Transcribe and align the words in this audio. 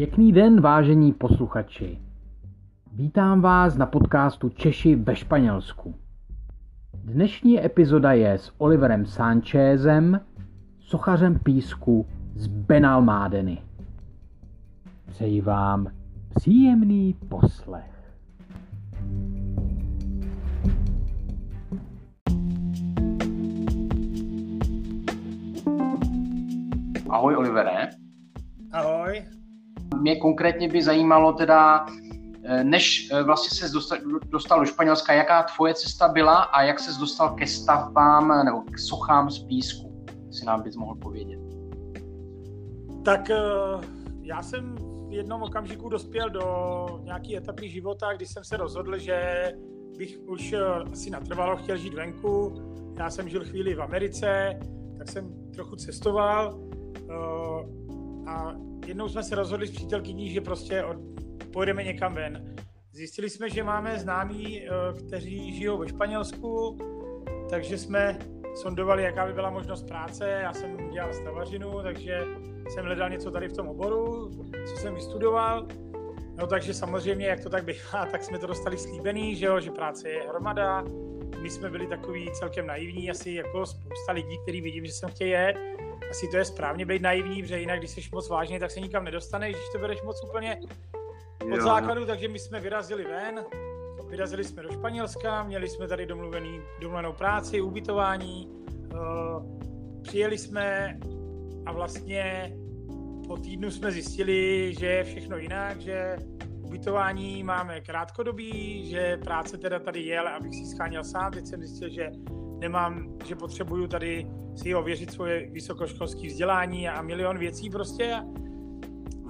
Pěkný 0.00 0.32
den, 0.32 0.60
vážení 0.60 1.12
posluchači. 1.12 1.98
Vítám 2.92 3.40
vás 3.40 3.76
na 3.76 3.86
podcastu 3.86 4.48
Češi 4.48 4.96
ve 4.96 5.16
Španělsku. 5.16 5.94
Dnešní 7.04 7.64
epizoda 7.64 8.12
je 8.12 8.32
s 8.32 8.52
Oliverem 8.58 9.06
Sanchezem, 9.06 10.20
sochařem 10.78 11.38
písku 11.38 12.06
z 12.34 12.46
Benalmádeny. 12.46 13.58
Přeji 15.06 15.40
vám 15.40 15.86
příjemný 16.34 17.14
poslech. 17.28 18.14
Ahoj 27.08 27.36
Olivere. 27.36 27.90
Ahoj. 28.72 29.39
Mě 30.00 30.16
konkrétně 30.16 30.68
by 30.68 30.82
zajímalo 30.82 31.32
teda, 31.32 31.86
eh, 32.44 32.64
než 32.64 33.10
eh, 33.12 33.22
vlastně 33.22 33.68
se 33.68 33.78
dostal, 34.28 34.60
do 34.60 34.66
Španělska, 34.66 35.12
jaká 35.12 35.42
tvoje 35.42 35.74
cesta 35.74 36.08
byla 36.08 36.36
a 36.36 36.62
jak 36.62 36.80
se 36.80 37.00
dostal 37.00 37.34
ke 37.34 37.46
stavbám 37.46 38.32
eh, 38.32 38.44
nebo 38.44 38.62
k 38.62 38.78
sochám 38.78 39.30
z 39.30 39.38
písku, 39.38 40.04
si 40.30 40.44
nám 40.44 40.62
bys 40.62 40.76
mohl 40.76 40.94
povědět. 40.94 41.40
Tak 43.04 43.30
já 44.22 44.42
jsem 44.42 44.76
v 45.08 45.12
jednom 45.12 45.42
okamžiku 45.42 45.88
dospěl 45.88 46.30
do 46.30 46.86
nějaké 47.02 47.36
etapy 47.36 47.68
života, 47.68 48.12
kdy 48.12 48.26
jsem 48.26 48.44
se 48.44 48.56
rozhodl, 48.56 48.98
že 48.98 49.44
bych 49.98 50.18
už 50.26 50.54
asi 50.92 51.10
natrvalo 51.10 51.56
chtěl 51.56 51.76
žít 51.76 51.94
venku. 51.94 52.54
Já 52.98 53.10
jsem 53.10 53.28
žil 53.28 53.44
chvíli 53.44 53.74
v 53.74 53.82
Americe, 53.82 54.58
tak 54.98 55.08
jsem 55.08 55.34
trochu 55.54 55.76
cestoval 55.76 56.60
a 58.26 58.54
jednou 58.86 59.08
jsme 59.08 59.22
se 59.22 59.34
rozhodli 59.34 59.66
s 59.66 59.70
přítelkyní, 59.70 60.30
že 60.30 60.40
prostě 60.40 60.84
od, 60.84 60.96
pojedeme 61.52 61.84
někam 61.84 62.14
ven. 62.14 62.54
Zjistili 62.92 63.30
jsme, 63.30 63.50
že 63.50 63.62
máme 63.62 63.98
známí, 63.98 64.62
eh, 64.62 64.68
kteří 65.06 65.56
žijou 65.56 65.78
ve 65.78 65.88
Španělsku, 65.88 66.78
takže 67.50 67.78
jsme 67.78 68.18
sondovali, 68.54 69.02
jaká 69.02 69.26
by 69.26 69.32
byla 69.32 69.50
možnost 69.50 69.82
práce. 69.82 70.28
Já 70.42 70.52
jsem 70.52 70.90
dělal 70.90 71.12
stavařinu, 71.12 71.82
takže 71.82 72.24
jsem 72.68 72.84
hledal 72.84 73.10
něco 73.10 73.30
tady 73.30 73.48
v 73.48 73.52
tom 73.52 73.68
oboru, 73.68 74.30
co 74.66 74.76
jsem 74.76 74.94
vystudoval. 74.94 75.66
No 76.36 76.46
takže 76.46 76.74
samozřejmě, 76.74 77.26
jak 77.26 77.40
to 77.40 77.50
tak 77.50 77.64
bývá, 77.64 78.06
tak 78.10 78.24
jsme 78.24 78.38
to 78.38 78.46
dostali 78.46 78.78
slíbený, 78.78 79.36
že, 79.36 79.46
jo, 79.46 79.60
že 79.60 79.70
práce 79.70 80.08
je 80.08 80.22
hromada. 80.28 80.84
My 81.42 81.50
jsme 81.50 81.70
byli 81.70 81.86
takový 81.86 82.30
celkem 82.32 82.66
naivní, 82.66 83.10
asi 83.10 83.30
jako 83.30 83.66
spousta 83.66 84.12
lidí, 84.12 84.38
který 84.42 84.60
vidím, 84.60 84.86
že 84.86 84.92
jsem 84.92 85.10
chtěl 85.10 85.28
jet 85.28 85.56
asi 86.10 86.28
to 86.28 86.36
je 86.36 86.44
správně 86.44 86.86
být 86.86 87.02
naivní, 87.02 87.42
protože 87.42 87.60
jinak, 87.60 87.78
když 87.78 87.90
jsi 87.90 88.00
moc 88.12 88.28
vážný, 88.28 88.58
tak 88.58 88.70
se 88.70 88.80
nikam 88.80 89.04
nedostaneš, 89.04 89.54
když 89.54 89.68
to 89.72 89.78
bereš 89.78 90.02
moc 90.02 90.24
úplně 90.24 90.60
od 91.42 91.56
jo. 91.56 91.64
základu, 91.64 92.06
takže 92.06 92.28
my 92.28 92.38
jsme 92.38 92.60
vyrazili 92.60 93.04
ven, 93.04 93.44
vyrazili 94.10 94.44
jsme 94.44 94.62
do 94.62 94.72
Španělska, 94.72 95.42
měli 95.42 95.68
jsme 95.68 95.88
tady 95.88 96.06
domluvený, 96.06 96.60
domluvenou 96.80 97.12
práci, 97.12 97.60
ubytování, 97.60 98.48
uh, 98.92 100.02
přijeli 100.02 100.38
jsme 100.38 100.98
a 101.66 101.72
vlastně 101.72 102.52
po 103.26 103.36
týdnu 103.36 103.70
jsme 103.70 103.92
zjistili, 103.92 104.74
že 104.78 104.86
je 104.86 105.04
všechno 105.04 105.36
jinak, 105.36 105.80
že 105.80 106.16
ubytování 106.62 107.42
máme 107.42 107.80
krátkodobí, 107.80 108.88
že 108.90 109.16
práce 109.16 109.58
teda 109.58 109.78
tady 109.78 110.00
je, 110.00 110.18
ale 110.18 110.32
abych 110.32 110.54
si 110.54 110.66
scháněl 110.66 111.04
sám, 111.04 111.32
teď 111.32 111.46
jsem 111.46 111.60
zjistil, 111.60 111.88
že 111.88 112.10
nemám, 112.60 113.08
že 113.26 113.34
potřebuju 113.34 113.86
tady 113.86 114.26
si 114.56 114.74
ověřit 114.74 115.12
svoje 115.12 115.50
vysokoškolské 115.50 116.26
vzdělání 116.26 116.88
a 116.88 117.02
milion 117.02 117.38
věcí 117.38 117.70
prostě. 117.70 118.22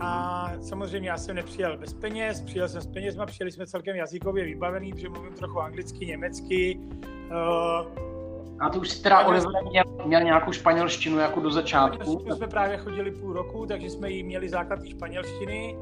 A 0.00 0.50
samozřejmě 0.60 1.08
já 1.08 1.18
jsem 1.18 1.36
nepřijel 1.36 1.76
bez 1.76 1.94
peněz, 1.94 2.40
přijel 2.40 2.68
jsem 2.68 2.80
s 2.80 2.86
penězma, 2.86 3.26
přijeli 3.26 3.52
jsme 3.52 3.66
celkem 3.66 3.96
jazykově 3.96 4.44
vybavený, 4.44 4.92
protože 4.92 5.08
mluvím 5.08 5.34
trochu 5.34 5.60
anglicky, 5.60 6.06
německy. 6.06 6.80
Uh, 7.30 8.10
a 8.60 8.68
to 8.68 8.78
už 8.78 8.88
si 8.88 9.02
teda 9.02 9.26
Oliver 9.26 9.48
měl, 9.70 9.84
měl 10.06 10.22
nějakou 10.22 10.52
španělštinu 10.52 11.18
jako 11.18 11.40
do 11.40 11.50
začátku? 11.50 12.22
My 12.26 12.32
jsme 12.32 12.48
právě 12.48 12.76
chodili 12.76 13.10
půl 13.10 13.32
roku, 13.32 13.66
takže 13.66 13.90
jsme 13.90 14.10
jí 14.10 14.22
měli 14.22 14.48
základ 14.48 14.84
španělštiny. 14.84 15.76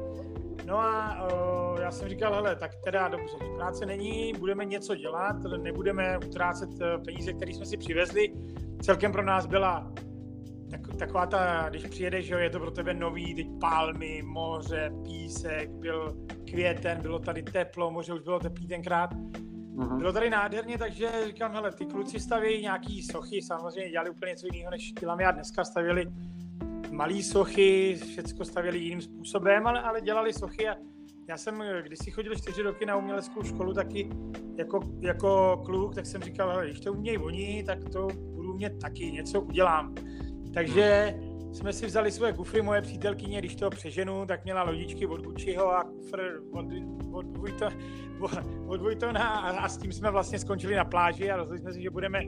No 0.69 0.79
a 0.79 1.27
uh, 1.73 1.81
já 1.81 1.91
jsem 1.91 2.09
říkal, 2.09 2.33
hele, 2.33 2.55
tak 2.55 2.71
teda 2.83 3.07
dobře, 3.07 3.37
práce 3.55 3.85
není, 3.85 4.33
budeme 4.39 4.65
něco 4.65 4.95
dělat, 4.95 5.35
nebudeme 5.61 6.17
utrácet 6.17 6.69
eh, 6.81 6.97
peníze, 7.05 7.33
které 7.33 7.53
jsme 7.53 7.65
si 7.65 7.77
přivezli. 7.77 8.33
Celkem 8.81 9.11
pro 9.11 9.23
nás 9.23 9.45
byla 9.45 9.91
tak, 10.71 10.81
taková 10.99 11.25
ta, 11.25 11.65
když 11.69 11.83
přijedeš, 11.83 12.29
jo, 12.29 12.37
je 12.37 12.49
to 12.49 12.59
pro 12.59 12.71
tebe 12.71 12.93
nový, 12.93 13.35
teď 13.35 13.47
palmy, 13.59 14.21
moře, 14.25 14.91
písek, 15.03 15.69
byl 15.69 16.17
květen, 16.49 17.01
bylo 17.01 17.19
tady 17.19 17.43
teplo, 17.43 17.91
moře 17.91 18.13
už 18.13 18.21
bylo 18.21 18.39
teplý 18.39 18.67
tenkrát. 18.67 19.13
Uh-huh. 19.13 19.97
Bylo 19.97 20.13
tady 20.13 20.29
nádherně, 20.29 20.77
takže 20.77 21.09
říkám, 21.25 21.51
hele, 21.53 21.71
ty 21.71 21.85
kluci 21.85 22.19
staví 22.19 22.61
nějaký 22.61 23.03
sochy, 23.03 23.41
samozřejmě 23.41 23.91
dělali 23.91 24.09
úplně 24.09 24.29
něco 24.29 24.47
jiného, 24.53 24.71
než 24.71 24.93
dělám 24.99 25.19
já 25.19 25.31
dneska, 25.31 25.63
stavili 25.63 26.05
malé 26.99 27.23
sochy, 27.23 27.95
všechno 27.95 28.45
stavěli 28.45 28.79
jiným 28.79 29.01
způsobem, 29.01 29.67
ale, 29.67 29.81
ale 29.81 30.01
dělali 30.01 30.33
sochy 30.33 30.67
a 30.67 30.75
já 31.29 31.37
jsem, 31.37 31.63
když 31.81 31.99
si 31.99 32.11
chodil 32.11 32.35
čtyři 32.35 32.61
roky 32.61 32.85
na 32.85 32.95
uměleckou 32.95 33.43
školu 33.43 33.73
taky 33.73 34.09
jako, 34.57 34.79
jako 34.99 35.61
kluk, 35.65 35.95
tak 35.95 36.05
jsem 36.05 36.21
říkal, 36.21 36.61
když 36.63 36.79
to 36.79 36.93
umějí 36.93 37.17
oni, 37.17 37.63
tak 37.63 37.79
to 37.93 38.07
budu 38.35 38.53
umět 38.53 38.79
taky, 38.81 39.11
něco 39.11 39.41
udělám. 39.41 39.95
Takže 40.53 41.15
jsme 41.53 41.73
si 41.73 41.85
vzali 41.85 42.11
svoje 42.11 42.33
kufry, 42.33 42.61
moje 42.61 42.81
přítelkyně, 42.81 43.39
když 43.39 43.55
to 43.55 43.69
přeženu, 43.69 44.25
tak 44.25 44.43
měla 44.43 44.63
lodičky 44.63 45.07
od 45.07 45.21
Gucciho 45.21 45.71
a 45.71 45.83
kufr 45.83 46.41
od, 46.51 46.65
od, 47.11 47.37
Vuitton, 47.37 47.73
od 48.67 48.81
Vuittona 48.81 49.29
a, 49.29 49.49
a, 49.49 49.69
s 49.69 49.77
tím 49.77 49.91
jsme 49.91 50.11
vlastně 50.11 50.39
skončili 50.39 50.75
na 50.75 50.85
pláži 50.85 51.31
a 51.31 51.37
rozhodli 51.37 51.59
jsme 51.59 51.73
si, 51.73 51.81
že 51.81 51.89
budeme 51.89 52.21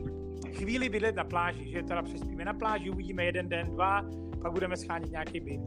chvíli 0.54 0.90
bydlet 0.90 1.16
na 1.16 1.24
pláži, 1.24 1.72
že 1.72 1.84
teda 1.84 2.02
přespíme 2.02 2.46
na 2.46 2.54
pláži, 2.54 2.90
uvidíme 2.90 3.26
jeden 3.26 3.50
den, 3.50 3.68
dva, 3.72 4.02
pak 4.42 4.52
budeme 4.52 4.78
schánět 4.78 5.12
nějaký 5.12 5.40
byt. 5.40 5.62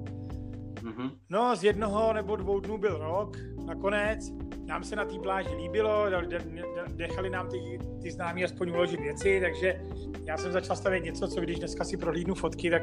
Mm-hmm. 0.84 1.10
No, 1.30 1.56
z 1.56 1.64
jednoho 1.64 2.12
nebo 2.12 2.36
dvou 2.36 2.60
dnů 2.60 2.78
byl 2.78 2.98
rok, 2.98 3.36
nakonec. 3.66 4.30
Nám 4.66 4.84
se 4.84 4.96
na 4.96 5.04
té 5.04 5.18
pláži 5.18 5.54
líbilo, 5.54 6.06
nechali 6.96 7.30
nám 7.30 7.48
ty, 7.48 7.78
ty 8.02 8.10
známí 8.10 8.44
aspoň 8.44 8.70
uložit 8.70 9.00
věci, 9.00 9.40
takže 9.40 9.80
já 10.24 10.36
jsem 10.36 10.52
začal 10.52 10.76
stavět 10.76 11.04
něco, 11.04 11.28
co 11.28 11.40
když 11.40 11.58
dneska 11.58 11.84
si 11.84 11.96
prohlídnu 11.96 12.34
fotky, 12.34 12.70
tak, 12.70 12.82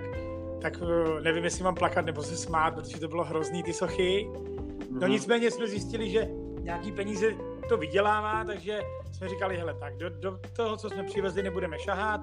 tak 0.61 0.73
eh, 0.81 1.21
nevím, 1.21 1.43
jestli 1.43 1.63
mám 1.63 1.75
plakat 1.75 2.05
nebo 2.05 2.23
se 2.23 2.37
smát, 2.37 2.71
protože 2.71 2.99
to 2.99 3.07
bylo 3.07 3.23
hrozný, 3.23 3.63
ty 3.63 3.73
sochy. 3.73 4.27
No 4.91 4.99
mm-hmm. 4.99 5.09
nicméně 5.09 5.51
jsme 5.51 5.67
zjistili, 5.67 6.09
že 6.09 6.29
nějaký 6.59 6.91
peníze 6.91 7.31
to 7.69 7.77
vydělává, 7.77 8.45
takže 8.45 8.81
jsme 9.11 9.29
říkali, 9.29 9.57
hele, 9.57 9.73
tak 9.73 9.97
do, 9.97 10.09
do 10.09 10.39
toho, 10.55 10.77
co 10.77 10.89
jsme 10.89 11.03
přivezli, 11.03 11.43
nebudeme 11.43 11.79
šahat, 11.79 12.21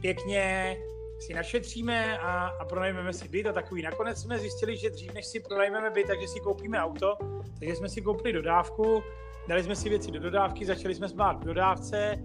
pěkně 0.00 0.76
si 1.18 1.34
našetříme 1.34 2.18
a, 2.18 2.46
a 2.46 2.64
pronajmeme 2.64 3.12
si 3.12 3.28
byt 3.28 3.46
a 3.46 3.52
takový. 3.52 3.82
Nakonec 3.82 4.22
jsme 4.22 4.38
zjistili, 4.38 4.76
že 4.76 4.90
dřív, 4.90 5.14
než 5.14 5.26
si 5.26 5.40
pronajmeme 5.40 5.90
byt, 5.90 6.06
takže 6.06 6.28
si 6.28 6.40
koupíme 6.40 6.80
auto, 6.80 7.16
takže 7.58 7.76
jsme 7.76 7.88
si 7.88 8.02
koupili 8.02 8.32
dodávku, 8.32 9.02
dali 9.48 9.62
jsme 9.62 9.76
si 9.76 9.88
věci 9.88 10.10
do 10.10 10.20
dodávky, 10.20 10.66
začali 10.66 10.94
jsme 10.94 11.08
spát 11.08 11.40
v 11.40 11.44
dodávce, 11.44 12.18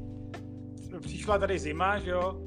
přišla 1.00 1.38
tady 1.38 1.60
zima, 1.60 2.00
že 2.00 2.12
jo, 2.12 2.42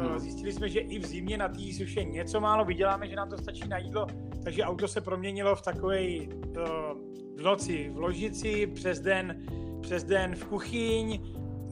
hmm. 0.00 0.18
Zjistili 0.18 0.52
jsme, 0.52 0.68
že 0.68 0.80
i 0.80 0.98
v 0.98 1.06
zimě 1.06 1.38
na 1.38 1.48
té 1.48 1.72
suše 1.76 2.04
něco 2.04 2.40
málo 2.40 2.64
vyděláme, 2.64 3.08
že 3.08 3.16
nám 3.16 3.30
to 3.30 3.38
stačí 3.38 3.68
na 3.68 3.78
jídlo, 3.78 4.06
takže 4.44 4.64
auto 4.64 4.88
se 4.88 5.00
proměnilo 5.00 5.56
v 5.56 5.62
takový 5.62 6.28
uh, 6.28 6.64
v 7.36 7.42
noci 7.42 7.90
v 7.94 7.98
ložici, 7.98 8.66
přes 8.66 9.00
den, 9.00 9.46
přes 9.82 10.04
den 10.04 10.34
v 10.34 10.44
kuchyň, 10.44 11.20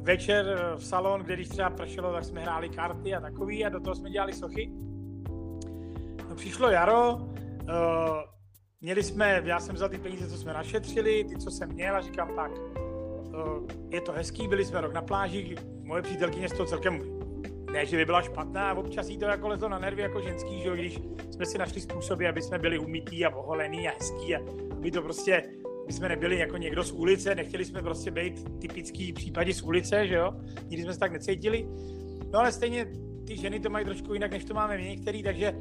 večer 0.04 0.46
eh, 0.46 0.76
v 0.76 0.84
salon, 0.84 1.20
kde 1.20 1.34
když 1.34 1.48
třeba 1.48 1.70
pršelo, 1.70 2.12
tak 2.12 2.24
jsme 2.24 2.40
hráli 2.40 2.68
karty 2.68 3.14
a 3.14 3.20
takový 3.20 3.64
a 3.64 3.68
do 3.68 3.80
toho 3.80 3.94
jsme 3.94 4.10
dělali 4.10 4.32
sochy. 4.32 4.70
No, 6.28 6.34
přišlo 6.34 6.70
jaro, 6.70 7.14
uh, 7.14 7.68
měli 8.80 9.02
jsme, 9.02 9.42
já 9.44 9.60
jsem 9.60 9.74
vzal 9.74 9.88
ty 9.88 9.98
peníze, 9.98 10.28
co 10.28 10.36
jsme 10.36 10.52
našetřili, 10.52 11.24
ty, 11.24 11.36
co 11.36 11.50
jsem 11.50 11.68
měl 11.68 11.96
a 11.96 12.00
říkám 12.00 12.34
tak, 12.36 12.52
uh, 12.52 13.66
je 13.90 14.00
to 14.00 14.12
hezký, 14.12 14.48
byli 14.48 14.64
jsme 14.64 14.80
rok 14.80 14.92
na 14.92 15.02
pláži, 15.02 15.56
moje 15.82 16.02
přítelkyně 16.02 16.48
z 16.48 16.52
toho 16.52 16.66
celkem 16.66 17.00
ne, 17.72 17.86
že 17.86 17.96
by 17.96 18.04
byla 18.04 18.22
špatná, 18.22 18.70
a 18.70 18.74
občas 18.74 19.08
jí 19.08 19.18
to 19.18 19.24
jako 19.24 19.48
lezlo 19.48 19.68
na 19.68 19.78
nervy 19.78 20.02
jako 20.02 20.20
ženský, 20.20 20.62
že 20.62 20.70
když 20.70 21.00
jsme 21.30 21.46
si 21.46 21.58
našli 21.58 21.80
způsoby, 21.80 22.28
aby 22.28 22.42
jsme 22.42 22.58
byli 22.58 22.78
umytí 22.78 23.24
a 23.24 23.36
oholený 23.36 23.88
a 23.88 23.92
hezký 23.92 24.36
a 24.36 24.40
aby 24.72 24.90
to 24.90 25.02
prostě 25.02 25.42
my 25.86 25.92
jsme 25.92 26.08
nebyli 26.08 26.38
jako 26.38 26.56
někdo 26.56 26.84
z 26.84 26.92
ulice, 26.92 27.34
nechtěli 27.34 27.64
jsme 27.64 27.82
prostě 27.82 28.10
být 28.10 28.60
typický 28.60 29.12
případě 29.12 29.54
z 29.54 29.62
ulice, 29.62 30.06
že 30.06 30.14
jo? 30.14 30.32
Nikdy 30.68 30.82
jsme 30.82 30.92
se 30.92 30.98
tak 30.98 31.12
necítili. 31.12 31.68
No 32.32 32.38
ale 32.38 32.52
stejně 32.52 32.86
ty 33.26 33.36
ženy 33.36 33.60
to 33.60 33.70
mají 33.70 33.84
trošku 33.84 34.14
jinak, 34.14 34.30
než 34.30 34.44
to 34.44 34.54
máme 34.54 34.76
my 34.76 34.84
některý, 34.84 35.22
takže 35.22 35.52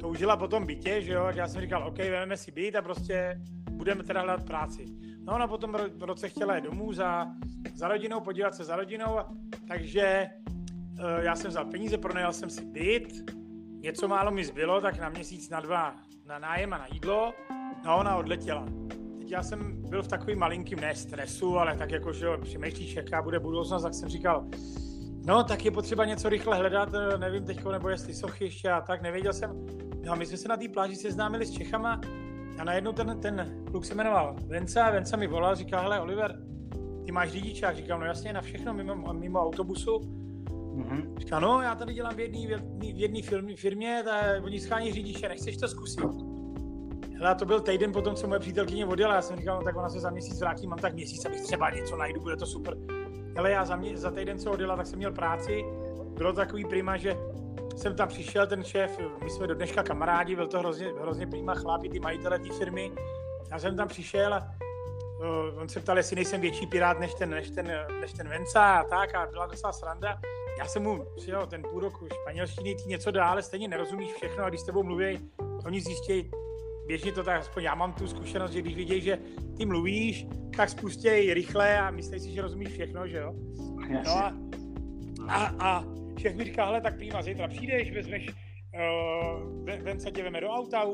to 0.00 0.08
užila 0.08 0.36
po 0.36 0.48
tom 0.48 0.66
bytě, 0.66 1.02
že 1.02 1.12
jo? 1.12 1.30
Já 1.34 1.48
jsem 1.48 1.60
říkal, 1.60 1.88
OK, 1.88 1.98
vezmeme 1.98 2.36
si 2.36 2.52
byt 2.52 2.76
a 2.76 2.82
prostě 2.82 3.40
budeme 3.70 4.04
teda 4.04 4.20
hledat 4.20 4.46
práci. 4.46 4.84
No 5.24 5.34
ona 5.34 5.46
potom 5.46 5.76
v 5.96 6.02
roce 6.02 6.28
chtěla 6.28 6.56
jít 6.56 6.64
domů 6.64 6.92
za, 6.92 7.26
za 7.74 7.88
rodinou, 7.88 8.20
podívat 8.20 8.54
se 8.54 8.64
za 8.64 8.76
rodinou, 8.76 9.18
takže 9.68 10.26
uh, 10.92 11.24
já 11.24 11.36
jsem 11.36 11.50
vzal 11.50 11.64
peníze, 11.64 11.98
pronajal 11.98 12.32
jsem 12.32 12.50
si 12.50 12.64
byt, 12.64 13.30
něco 13.80 14.08
málo 14.08 14.30
mi 14.30 14.44
zbylo, 14.44 14.80
tak 14.80 14.98
na 14.98 15.08
měsíc, 15.08 15.50
na 15.50 15.60
dva 15.60 15.94
na 16.26 16.38
nájem 16.38 16.72
a 16.72 16.78
na 16.78 16.86
jídlo 16.92 17.32
No, 17.84 17.98
ona 17.98 18.16
odletěla. 18.16 18.66
Já 19.30 19.42
jsem 19.42 19.82
byl 19.88 20.02
v 20.02 20.08
takovým 20.08 20.38
malinkým, 20.38 20.80
ne 20.80 20.94
stresu, 20.94 21.58
ale 21.58 21.76
tak 21.76 21.90
jako, 21.90 22.12
že 22.12 22.26
přemýšlíš, 22.42 22.96
jaká 22.96 23.22
bude 23.22 23.40
budoucnost, 23.40 23.82
tak 23.82 23.94
jsem 23.94 24.08
říkal, 24.08 24.44
no, 25.26 25.44
tak 25.44 25.64
je 25.64 25.70
potřeba 25.70 26.04
něco 26.04 26.28
rychle 26.28 26.56
hledat, 26.56 26.88
eh, 26.94 27.18
nevím 27.18 27.44
teď, 27.44 27.64
nebo 27.72 27.88
jestli 27.88 28.14
sochy 28.14 28.44
ještě 28.44 28.70
a 28.70 28.80
tak, 28.80 29.02
nevěděl 29.02 29.32
jsem. 29.32 29.66
No 30.04 30.12
a 30.12 30.14
my 30.14 30.26
jsme 30.26 30.36
se 30.36 30.48
na 30.48 30.56
té 30.56 30.68
pláži 30.68 30.96
seznámili 30.96 31.46
s 31.46 31.50
Čechama 31.50 32.00
a 32.58 32.64
najednou 32.64 32.92
ten, 32.92 33.20
ten 33.20 33.64
kluk 33.70 33.84
se 33.84 33.94
jmenoval 33.94 34.36
Venca, 34.46 34.90
Venca 34.90 35.16
mi 35.16 35.26
volal, 35.26 35.54
říkal, 35.54 35.82
hele 35.82 36.00
Oliver, 36.00 36.36
ty 37.06 37.12
máš 37.12 37.30
řidičák? 37.30 37.76
Říkal, 37.76 37.98
no 37.98 38.06
jasně, 38.06 38.32
na 38.32 38.40
všechno, 38.40 38.74
mimo, 38.74 39.12
mimo 39.12 39.40
autobusu. 39.40 39.98
Mm-hmm. 39.98 41.18
Říkal, 41.18 41.40
no 41.40 41.62
já 41.62 41.74
tady 41.74 41.94
dělám 41.94 42.14
v 42.14 42.20
jedné 42.20 42.56
v 42.78 43.00
jedný 43.00 43.22
firmě, 43.22 43.56
firmě 43.56 44.02
ta, 44.04 44.20
oni 44.44 44.60
schání 44.60 44.92
řidiče, 44.92 45.28
nechceš 45.28 45.56
to 45.56 45.68
zkusit? 45.68 46.29
Hele, 47.20 47.34
to 47.34 47.44
byl 47.44 47.60
týden 47.60 47.92
potom, 47.92 48.14
co 48.14 48.28
moje 48.28 48.40
přítelkyně 48.40 48.86
odjela, 48.86 49.14
já 49.14 49.22
jsem 49.22 49.36
říkal, 49.36 49.58
no 49.58 49.64
tak 49.64 49.76
ona 49.76 49.88
se 49.88 50.00
za 50.00 50.10
měsíc 50.10 50.40
vrátí, 50.40 50.66
mám 50.66 50.78
tak 50.78 50.94
měsíc, 50.94 51.24
abych 51.24 51.40
třeba 51.40 51.70
něco 51.70 51.96
najdu, 51.96 52.20
bude 52.20 52.36
to 52.36 52.46
super. 52.46 52.76
Ale 53.36 53.50
já 53.50 53.64
za, 53.64 53.76
mě, 53.76 53.96
za 53.96 54.10
týden, 54.10 54.38
co 54.38 54.52
odjela, 54.52 54.76
tak 54.76 54.86
jsem 54.86 54.98
měl 54.98 55.12
práci, 55.12 55.64
bylo 56.14 56.32
takový 56.32 56.64
prima, 56.64 56.96
že 56.96 57.16
jsem 57.76 57.96
tam 57.96 58.08
přišel, 58.08 58.46
ten 58.46 58.64
šéf, 58.64 58.98
my 59.24 59.30
jsme 59.30 59.46
do 59.46 59.54
dneška 59.54 59.82
kamarádi, 59.82 60.36
byl 60.36 60.46
to 60.46 60.58
hrozně, 60.58 60.92
hrozně 61.00 61.26
prima 61.26 61.54
chlapí, 61.54 61.88
ty 61.88 62.00
majitele 62.00 62.38
té 62.38 62.52
firmy. 62.58 62.92
Já 63.50 63.58
jsem 63.58 63.76
tam 63.76 63.88
přišel 63.88 64.40
on 65.60 65.68
se 65.68 65.80
ptal, 65.80 65.96
jestli 65.96 66.16
nejsem 66.16 66.40
větší 66.40 66.66
pirát 66.66 67.00
než 67.00 67.14
ten, 67.14 67.30
než 67.30 67.50
ten, 67.50 67.72
než 68.00 68.12
ten 68.12 68.28
Venca 68.28 68.74
a 68.74 68.84
tak 68.84 69.14
a 69.14 69.26
byla 69.26 69.46
docela 69.46 69.72
sranda. 69.72 70.20
Já 70.58 70.64
jsem 70.64 70.82
mu 70.82 71.06
přijel 71.16 71.46
ten 71.46 71.62
půl 71.62 71.80
roku 71.80 72.08
španělštiny, 72.14 72.74
ty 72.74 72.88
něco 72.88 73.10
dál, 73.10 73.28
ale 73.28 73.42
stejně 73.42 73.68
nerozumíš 73.68 74.14
všechno 74.14 74.44
a 74.44 74.48
když 74.48 74.60
s 74.60 74.64
tebou 74.64 74.82
mluví, 74.82 75.30
oni 75.66 75.80
zjistějí, 75.80 76.30
běžně 76.86 77.12
to 77.12 77.24
tak, 77.24 77.40
aspoň 77.40 77.62
já 77.62 77.74
mám 77.74 77.92
tu 77.92 78.06
zkušenost, 78.06 78.52
že 78.52 78.62
když 78.62 78.76
vidějí, 78.76 79.00
že 79.00 79.18
ty 79.56 79.66
mluvíš, 79.66 80.26
tak 80.56 80.68
spustěj 80.68 81.34
rychle 81.34 81.78
a 81.78 81.90
myslí 81.90 82.20
si, 82.20 82.32
že 82.32 82.42
rozumíš 82.42 82.68
všechno, 82.68 83.08
že 83.08 83.16
jo? 83.16 83.34
No 84.04 84.10
a, 84.10 84.34
a, 85.28 85.54
a 85.58 85.84
šéf 86.18 86.36
mi 86.36 86.44
říká, 86.44 86.64
hele, 86.64 86.80
tak 86.80 86.96
prýma, 86.96 87.22
zítra 87.22 87.48
přijdeš, 87.48 87.92
vezmeš, 87.92 88.28
uh, 88.28 89.64
ven 89.64 90.00
se 90.00 90.10
tě 90.10 90.22
veme 90.22 90.40
do 90.40 90.48
auta, 90.48 90.84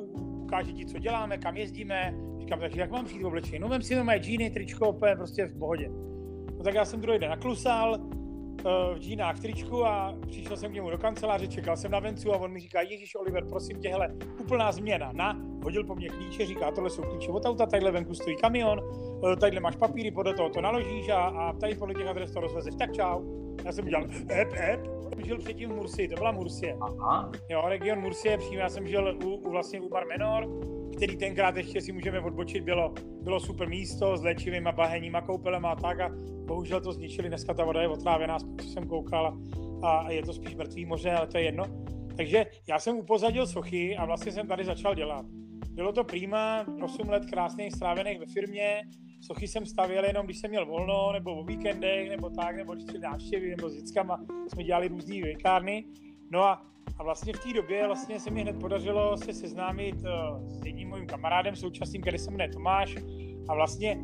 ukáže 0.46 0.72
ti, 0.72 0.86
co 0.86 0.98
děláme, 0.98 1.38
kam 1.38 1.56
jezdíme. 1.56 2.14
Říkám, 2.40 2.60
takže 2.60 2.80
jak 2.80 2.90
mám 2.90 3.04
přijít 3.04 3.22
v 3.22 3.26
oblečení? 3.26 3.58
No, 3.58 3.68
vem 3.68 3.82
si 3.82 4.02
moje 4.02 4.18
džíny, 4.18 4.50
tričko, 4.50 4.92
úplně 4.92 5.16
prostě 5.16 5.46
v 5.46 5.58
pohodě. 5.58 5.88
No 6.58 6.64
tak 6.64 6.74
já 6.74 6.84
jsem 6.84 7.00
druhý 7.00 7.18
den 7.18 7.30
naklusal, 7.30 7.98
v 8.64 8.98
džínách, 8.98 9.40
tričku 9.40 9.86
a 9.86 10.14
přišel 10.26 10.56
jsem 10.56 10.70
k 10.70 10.74
němu 10.74 10.90
do 10.90 10.98
kanceláře, 10.98 11.48
čekal 11.48 11.76
jsem 11.76 11.90
na 11.90 11.98
vencu 11.98 12.32
a 12.32 12.36
on 12.36 12.52
mi 12.52 12.60
říká, 12.60 12.80
Ježíš 12.80 13.14
Oliver, 13.14 13.44
prosím 13.44 13.80
tě, 13.80 13.88
hele, 13.88 14.14
úplná 14.40 14.72
změna, 14.72 15.12
na, 15.12 15.38
hodil 15.62 15.84
po 15.84 15.94
mně 15.94 16.08
klíče, 16.08 16.46
říká, 16.46 16.70
tohle 16.70 16.90
jsou 16.90 17.02
klíče 17.02 17.30
od 17.30 17.46
auta, 17.46 17.66
tadyhle 17.66 17.90
venku 17.90 18.14
stojí 18.14 18.36
kamion, 18.36 18.80
eh, 19.32 19.36
tadyhle 19.36 19.60
máš 19.60 19.76
papíry, 19.76 20.10
podle 20.10 20.34
toho 20.34 20.48
to 20.48 20.60
naložíš 20.60 21.08
a, 21.08 21.18
a 21.18 21.52
tady 21.52 21.74
podle 21.74 21.94
těch 21.94 22.06
adres 22.06 22.32
to 22.32 22.40
rozvezeš, 22.40 22.74
tak 22.78 22.92
čau. 22.92 23.22
Já 23.64 23.72
jsem 23.72 23.84
udělal 23.84 24.06
ep, 24.30 24.52
ep, 24.54 24.80
žil 25.24 25.38
předtím 25.38 25.70
v 25.70 25.74
Mursi, 25.74 26.08
to 26.08 26.14
byla 26.14 26.32
Mursie. 26.32 26.76
Aha. 26.80 27.30
Jo, 27.48 27.62
region 27.66 28.00
Mursie, 28.00 28.38
přímo 28.38 28.58
já 28.58 28.68
jsem 28.68 28.88
žil 28.88 29.18
u, 29.24 29.28
u 29.28 29.50
vlastně 29.50 29.80
u 29.80 29.88
Bar 29.88 30.06
Menor, 30.06 30.46
který 30.96 31.16
tenkrát 31.16 31.56
ještě 31.56 31.80
si 31.80 31.92
můžeme 31.92 32.20
odbočit, 32.20 32.64
bylo, 32.64 32.94
bylo 33.22 33.40
super 33.40 33.68
místo 33.68 34.16
s 34.16 34.22
léčivými 34.22 34.72
baheníma, 34.72 35.20
koupelema 35.20 35.70
a 35.70 35.76
tak 35.76 36.00
a 36.00 36.10
bohužel 36.46 36.80
to 36.80 36.92
zničili, 36.92 37.28
dneska 37.28 37.54
ta 37.54 37.64
voda 37.64 37.82
je 37.82 37.88
otrávená, 37.88 38.38
co 38.38 38.68
jsem 38.68 38.88
koukal 38.88 39.38
a 39.82 40.10
je 40.10 40.22
to 40.22 40.32
spíš 40.32 40.54
mrtvý 40.54 40.86
moře, 40.86 41.12
ale 41.12 41.26
to 41.26 41.38
je 41.38 41.44
jedno. 41.44 41.64
Takže 42.16 42.46
já 42.68 42.78
jsem 42.78 42.96
upozadil 42.96 43.46
sochy 43.46 43.96
a 43.96 44.04
vlastně 44.04 44.32
jsem 44.32 44.46
tady 44.46 44.64
začal 44.64 44.94
dělat. 44.94 45.26
Bylo 45.70 45.92
to 45.92 46.04
prýma, 46.04 46.66
8 46.82 47.08
let 47.08 47.22
krásných 47.30 47.72
strávených 47.72 48.18
ve 48.18 48.26
firmě, 48.26 48.82
sochy 49.20 49.48
jsem 49.48 49.66
stavěl 49.66 50.04
jenom, 50.04 50.26
když 50.26 50.38
jsem 50.38 50.50
měl 50.50 50.66
volno, 50.66 51.12
nebo 51.12 51.36
o 51.36 51.44
víkendech, 51.44 52.10
nebo 52.10 52.30
tak, 52.30 52.56
nebo 52.56 52.74
když 52.74 52.86
jsem 52.86 53.00
návštěvy, 53.00 53.50
nebo 53.50 53.70
s 53.70 53.74
dětskama 53.74 54.24
jsme 54.52 54.64
dělali 54.64 54.88
různé 54.88 55.22
vejkárny. 55.22 55.84
No 56.30 56.44
a 56.44 56.62
a 56.98 57.02
vlastně 57.02 57.32
v 57.32 57.38
té 57.38 57.52
době 57.52 57.86
vlastně 57.86 58.20
se 58.20 58.30
mi 58.30 58.42
hned 58.42 58.60
podařilo 58.60 59.16
se 59.16 59.32
seznámit 59.32 59.94
uh, 59.94 60.48
s 60.48 60.66
jedním 60.66 60.88
mojím 60.88 61.06
kamarádem 61.06 61.56
současným, 61.56 62.02
který 62.02 62.18
se 62.18 62.30
jmenuje 62.30 62.48
Tomáš. 62.48 62.96
A 63.48 63.54
vlastně 63.54 63.98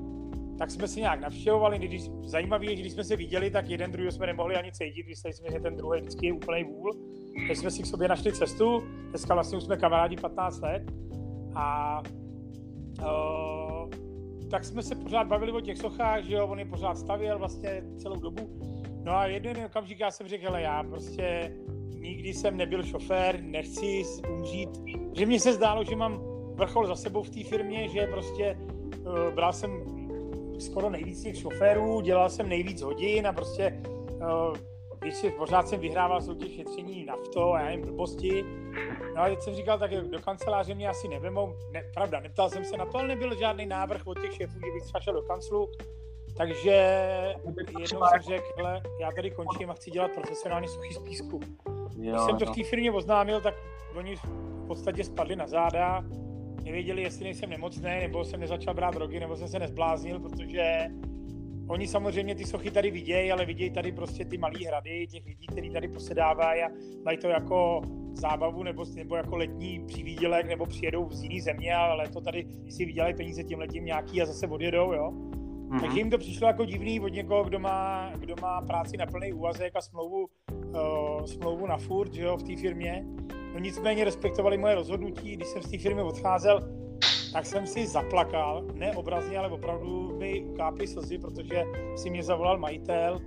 tak 0.59 0.71
jsme 0.71 0.89
se 0.89 1.01
nějak 1.01 1.21
navštěvovali. 1.21 1.79
Když, 1.79 2.03
zajímavé 2.25 2.65
je, 2.65 2.77
že 2.77 2.83
když 2.83 2.93
jsme 2.93 3.05
se 3.05 3.17
viděli, 3.17 3.51
tak 3.51 3.69
jeden 3.69 3.93
druhý 3.93 4.13
jsme 4.13 4.27
nemohli 4.27 4.57
ani 4.57 4.73
cítit. 4.73 5.07
Mysleli 5.07 5.35
jsme, 5.35 5.51
že 5.51 5.61
ten 5.61 5.77
druhý 5.77 6.01
vždycky 6.01 6.27
je 6.27 6.33
úplný 6.33 6.65
vůl. 6.65 6.93
Takže 7.47 7.61
jsme 7.61 7.71
si 7.71 7.83
k 7.83 7.87
sobě 7.87 8.09
našli 8.09 8.33
cestu. 8.33 8.83
Dneska 9.09 9.35
vlastně 9.35 9.59
už 9.59 9.65
jsme 9.65 9.77
kamarádi 9.77 10.17
15 10.17 10.61
let. 10.61 10.83
A 11.55 12.03
uh, 13.01 13.91
tak 14.51 14.65
jsme 14.65 14.83
se 14.83 14.95
pořád 14.95 15.27
bavili 15.27 15.53
o 15.53 15.61
těch 15.61 15.79
sochách, 15.79 16.25
že 16.25 16.35
jo, 16.35 16.47
on 16.47 16.59
je 16.59 16.65
pořád 16.65 16.99
stavěl 16.99 17.39
vlastně 17.39 17.83
celou 17.99 18.21
dobu. 18.21 18.61
No 19.05 19.13
a 19.13 19.27
jeden 19.27 19.65
okamžik 19.65 20.01
já 20.01 20.11
jsem 20.11 20.29
řekl, 20.29 20.45
hele, 20.45 20.63
já 20.63 20.83
prostě 20.83 21.57
nikdy 22.03 22.35
jsem 22.35 22.57
nebyl 22.57 22.83
šofér, 22.83 23.43
nechci 23.43 24.03
umřít, 24.29 24.71
že 25.13 25.27
mně 25.27 25.41
se 25.41 25.53
zdálo, 25.53 25.85
že 25.85 25.97
mám 25.97 26.21
vrchol 26.55 26.87
za 26.87 26.97
sebou 26.97 27.23
v 27.23 27.31
té 27.31 27.45
firmě, 27.45 27.89
že 27.89 28.07
prostě 28.07 28.59
uh, 28.59 29.35
bral 29.35 29.53
jsem 29.53 29.85
skoro 30.59 30.91
nejvíc 30.91 31.23
těch 31.23 31.39
šoférů, 31.39 32.01
dělal 32.01 32.31
jsem 32.31 32.49
nejvíc 32.49 32.83
hodin 32.83 33.27
a 33.27 33.33
prostě 33.33 33.83
uh, 34.21 34.57
když 35.03 35.15
si 35.15 35.31
pořád 35.31 35.69
jsem 35.69 35.81
vyhrával 35.81 36.23
soutěž 36.23 36.57
šetření 36.57 37.05
nafto 37.05 37.53
a 37.53 37.61
já 37.61 37.71
jim 37.71 37.81
blbosti. 37.81 38.45
No 39.15 39.23
a 39.23 39.29
teď 39.29 39.41
jsem 39.41 39.55
říkal, 39.55 39.79
tak 39.79 39.91
do 39.91 40.19
kanceláře 40.19 40.75
mě 40.75 40.89
asi 40.89 41.09
nevemou. 41.09 41.55
Ne, 41.73 41.83
pravda, 41.95 42.21
neptal 42.21 42.51
jsem 42.51 42.65
se 42.65 42.77
na 42.77 42.87
to, 42.87 42.99
ale 42.99 43.09
nebyl 43.09 43.39
žádný 43.39 43.67
návrh 43.67 44.07
od 44.07 44.21
těch 44.21 44.35
šéfů, 44.35 44.53
že 44.55 44.73
bych 44.73 45.03
šel 45.03 45.15
do 45.15 45.23
kanclu. 45.23 45.71
Takže 46.37 46.71
jednou 47.81 48.07
jsem 48.07 48.23
řekl, 48.23 48.63
já 49.01 49.13
tady 49.17 49.31
končím 49.31 49.71
a 49.71 49.75
chci 49.75 49.91
dělat 49.91 50.11
profesionální 50.15 50.69
suchý 50.69 50.95
z 50.95 50.99
písku. 50.99 51.41
Jo, 51.97 52.13
Když 52.13 52.23
jsem 52.27 52.37
to 52.37 52.53
v 52.53 52.57
té 52.57 52.65
firmě 52.65 52.93
oznámil, 52.93 53.41
tak 53.41 53.55
oni 53.95 54.17
v 54.17 54.67
podstatě 54.67 55.05
spadli 55.05 55.37
na 55.37 55.47
záda, 55.47 56.05
nevěděli, 56.65 57.03
jestli 57.03 57.25
nejsem 57.25 57.51
nemocný, 57.51 57.91
nebo 58.01 58.25
jsem 58.25 58.41
nezačal 58.41 58.75
brát 58.75 58.95
drogy, 58.95 59.21
nebo 59.21 59.37
jsem 59.37 59.49
se 59.49 59.59
nezbláznil, 59.59 60.21
protože 60.21 60.87
oni 61.69 61.87
samozřejmě 61.87 62.35
ty 62.35 62.45
sochy 62.45 62.71
tady 62.71 62.91
vidějí, 62.91 63.33
ale 63.33 63.45
vidějí 63.47 63.71
tady 63.71 63.93
prostě 63.93 64.25
ty 64.25 64.39
malé 64.39 64.59
hrady 64.67 65.07
těch 65.07 65.27
lidí, 65.27 65.47
kteří 65.47 65.71
tady 65.71 65.89
posedávají 65.89 66.63
a 66.63 66.69
mají 67.05 67.19
to 67.19 67.29
jako 67.29 67.83
zábavu 68.13 68.63
nebo, 68.63 68.85
nebo 68.95 69.17
jako 69.17 69.37
letní 69.37 69.85
přivídělek, 69.87 70.47
nebo 70.47 70.67
přijedou 70.67 71.11
z 71.11 71.23
jiný 71.23 71.41
země, 71.41 71.75
ale 71.75 72.09
to 72.09 72.21
tady 72.21 72.47
si 72.71 72.85
vydělají 72.85 73.15
peníze 73.15 73.45
tím 73.45 73.59
letím 73.59 73.85
nějaký 73.85 74.23
a 74.23 74.27
zase 74.27 74.47
odjedou, 74.47 74.93
jo. 74.93 75.13
Mm-hmm. 75.73 75.81
Takže 75.81 75.99
jim 75.99 76.11
to 76.11 76.19
přišlo 76.19 76.47
jako 76.47 76.65
divný 76.65 77.01
od 77.01 77.09
někoho, 77.09 77.45
kdo 77.45 77.59
má, 77.59 78.11
kdo 78.17 78.35
má 78.43 78.61
práci 78.61 78.97
na 78.97 79.07
plný 79.07 79.33
úvazek 79.33 79.77
a 79.77 79.81
smlouvu, 79.81 80.27
uh, 80.51 81.25
smlouvu 81.25 81.67
na 81.67 81.77
furt, 81.77 82.15
že 82.15 82.23
jo, 82.23 82.37
v 82.37 82.43
té 82.43 82.57
firmě. 82.57 83.05
No 83.53 83.59
nicméně 83.59 84.05
respektovali 84.05 84.59
moje 84.59 84.75
rozhodnutí, 84.75 85.37
když 85.37 85.49
jsem 85.49 85.63
z 85.63 85.71
té 85.71 85.79
firmy 85.79 86.03
odcházel, 86.03 86.61
tak 87.33 87.47
jsem 87.47 87.67
si 87.67 87.87
zaplakal, 87.87 88.65
ne 88.75 88.97
obrazně, 88.97 89.39
ale 89.39 89.49
opravdu 89.49 90.19
mi 90.19 90.45
ukáply 90.45 90.87
slzy, 90.87 91.19
protože 91.19 91.65
si 91.97 92.11
mě 92.11 92.23
zavolal 92.23 92.59
majitel. 92.59 93.21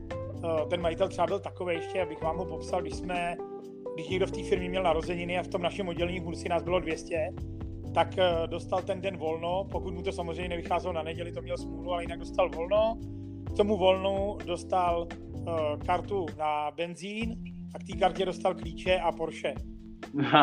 Uh, 0.43 0.69
ten 0.69 0.81
majitel 0.81 1.07
třeba 1.09 1.27
byl 1.27 1.39
takový 1.39 1.75
ještě, 1.75 2.01
abych 2.01 2.21
vám 2.21 2.37
ho 2.37 2.45
popsal, 2.45 2.81
když 2.81 2.95
jsme, 2.95 3.37
když 3.93 4.09
někdo 4.09 4.27
v 4.27 4.31
té 4.31 4.43
firmě 4.43 4.69
měl 4.69 4.83
narozeniny 4.83 5.39
a 5.39 5.43
v 5.43 5.47
tom 5.47 5.61
našem 5.61 5.87
oddělení 5.87 6.19
v 6.19 6.23
Hursi 6.23 6.49
nás 6.49 6.63
bylo 6.63 6.79
200, 6.79 7.29
tak 7.95 8.17
eh, 8.17 8.47
dostal 8.47 8.81
ten 8.81 9.01
den 9.01 9.17
volno, 9.17 9.67
pokud 9.71 9.93
mu 9.93 10.03
to 10.03 10.11
samozřejmě 10.11 10.49
nevycházelo 10.49 10.93
na 10.93 11.03
neděli, 11.03 11.31
to 11.31 11.41
měl 11.41 11.57
smůlu, 11.57 11.91
ale 11.91 12.03
jinak 12.03 12.19
dostal 12.19 12.49
volno. 12.49 12.99
K 13.53 13.57
tomu 13.57 13.77
volnu 13.77 14.37
dostal 14.45 15.07
uh, 15.33 15.47
kartu 15.85 16.25
na 16.37 16.71
benzín 16.71 17.35
a 17.75 17.79
k 17.79 17.83
té 17.83 17.97
kartě 17.97 18.25
dostal 18.25 18.55
klíče 18.55 18.99
a 18.99 19.11
Porsche. 19.11 19.53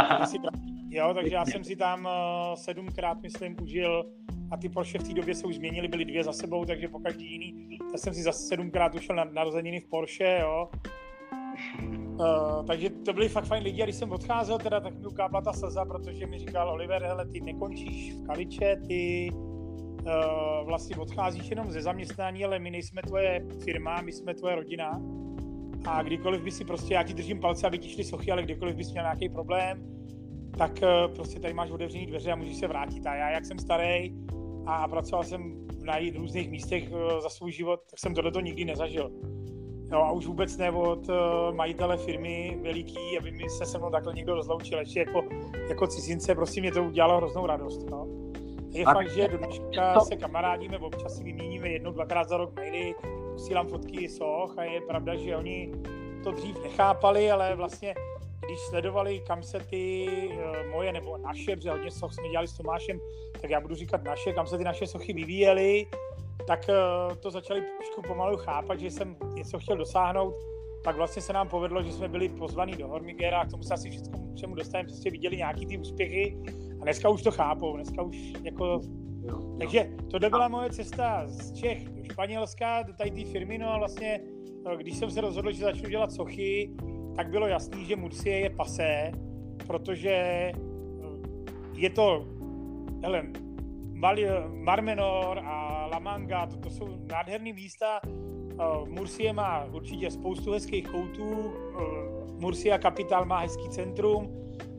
jo, 0.91 1.15
takže 1.15 1.35
já 1.35 1.45
jsem 1.45 1.65
si 1.65 1.77
tam 1.77 2.05
uh, 2.05 2.55
sedmkrát, 2.55 3.23
myslím, 3.23 3.57
užil 3.63 4.05
a 4.51 4.57
ty 4.57 4.69
Porsche 4.69 4.99
v 4.99 5.09
té 5.09 5.15
době 5.15 5.35
se 5.35 5.47
už 5.47 5.55
změnily, 5.55 5.89
byly 5.89 6.05
dvě 6.05 6.25
za 6.25 6.33
sebou, 6.33 6.65
takže 6.65 6.89
po 6.89 6.99
každý 6.99 7.33
jiný, 7.33 7.79
tak 7.91 7.99
jsem 7.99 8.15
si 8.15 8.23
zase 8.23 8.47
sedmkrát 8.47 8.95
ušel 8.95 9.17
na 9.17 9.25
narozeniny 9.25 9.81
v 9.81 9.89
Porsche, 9.89 10.39
jo. 10.41 10.69
Uh, 12.13 12.67
takže 12.67 12.91
to 12.91 13.13
byli 13.13 13.29
fakt 13.29 13.45
fajn 13.45 13.63
lidi 13.63 13.83
a 13.83 13.85
když 13.85 13.97
jsem 13.97 14.13
odcházel, 14.13 14.59
teda, 14.59 14.81
tak 14.81 14.99
mi 14.99 15.07
ukápla 15.07 15.41
ta 15.41 15.53
slza, 15.53 15.85
protože 15.85 16.27
mi 16.27 16.39
říkal 16.39 16.71
Oliver, 16.71 17.03
hele, 17.03 17.27
ty 17.27 17.41
nekončíš 17.41 18.15
v 18.15 18.27
Kaliče, 18.27 18.77
ty 18.89 19.31
uh, 19.33 20.67
vlastně 20.67 20.97
odcházíš 20.97 21.51
jenom 21.51 21.71
ze 21.71 21.83
zaměstnání, 21.83 22.45
ale 22.45 22.59
my 22.59 22.71
nejsme 22.71 23.03
tvoje 23.03 23.47
firma, 23.65 24.01
my 24.01 24.13
jsme 24.13 24.35
tvoje 24.35 24.55
rodina. 24.55 25.03
A 25.87 26.03
kdykoliv 26.03 26.43
by 26.43 26.51
si 26.51 26.65
prostě, 26.65 26.95
já 26.95 27.03
ti 27.03 27.15
držím 27.15 27.41
palce, 27.41 27.67
aby 27.67 27.79
ti 27.79 27.89
šli 27.89 28.05
sochy, 28.05 28.33
ale 28.33 28.43
kdykoliv 28.43 28.77
bys 28.77 28.93
měl 28.93 29.05
nějaký 29.05 29.29
problém, 29.29 29.87
tak 30.59 30.73
uh, 30.83 31.15
prostě 31.15 31.41
tady 31.41 31.55
máš 31.55 31.71
otevřený 31.71 32.07
dveře 32.07 32.33
a 32.33 32.37
můžeš 32.37 32.57
se 32.57 32.69
vrátit. 32.69 33.07
A 33.07 33.15
já, 33.15 33.31
jak 33.31 33.45
jsem 33.45 33.59
starý 33.59 34.15
a 34.67 34.89
pracoval 34.89 35.25
jsem 35.25 35.67
na 35.83 35.95
různých 36.17 36.51
místech 36.51 36.93
uh, 36.93 37.21
za 37.21 37.29
svůj 37.29 37.53
život, 37.53 37.81
tak 37.91 37.99
jsem 37.99 38.15
tohleto 38.15 38.41
nikdy 38.41 38.65
nezažil. 38.65 39.13
No 39.93 40.05
a 40.05 40.13
už 40.13 40.27
vůbec 40.27 40.57
ne 40.57 40.71
od 40.71 41.09
uh, 41.09 41.15
majitele 41.55 41.97
firmy 41.97 42.59
veliký, 42.63 43.19
aby 43.19 43.31
mi 43.31 43.51
se 43.51 43.67
se 43.67 43.79
mnou 43.79 43.91
takhle 43.91 44.15
někdo 44.15 44.35
rozloučil, 44.35 44.79
ještě 44.79 45.01
jako, 45.01 45.23
jako 45.69 45.87
cizince, 45.87 46.35
prostě 46.35 46.61
mě 46.61 46.73
to 46.73 46.85
udělalo 46.85 47.17
hroznou 47.17 47.47
radost. 47.47 47.91
No. 47.91 48.07
Je 48.71 48.85
a... 48.85 48.95
fakt, 48.95 49.11
že 49.11 49.29
do 49.29 49.39
dneška 49.39 49.95
to... 49.95 50.01
se 50.01 50.17
kamarádíme, 50.17 50.79
občas 50.79 51.17
si 51.17 51.25
vyměníme 51.25 51.69
jednou, 51.69 51.93
dvakrát 51.93 52.29
za 52.29 52.37
rok 52.37 52.57
maily, 52.57 52.95
posílám 53.33 53.69
fotky 53.69 54.09
soch 54.09 54.59
a 54.59 54.65
je 54.65 54.81
pravda, 54.81 55.15
že 55.15 55.37
oni 55.37 55.73
to 56.25 56.31
dřív 56.31 56.63
nechápali, 56.63 57.31
ale 57.31 57.57
vlastně 57.57 57.95
když 58.47 58.59
sledovali, 58.59 59.23
kam 59.27 59.43
se 59.43 59.59
ty 59.61 60.07
uh, 60.09 60.71
moje 60.73 60.93
nebo 60.93 61.19
naše, 61.19 61.57
protože 61.57 61.71
hodně 61.71 61.91
soch 61.91 62.15
jsme 62.15 62.29
dělali 62.29 62.49
s 62.49 62.57
Tomášem, 62.57 63.01
tak 63.41 63.51
já 63.51 63.61
budu 63.61 63.75
říkat 63.75 64.05
naše, 64.05 64.33
kam 64.33 64.47
se 64.47 64.59
ty 64.59 64.65
naše 64.65 64.87
sochy 64.87 65.13
vyvíjely, 65.13 65.87
tak 66.47 66.61
uh, 66.69 67.17
to 67.17 67.31
začali 67.31 67.63
trošku 67.79 68.03
pomalu 68.03 68.37
chápat, 68.37 68.81
že 68.81 68.91
jsem 68.91 69.17
něco 69.35 69.59
chtěl 69.59 69.77
dosáhnout. 69.77 70.35
Pak 70.85 70.97
vlastně 70.97 71.23
se 71.23 71.33
nám 71.33 71.49
povedlo, 71.49 71.83
že 71.83 71.93
jsme 71.93 72.09
byli 72.09 72.29
pozvaní 72.29 72.73
do 72.73 72.89
Hormigera 72.89 73.41
a 73.41 73.45
k 73.45 73.51
tomu 73.51 73.63
se 73.63 73.75
asi 73.75 73.91
všechno 73.91 74.23
všemu 74.37 74.55
dostaneme, 74.55 74.87
prostě 74.87 75.11
viděli 75.11 75.37
nějaký 75.37 75.67
ty 75.67 75.79
úspěchy 75.79 76.37
a 76.81 76.85
dneska 76.85 77.09
už 77.09 77.23
to 77.23 77.31
chápou, 77.31 77.77
dneska 77.77 78.03
už 78.03 78.17
jako... 78.43 78.67
Jo, 78.67 78.81
jo. 79.23 79.57
Takže 79.59 79.91
tohle 80.11 80.31
byla 80.31 80.49
moje 80.49 80.71
cesta 80.71 81.29
z 81.29 81.53
Čech 81.53 81.89
do 81.89 82.05
Španělska, 82.05 82.83
do 82.83 82.93
tady 82.93 83.11
té 83.11 83.25
firmy, 83.25 83.59
no 83.59 83.69
a 83.69 83.79
vlastně 83.79 84.21
eh, 84.73 84.77
když 84.77 84.97
jsem 84.97 85.11
se 85.11 85.21
rozhodl, 85.21 85.53
že 85.53 85.65
začnu 85.65 85.89
dělat 85.89 86.13
sochy, 86.13 86.75
tak 87.17 87.31
bylo 87.31 87.47
jasný, 87.47 87.85
že 87.85 87.97
Murcie 87.97 88.39
je 88.39 88.51
pasé, 88.51 89.13
protože 89.67 90.11
eh, 90.11 90.53
je 91.75 91.91
to, 91.91 92.27
hele, 93.03 93.23
Marmenor 94.49 95.39
a 95.39 95.82
La 95.93 95.99
Manga, 95.99 96.47
to, 96.47 96.57
to 96.57 96.71
jsou 96.71 96.89
nádherné 97.11 97.53
místa. 97.53 98.01
Eh, 98.05 98.89
Murcie 98.89 99.33
má 99.33 99.65
určitě 99.65 100.11
spoustu 100.11 100.53
hezkých 100.53 100.89
koutů, 100.89 101.53
Murcia 102.43 102.79
Capital 102.79 103.25
má 103.25 103.39
hezký 103.39 103.69
centrum, 103.69 104.31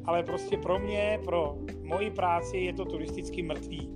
ale 0.05 0.24
prostě 0.24 0.58
pro 0.58 0.79
mě, 0.79 1.20
pro 1.25 1.55
moji 1.84 2.12
práci 2.12 2.58
je 2.58 2.74
to 2.74 2.86
turisticky 2.86 3.43
mrtvý. 3.43 3.89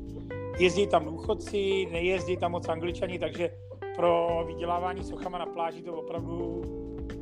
Jezdí 0.60 0.88
tam 0.88 1.06
důchodci, 1.06 1.88
nejezdí 1.92 2.38
tam 2.38 2.52
moc 2.52 2.70
angličani, 2.70 3.20
takže 3.20 3.50
pro 3.96 4.44
vydělávání 4.48 5.04
sochama 5.04 5.38
na 5.38 5.46
pláži 5.46 5.82
to 5.82 5.94
opravdu 5.94 6.62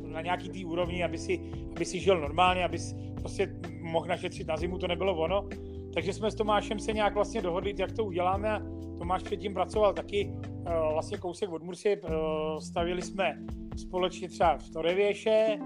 na 0.06 0.20
nějaký 0.20 0.48
té 0.48 0.66
úrovni, 0.66 1.04
aby 1.04 1.18
si, 1.18 1.40
aby 1.76 1.84
si 1.84 2.00
žil 2.00 2.20
normálně, 2.20 2.64
aby 2.64 2.78
prostě 3.20 3.48
mohl 3.80 4.06
našetřit 4.06 4.46
na 4.46 4.56
zimu, 4.56 4.78
to 4.78 4.86
nebylo 4.86 5.16
ono. 5.16 5.48
Takže 5.96 6.12
jsme 6.12 6.30
s 6.30 6.34
Tomášem 6.34 6.78
se 6.78 6.92
nějak 6.92 7.14
vlastně 7.14 7.42
dohodli, 7.42 7.74
jak 7.78 7.92
to 7.92 8.04
uděláme 8.04 8.62
Tomáš 8.98 9.22
předtím 9.22 9.54
pracoval 9.54 9.94
taky 9.94 10.32
uh, 10.42 10.92
vlastně 10.92 11.18
kousek 11.18 11.52
od 11.52 11.62
Mursie, 11.62 11.96
uh, 11.96 12.10
stavili 12.58 13.02
jsme 13.02 13.38
společně 13.76 14.28
třeba 14.28 14.58
v 14.58 14.70
Torevěše. 14.70 15.58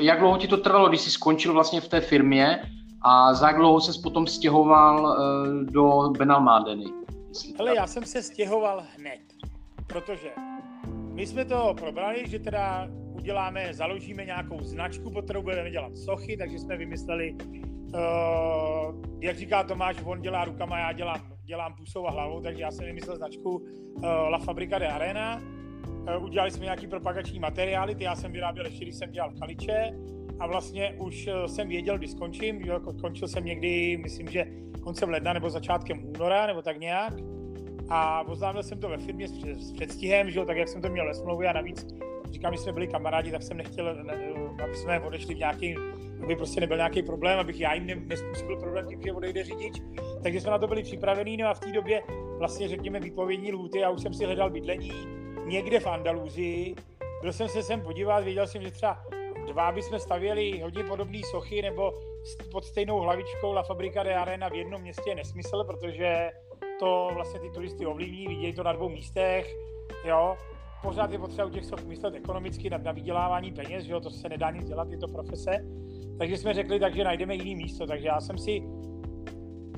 Jak 0.00 0.20
dlouho 0.20 0.38
ti 0.38 0.48
to 0.48 0.56
trvalo, 0.56 0.88
když 0.88 1.00
jsi 1.00 1.10
skončil 1.10 1.52
vlastně 1.52 1.80
v 1.80 1.88
té 1.88 2.00
firmě 2.00 2.62
a 3.02 3.34
za 3.34 3.46
jak 3.46 3.56
dlouho 3.56 3.80
ses 3.80 3.98
potom 3.98 4.26
stěhoval 4.26 5.04
uh, 5.04 5.64
do 5.64 6.10
Benalmádeny? 6.18 6.84
Ale 7.58 7.76
já 7.76 7.86
jsem 7.86 8.04
se 8.04 8.22
stěhoval 8.22 8.82
hned, 8.98 9.20
protože 9.86 10.30
my 11.12 11.26
jsme 11.26 11.44
to 11.44 11.74
probrali, 11.80 12.24
že 12.26 12.38
teda 12.38 12.88
uděláme, 13.12 13.74
založíme 13.74 14.24
nějakou 14.24 14.62
značku, 14.62 15.10
pod 15.10 15.24
kterou 15.24 15.42
budeme 15.42 15.70
dělat 15.70 15.96
sochy, 15.96 16.36
takže 16.36 16.58
jsme 16.58 16.76
vymysleli, 16.76 17.36
uh, 17.94 18.94
jak 19.20 19.36
říká 19.36 19.62
Tomáš, 19.62 19.96
on 20.04 20.22
dělá 20.22 20.44
rukama, 20.44 20.78
já 20.78 20.92
dělám, 20.92 21.20
dělám 21.44 21.74
pusou 21.74 22.06
a 22.06 22.10
hlavou, 22.10 22.40
takže 22.40 22.62
já 22.62 22.70
jsem 22.70 22.86
vymyslel 22.86 23.16
značku 23.16 23.50
uh, 23.50 24.04
La 24.04 24.38
Fabrica 24.38 24.78
de 24.78 24.88
Arena. 24.88 25.40
Uh, 26.16 26.24
udělali 26.24 26.50
jsme 26.50 26.64
nějaký 26.64 26.86
propagační 26.86 27.38
materiály, 27.38 27.94
ty 27.94 28.04
já 28.04 28.16
jsem 28.16 28.32
vyráběl 28.32 28.66
ještě, 28.66 28.84
když 28.84 28.94
jsem 28.94 29.10
dělal 29.10 29.32
kaliče 29.38 29.90
a 30.40 30.46
vlastně 30.46 30.94
už 30.98 31.28
jsem 31.46 31.68
věděl, 31.68 31.98
kdy 31.98 32.08
skončím, 32.08 32.60
jo, 32.60 32.80
končil 33.00 33.28
jsem 33.28 33.44
někdy, 33.44 33.96
myslím, 33.96 34.28
že 34.28 34.46
koncem 34.82 35.08
ledna 35.08 35.32
nebo 35.32 35.50
začátkem 35.50 36.04
února, 36.04 36.46
nebo 36.46 36.62
tak 36.62 36.80
nějak. 36.80 37.12
A 37.88 38.22
oznámil 38.22 38.62
jsem 38.62 38.80
to 38.80 38.88
ve 38.88 38.98
firmě 38.98 39.28
s 39.28 39.72
předstihem, 39.72 40.30
že 40.30 40.38
jo, 40.38 40.44
tak 40.44 40.56
jak 40.56 40.68
jsem 40.68 40.82
to 40.82 40.88
měl 40.88 41.06
ve 41.06 41.14
smlouvě 41.14 41.48
a 41.48 41.52
navíc 41.52 41.86
říkám, 42.30 42.52
že 42.52 42.58
jsme 42.58 42.72
byli 42.72 42.88
kamarádi, 42.88 43.30
tak 43.30 43.42
jsem 43.42 43.56
nechtěl, 43.56 44.04
ne, 44.04 44.14
aby 44.64 44.74
jsme 44.74 45.00
odešli 45.00 45.34
v 45.34 45.38
nějaký, 45.38 45.74
aby 46.22 46.36
prostě 46.36 46.60
nebyl 46.60 46.76
nějaký 46.76 47.02
problém, 47.02 47.38
abych 47.38 47.60
já 47.60 47.74
jim 47.74 48.08
nespůsobil 48.08 48.56
problém 48.56 48.86
tím, 48.86 49.02
že 49.02 49.12
odejde 49.12 49.44
řidič. 49.44 49.82
Takže 50.22 50.40
jsme 50.40 50.50
na 50.50 50.58
to 50.58 50.66
byli 50.66 50.82
připravení, 50.82 51.36
no 51.36 51.48
a 51.48 51.54
v 51.54 51.60
té 51.60 51.72
době 51.72 52.02
vlastně 52.38 52.68
řekněme 52.68 53.00
výpovědní 53.00 53.52
lůty, 53.52 53.78
já 53.78 53.90
už 53.90 54.02
jsem 54.02 54.14
si 54.14 54.24
hledal 54.24 54.50
bydlení 54.50 54.92
někde 55.46 55.80
v 55.80 55.86
Andaluzii. 55.86 56.74
Byl 57.22 57.32
jsem 57.32 57.48
se 57.48 57.62
sem 57.62 57.80
podívat, 57.80 58.24
věděl 58.24 58.46
jsem, 58.46 58.62
že 58.62 58.70
třeba 58.70 59.04
dva 59.46 59.72
bychom 59.72 59.98
stavěli 59.98 60.60
hodně 60.60 60.84
podobné 60.84 61.18
sochy, 61.30 61.62
nebo 61.62 61.92
pod 62.52 62.64
stejnou 62.64 62.98
hlavičkou 62.98 63.52
La 63.52 63.62
Fabrica 63.62 64.02
de 64.02 64.14
Arena 64.14 64.48
v 64.48 64.54
jednom 64.54 64.82
městě 64.82 65.10
je 65.10 65.14
nesmysl, 65.14 65.64
protože 65.64 66.30
to 66.78 67.10
vlastně 67.14 67.40
ty 67.40 67.50
turisty 67.50 67.86
ovlivní, 67.86 68.26
vidějí 68.26 68.52
to 68.52 68.62
na 68.62 68.72
dvou 68.72 68.88
místech, 68.88 69.56
jo, 70.04 70.36
pořád 70.82 71.12
je 71.12 71.18
potřeba 71.18 71.44
u 71.44 71.50
těch 71.50 71.64
soch 71.64 71.84
myslet 71.84 72.14
ekonomicky 72.14 72.70
na, 72.70 72.78
na 72.78 72.92
vydělávání 72.92 73.52
peněz, 73.52 73.84
že 73.84 73.92
jo, 73.92 74.00
to 74.00 74.10
se 74.10 74.28
nedá 74.28 74.50
nic 74.50 74.68
dělat, 74.68 74.90
je 74.90 74.98
to 74.98 75.08
profese. 75.08 75.64
Takže 76.18 76.36
jsme 76.36 76.54
řekli, 76.54 76.80
takže 76.80 77.04
najdeme 77.04 77.34
jiný 77.34 77.56
místo. 77.56 77.86
Takže 77.86 78.06
já 78.06 78.20
jsem 78.20 78.38
si 78.38 78.62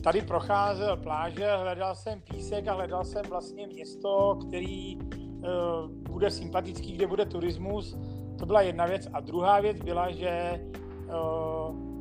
tady 0.02 0.22
procházel 0.22 0.96
pláže, 0.96 1.56
hledal 1.56 1.94
jsem 1.94 2.20
písek 2.20 2.68
a 2.68 2.72
hledal 2.72 3.04
jsem 3.04 3.22
vlastně 3.28 3.66
město, 3.66 4.38
který 4.46 4.96
uh, 4.96 5.90
bude 5.90 6.30
sympatický, 6.30 6.92
kde 6.92 7.06
bude 7.06 7.26
turismus. 7.26 7.98
To 8.38 8.46
byla 8.46 8.62
jedna 8.62 8.86
věc. 8.86 9.08
A 9.12 9.20
druhá 9.20 9.60
věc 9.60 9.80
byla, 9.80 10.10
že 10.10 10.60
uh, 11.06 11.94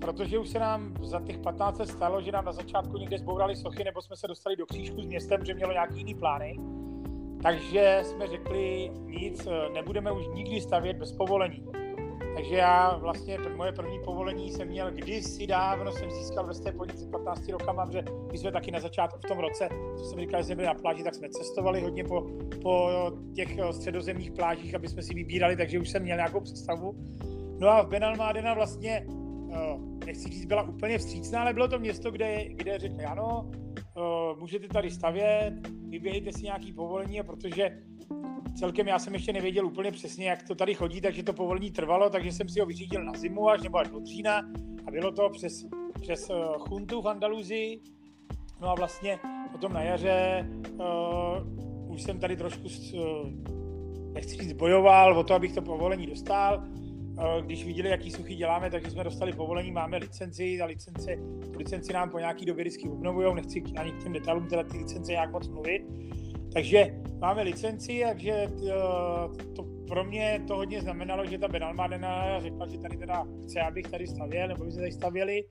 protože 0.00 0.38
už 0.38 0.48
se 0.48 0.58
nám 0.58 0.94
za 1.02 1.20
těch 1.20 1.38
15 1.38 1.78
let 1.78 1.88
stalo, 1.88 2.20
že 2.20 2.32
nám 2.32 2.44
na 2.44 2.52
začátku 2.52 2.96
někde 2.96 3.18
zbourali 3.18 3.56
sochy, 3.56 3.84
nebo 3.84 4.02
jsme 4.02 4.16
se 4.16 4.28
dostali 4.28 4.56
do 4.56 4.66
křížku 4.66 5.02
s 5.02 5.06
městem, 5.06 5.44
že 5.44 5.54
mělo 5.54 5.72
nějaký 5.72 5.98
jiný 5.98 6.14
plány, 6.14 6.58
takže 7.42 8.02
jsme 8.04 8.26
řekli, 8.26 8.90
nic, 9.06 9.46
eh, 9.46 9.68
nebudeme 9.74 10.12
už 10.12 10.24
nikdy 10.34 10.60
stavět 10.60 10.96
bez 10.96 11.12
povolení. 11.12 11.83
Takže 12.34 12.56
já 12.56 12.96
vlastně, 12.96 13.38
moje 13.56 13.72
první 13.72 14.00
povolení 14.04 14.52
jsem 14.52 14.68
měl 14.68 14.90
kdysi 14.90 15.46
dávno, 15.46 15.92
jsem 15.92 16.10
získal 16.10 16.46
ve 16.46 16.54
té 16.54 16.72
podnici 16.72 17.06
15 17.06 17.48
rokama, 17.48 17.90
že 17.92 18.02
my 18.32 18.38
jsme 18.38 18.52
taky 18.52 18.70
na 18.70 18.80
začátku 18.80 19.18
v 19.18 19.28
tom 19.28 19.38
roce, 19.38 19.68
co 19.98 20.04
jsem 20.04 20.20
říkal, 20.20 20.40
že 20.40 20.44
jsme 20.44 20.54
byli 20.54 20.66
na 20.66 20.74
pláži, 20.74 21.04
tak 21.04 21.14
jsme 21.14 21.28
cestovali 21.28 21.80
hodně 21.80 22.04
po, 22.04 22.26
po 22.62 22.90
těch 23.34 23.58
eh, 23.58 23.72
středozemních 23.72 24.32
plážích, 24.32 24.74
aby 24.74 24.88
jsme 24.88 25.02
si 25.02 25.14
vybírali, 25.14 25.56
takže 25.56 25.78
už 25.78 25.88
jsem 25.88 26.02
měl 26.02 26.16
nějakou 26.16 26.40
představu. 26.40 26.94
No 27.58 27.68
a 27.68 27.82
v 27.82 27.88
Benalmádena 27.88 28.54
vlastně, 28.54 29.06
eh, 29.52 29.78
nechci 30.06 30.28
říct, 30.28 30.44
byla 30.44 30.62
úplně 30.62 30.98
vstřícná, 30.98 31.40
ale 31.40 31.52
bylo 31.52 31.68
to 31.68 31.78
město, 31.78 32.10
kde, 32.10 32.44
kde 32.48 32.78
řekli, 32.78 33.04
ano, 33.04 33.50
můžete 34.40 34.68
tady 34.68 34.90
stavět, 34.90 35.54
vyběhejte 35.88 36.32
si 36.32 36.42
nějaký 36.42 36.72
povolení, 36.72 37.22
protože 37.22 37.78
celkem 38.54 38.88
já 38.88 38.98
jsem 38.98 39.14
ještě 39.14 39.32
nevěděl 39.32 39.66
úplně 39.66 39.92
přesně, 39.92 40.28
jak 40.28 40.42
to 40.42 40.54
tady 40.54 40.74
chodí, 40.74 41.00
takže 41.00 41.22
to 41.22 41.32
povolení 41.32 41.70
trvalo, 41.70 42.10
takže 42.10 42.32
jsem 42.32 42.48
si 42.48 42.60
ho 42.60 42.66
vyřídil 42.66 43.04
na 43.04 43.12
zimu 43.12 43.48
až 43.48 43.62
nebo 43.62 43.78
až 43.78 43.88
do 43.88 44.04
října 44.04 44.38
a 44.86 44.90
bylo 44.90 45.12
to 45.12 45.30
přes, 45.30 45.66
přes 46.00 46.30
eh, 46.30 46.34
chuntu 46.58 47.02
v 47.02 47.08
Andaluzii. 47.08 47.80
No 48.60 48.70
a 48.70 48.74
vlastně 48.74 49.18
potom 49.52 49.72
na 49.72 49.82
jaře 49.82 50.48
uh, 50.72 51.92
už 51.92 52.02
jsem 52.02 52.18
tady 52.18 52.36
trošku, 52.36 52.62
uh, 52.62 53.30
nechci 54.12 54.36
říct, 54.36 54.52
bojoval 54.52 55.18
o 55.18 55.24
to, 55.24 55.34
abych 55.34 55.54
to 55.54 55.62
povolení 55.62 56.06
dostal. 56.06 56.64
Uh, 56.64 57.44
když 57.44 57.64
viděli, 57.66 57.88
jaký 57.88 58.10
suchy 58.10 58.34
děláme, 58.34 58.70
takže 58.70 58.90
jsme 58.90 59.04
dostali 59.04 59.32
povolení, 59.32 59.72
máme 59.72 59.96
licenci, 59.96 60.60
a 60.60 60.66
licenci, 60.66 61.18
tu 61.52 61.58
licenci 61.58 61.92
nám 61.92 62.10
po 62.10 62.18
nějaký 62.18 62.44
době 62.44 62.64
vždycky 62.64 62.88
obnovují, 62.88 63.34
nechci 63.34 63.62
ani 63.76 63.92
k 63.92 64.02
těm 64.02 64.12
detailům 64.12 64.48
teda 64.48 64.62
ty 64.62 64.78
licence 64.78 65.12
nějak 65.12 65.32
moc 65.32 65.48
mluvit. 65.48 65.82
Takže 66.54 66.94
máme 67.18 67.42
licenci, 67.42 68.02
takže 68.08 68.46
to 69.56 69.64
pro 69.88 70.04
mě 70.04 70.44
to 70.46 70.56
hodně 70.56 70.80
znamenalo, 70.80 71.26
že 71.26 71.38
ta 71.38 71.48
Benalmadena 71.48 72.40
řekla, 72.40 72.66
že 72.66 72.78
tady 72.78 72.96
teda 72.96 73.26
chce, 73.42 73.60
abych 73.60 73.86
tady 73.90 74.06
stavěl, 74.06 74.48
nebo 74.48 74.64
by 74.64 74.72
se 74.72 74.78
tady 74.78 74.92
stavěli. 74.92 75.44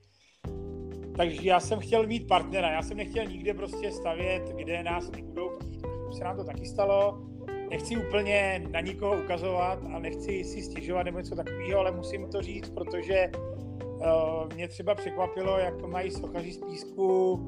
Takže 1.18 1.42
já 1.44 1.60
jsem 1.60 1.80
chtěl 1.80 2.08
mít 2.08 2.28
partnera, 2.28 2.72
já 2.72 2.82
jsem 2.82 2.98
nechtěl 2.98 3.26
nikde 3.26 3.54
prostě 3.54 3.92
stavět, 3.92 4.44
kde 4.56 4.84
nás 4.84 5.12
nebudou 5.12 5.50
chtít. 5.50 5.82
Se 6.18 6.24
nám 6.24 6.38
to 6.38 6.44
taky 6.44 6.66
stalo. 6.66 7.22
Nechci 7.70 7.98
úplně 7.98 8.64
na 8.72 8.80
nikoho 8.80 9.24
ukazovat 9.24 9.80
a 9.94 10.00
nechci 10.00 10.44
si 10.44 10.62
stěžovat 10.62 11.04
nebo 11.04 11.18
něco 11.18 11.36
takového, 11.36 11.80
ale 11.80 11.92
musím 11.92 12.30
to 12.30 12.42
říct, 12.42 12.70
protože 12.70 13.32
uh, 13.36 14.54
mě 14.56 14.68
třeba 14.68 14.96
překvapilo, 14.96 15.58
jak 15.58 15.82
mají 15.82 16.12
sochaři 16.12 16.52
z 16.52 16.58
písku 16.58 17.40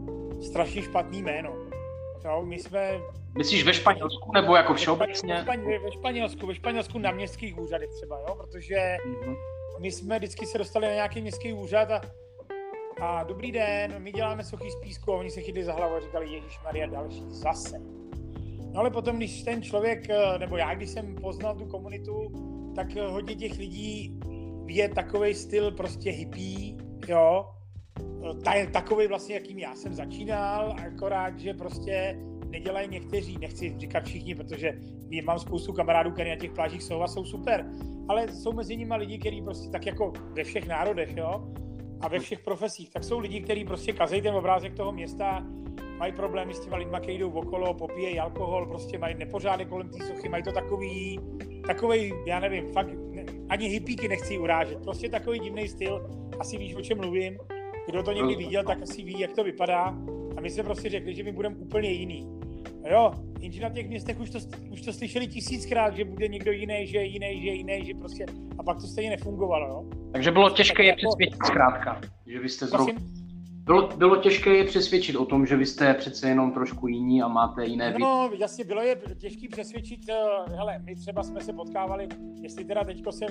strašně 0.42 0.82
špatný 0.82 1.22
jméno. 1.22 1.65
Jo, 2.26 2.42
my 2.46 2.60
jsme... 2.60 3.00
Myslíš 3.38 3.64
ve 3.64 3.74
Španělsku 3.74 4.32
nebo 4.34 4.56
jako 4.56 4.74
všeobecně? 4.74 5.46
Ve, 5.48 5.80
ve 5.80 5.92
Španělsku, 5.92 6.48
ve 6.48 6.56
Španělsku 6.56 7.00
na 7.00 7.12
městských 7.12 7.58
úřadech 7.58 7.90
třeba, 7.90 8.20
jo, 8.20 8.36
protože 8.36 8.76
mm-hmm. 8.76 9.36
my 9.80 9.92
jsme 9.92 10.18
vždycky 10.18 10.46
se 10.46 10.58
dostali 10.58 10.88
na 10.88 10.94
nějaký 10.94 11.22
městský 11.22 11.54
úřad 11.54 11.92
a, 11.92 12.02
a 13.02 13.24
dobrý 13.24 13.52
den, 13.52 13.96
my 13.98 14.12
děláme 14.12 14.44
sochy 14.44 14.72
z 14.72 14.76
písku 14.76 15.14
a 15.14 15.18
oni 15.18 15.32
se 15.32 15.42
chytli 15.42 15.64
za 15.64 15.74
hlavu 15.74 15.96
a 15.96 16.00
říkali, 16.00 16.34
Ježíš 16.34 16.60
Maria, 16.64 16.88
další 16.88 17.24
zase. 17.28 17.80
No 18.74 18.80
ale 18.80 18.90
potom, 18.90 19.18
když 19.18 19.44
ten 19.44 19.64
člověk, 19.64 20.10
eh, 20.10 20.40
nebo 20.40 20.58
já, 20.58 20.74
když 20.74 20.90
jsem 20.90 21.16
poznal 21.16 21.56
tu 21.56 21.66
komunitu, 21.66 22.32
tak 22.76 22.88
eh, 22.98 23.08
hodně 23.08 23.36
těch 23.36 23.58
lidí 23.58 24.20
je 24.68 24.90
takový 24.90 25.34
styl 25.34 25.72
prostě 25.72 26.12
hippie, 26.12 26.76
jo, 27.08 27.46
takový 28.72 29.08
vlastně, 29.08 29.36
jakým 29.36 29.60
já 29.60 29.76
jsem 29.76 29.94
začínal, 29.94 30.76
akorát, 30.86 31.40
že 31.40 31.54
prostě 31.54 32.20
nedělají 32.50 32.90
někteří, 32.90 33.38
nechci 33.38 33.76
říkat 33.78 34.04
všichni, 34.04 34.36
protože 34.36 34.80
mám 35.26 35.40
spoustu 35.40 35.74
kamarádů, 35.74 36.12
kteří 36.12 36.30
na 36.30 36.36
těch 36.36 36.52
plážích 36.52 36.84
jsou 36.84 37.02
a 37.02 37.08
jsou 37.08 37.26
super, 37.26 37.66
ale 38.08 38.28
jsou 38.28 38.54
mezi 38.54 38.78
nimi 38.78 38.96
lidi, 38.98 39.18
kteří 39.18 39.42
prostě 39.42 39.70
tak 39.70 39.86
jako 39.86 40.14
ve 40.32 40.44
všech 40.44 40.68
národech, 40.68 41.18
jo, 41.18 41.48
a 42.02 42.08
ve 42.08 42.20
všech 42.20 42.40
profesích, 42.40 42.90
tak 42.90 43.04
jsou 43.04 43.20
lidi, 43.20 43.42
kteří 43.42 43.66
prostě 43.66 43.94
kazejí 43.94 44.22
ten 44.22 44.36
obrázek 44.36 44.74
toho 44.74 44.92
města, 44.92 45.46
mají 45.98 46.14
problémy 46.14 46.54
s 46.54 46.60
těma 46.60 46.78
lidma, 46.78 47.00
kteří 47.00 47.18
jdou 47.18 47.32
okolo, 47.32 47.74
popíjejí 47.74 48.20
alkohol, 48.20 48.66
prostě 48.66 48.98
mají 48.98 49.16
nepořádek 49.16 49.68
kolem 49.68 49.90
té 49.90 50.06
sochy, 50.06 50.30
mají 50.30 50.44
to 50.44 50.52
takový, 50.52 51.20
takový, 51.68 52.14
já 52.26 52.40
nevím, 52.40 52.68
fakt 52.68 52.90
ani 53.50 53.68
hippíky 53.68 54.08
nechci 54.08 54.38
urážet, 54.38 54.82
prostě 54.84 55.10
takový 55.10 55.40
divný 55.40 55.68
styl, 55.68 56.10
asi 56.40 56.58
víš, 56.58 56.76
o 56.76 56.82
čem 56.82 56.98
mluvím, 56.98 57.38
kdo 57.86 58.04
to 58.04 58.12
někdy 58.12 58.36
viděl, 58.36 58.64
tak 58.64 58.82
asi 58.82 59.04
ví, 59.04 59.20
jak 59.20 59.32
to 59.34 59.44
vypadá 59.44 59.84
a 60.38 60.42
my 60.42 60.50
jsme 60.50 60.64
prostě 60.64 60.90
řekli, 60.90 61.16
že 61.16 61.24
my 61.24 61.32
budeme 61.32 61.56
úplně 61.56 61.92
jiný. 61.92 62.28
Jo, 62.92 63.12
jenže 63.40 63.62
na 63.62 63.70
těch 63.70 63.88
městech 63.88 64.20
už 64.20 64.30
to, 64.30 64.40
už 64.72 64.82
to 64.82 64.94
slyšeli 64.94 65.28
tisíckrát, 65.28 65.96
že 65.96 66.06
bude 66.06 66.28
někdo 66.28 66.52
jiný, 66.52 66.88
že 66.88 67.04
jiný, 67.04 67.42
že 67.44 67.50
jiný, 67.50 67.86
že 67.86 67.94
prostě, 67.94 68.26
a 68.58 68.64
pak 68.64 68.82
to 68.82 68.88
stejně 68.88 69.10
nefungovalo, 69.10 69.68
jo. 69.68 69.86
Takže 70.12 70.32
bylo 70.32 70.50
těžké 70.50 70.76
tak 70.76 70.86
je 70.86 70.90
jako... 70.90 70.98
přesvědčit 70.98 71.46
zkrátka, 71.46 72.02
že 72.28 72.40
vy 72.40 72.50
jste 72.50 72.66
zrovna... 72.66 72.94
Bylo, 73.66 73.88
bylo 73.88 74.16
těžké 74.16 74.50
je 74.50 74.64
přesvědčit 74.64 75.16
o 75.16 75.26
tom, 75.26 75.46
že 75.46 75.56
vy 75.56 75.66
jste 75.66 75.94
přece 75.94 76.30
jenom 76.30 76.52
trošku 76.52 76.88
jiní 76.88 77.22
a 77.22 77.28
máte 77.28 77.66
jiné 77.66 77.96
No, 78.00 78.30
jasně, 78.40 78.64
bylo 78.64 78.82
je 78.82 78.98
těžké 79.18 79.48
přesvědčit, 79.52 80.00
uh, 80.10 80.56
hele, 80.56 80.80
my 80.80 80.96
třeba 80.96 81.24
jsme 81.24 81.42
se 81.42 81.54
potkávali, 81.54 82.08
jestli 82.42 82.66
teda 82.66 82.84
teďko 82.84 83.12
se 83.12 83.26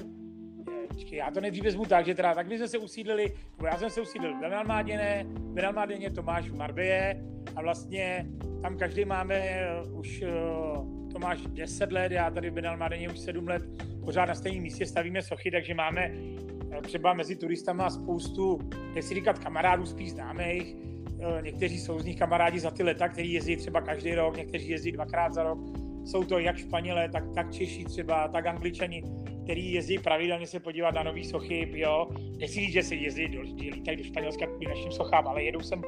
Počkej, 0.88 1.18
já 1.18 1.30
to 1.30 1.40
nejdřív 1.40 1.64
vezmu 1.64 1.84
tak, 1.84 2.06
že 2.06 2.14
teda 2.14 2.34
tak 2.34 2.48
my 2.48 2.58
jsme 2.58 2.68
se 2.68 2.78
usídlili, 2.78 3.32
já 3.64 3.78
jsem 3.78 3.90
se 3.90 4.00
usídlil 4.00 4.36
v 4.36 4.40
Benalmáděne, 4.40 5.24
v 5.28 5.52
Benalmáděně 5.52 6.10
Tomáš 6.10 6.50
v 6.50 6.56
Marbeje 6.56 7.24
a 7.56 7.62
vlastně 7.62 8.26
tam 8.62 8.76
každý 8.76 9.04
máme 9.04 9.34
eh, 9.34 9.82
už 9.92 10.22
eh, 10.22 10.30
Tomáš 11.12 11.40
10 11.46 11.92
let, 11.92 12.12
já 12.12 12.30
tady 12.30 12.50
v 12.50 12.52
Benalmáděně 12.54 13.10
už 13.10 13.18
7 13.18 13.48
let, 13.48 13.62
pořád 14.04 14.24
na 14.24 14.34
stejném 14.34 14.62
místě 14.62 14.86
stavíme 14.86 15.22
sochy, 15.22 15.50
takže 15.50 15.74
máme 15.74 16.10
eh, 16.10 16.82
třeba 16.82 17.14
mezi 17.14 17.36
turistama 17.36 17.90
spoustu, 17.90 18.58
nechci 18.94 19.14
říkat 19.14 19.38
kamarádů, 19.38 19.86
spíš 19.86 20.10
známých, 20.10 20.76
někteří 21.40 21.78
jsou 21.78 21.98
z 21.98 22.04
nich 22.04 22.18
kamarádi 22.18 22.60
za 22.60 22.70
ty 22.70 22.82
leta, 22.82 23.08
kteří 23.08 23.32
jezdí 23.32 23.56
třeba 23.56 23.80
každý 23.80 24.14
rok, 24.14 24.36
někteří 24.36 24.68
jezdí 24.68 24.92
dvakrát 24.92 25.32
za 25.32 25.42
rok, 25.42 25.58
jsou 26.04 26.24
to 26.24 26.38
jak 26.38 26.56
Španělé, 26.56 27.08
tak, 27.08 27.24
tak 27.34 27.52
Češi 27.52 27.84
třeba, 27.84 28.28
tak 28.28 28.46
Angličani, 28.46 29.02
který 29.44 29.72
jezdí 29.72 29.98
pravidelně 29.98 30.46
se 30.46 30.60
podívat 30.60 30.94
na 30.94 31.02
nový 31.02 31.24
sochy, 31.24 31.70
jo. 31.74 32.08
Nechci 32.38 32.60
říct, 32.60 32.72
že 32.72 32.82
se 32.82 32.94
jezdí, 32.94 33.28
do, 33.28 33.40
lítají 33.42 33.96
do 33.96 34.04
Španělska 34.04 34.46
k 34.46 34.68
našim 34.68 34.92
sochám, 34.92 35.28
ale 35.28 35.42
jedou 35.42 35.60
sem 35.60 35.82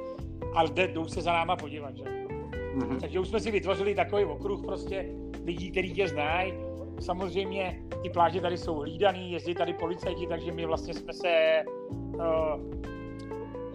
a 0.54 0.64
jdou 0.64 1.08
se 1.08 1.22
za 1.22 1.32
náma 1.32 1.56
podívat, 1.56 1.96
že? 1.96 2.04
Mm-hmm. 2.04 3.00
Takže 3.00 3.20
už 3.20 3.28
jsme 3.28 3.40
si 3.40 3.50
vytvořili 3.50 3.94
takový 3.94 4.24
okruh 4.24 4.64
prostě 4.64 5.06
lidí, 5.44 5.70
který 5.70 5.94
tě 5.94 6.08
znají. 6.08 6.52
Samozřejmě 7.00 7.82
ty 8.02 8.10
pláže 8.10 8.40
tady 8.40 8.58
jsou 8.58 8.74
hlídaný, 8.74 9.32
jezdí 9.32 9.54
tady 9.54 9.72
policajti, 9.72 10.26
takže 10.26 10.52
my 10.52 10.66
vlastně 10.66 10.94
jsme 10.94 11.12
se 11.12 11.62
uh, 11.66 12.22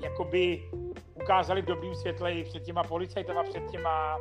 jakoby 0.04 0.64
ukázali 1.22 1.62
v 1.62 1.66
dobrým 1.66 1.96
světle 1.96 2.34
i 2.34 2.44
před 2.44 2.64
těma 2.64 2.84
policajtama, 2.84 3.44
před 3.44 3.64
těma 3.72 4.18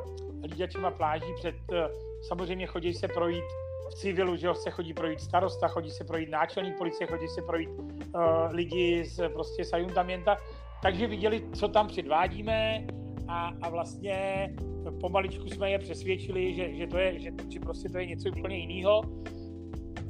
hlídačima 0.47 0.91
pláží, 0.91 1.33
před, 1.35 1.55
uh, 1.71 1.77
samozřejmě 2.21 2.65
chodí 2.65 2.93
se 2.93 3.07
projít 3.07 3.43
v 3.91 3.95
civilu, 3.95 4.35
že 4.35 4.47
se 4.53 4.71
chodí 4.71 4.93
projít 4.93 5.21
starosta, 5.21 5.67
chodí 5.67 5.91
se 5.91 6.03
projít 6.03 6.29
náčelník 6.29 6.77
policie, 6.77 7.07
chodí 7.07 7.27
se 7.27 7.41
projít 7.41 7.69
uh, 7.69 8.21
lidi 8.51 9.05
z, 9.05 9.29
prostě 9.29 9.65
z 9.65 9.71
takže 10.81 11.07
viděli, 11.07 11.43
co 11.53 11.67
tam 11.67 11.87
předvádíme 11.87 12.87
a, 13.27 13.51
a 13.61 13.69
vlastně 13.69 14.49
pomaličku 15.01 15.47
jsme 15.47 15.71
je 15.71 15.79
přesvědčili, 15.79 16.53
že, 16.53 16.73
že, 16.73 16.87
to 16.87 16.97
je, 16.97 17.19
že, 17.19 17.31
že 17.49 17.59
prostě 17.59 17.89
to 17.89 17.97
je 17.97 18.05
něco 18.05 18.29
úplně 18.29 18.57
jiného. 18.57 19.01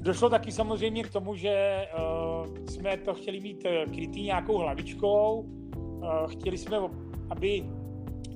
Došlo 0.01 0.29
taky 0.29 0.51
samozřejmě 0.51 1.03
k 1.03 1.11
tomu, 1.11 1.35
že 1.35 1.85
uh, 1.97 2.65
jsme 2.65 2.97
to 2.97 3.13
chtěli 3.13 3.39
mít 3.39 3.65
eh, 3.65 3.85
krytý 3.85 4.21
nějakou 4.23 4.57
hlavičkou. 4.57 5.45
Uh, 5.75 6.27
chtěli 6.27 6.57
jsme, 6.57 6.77
aby, 7.29 7.63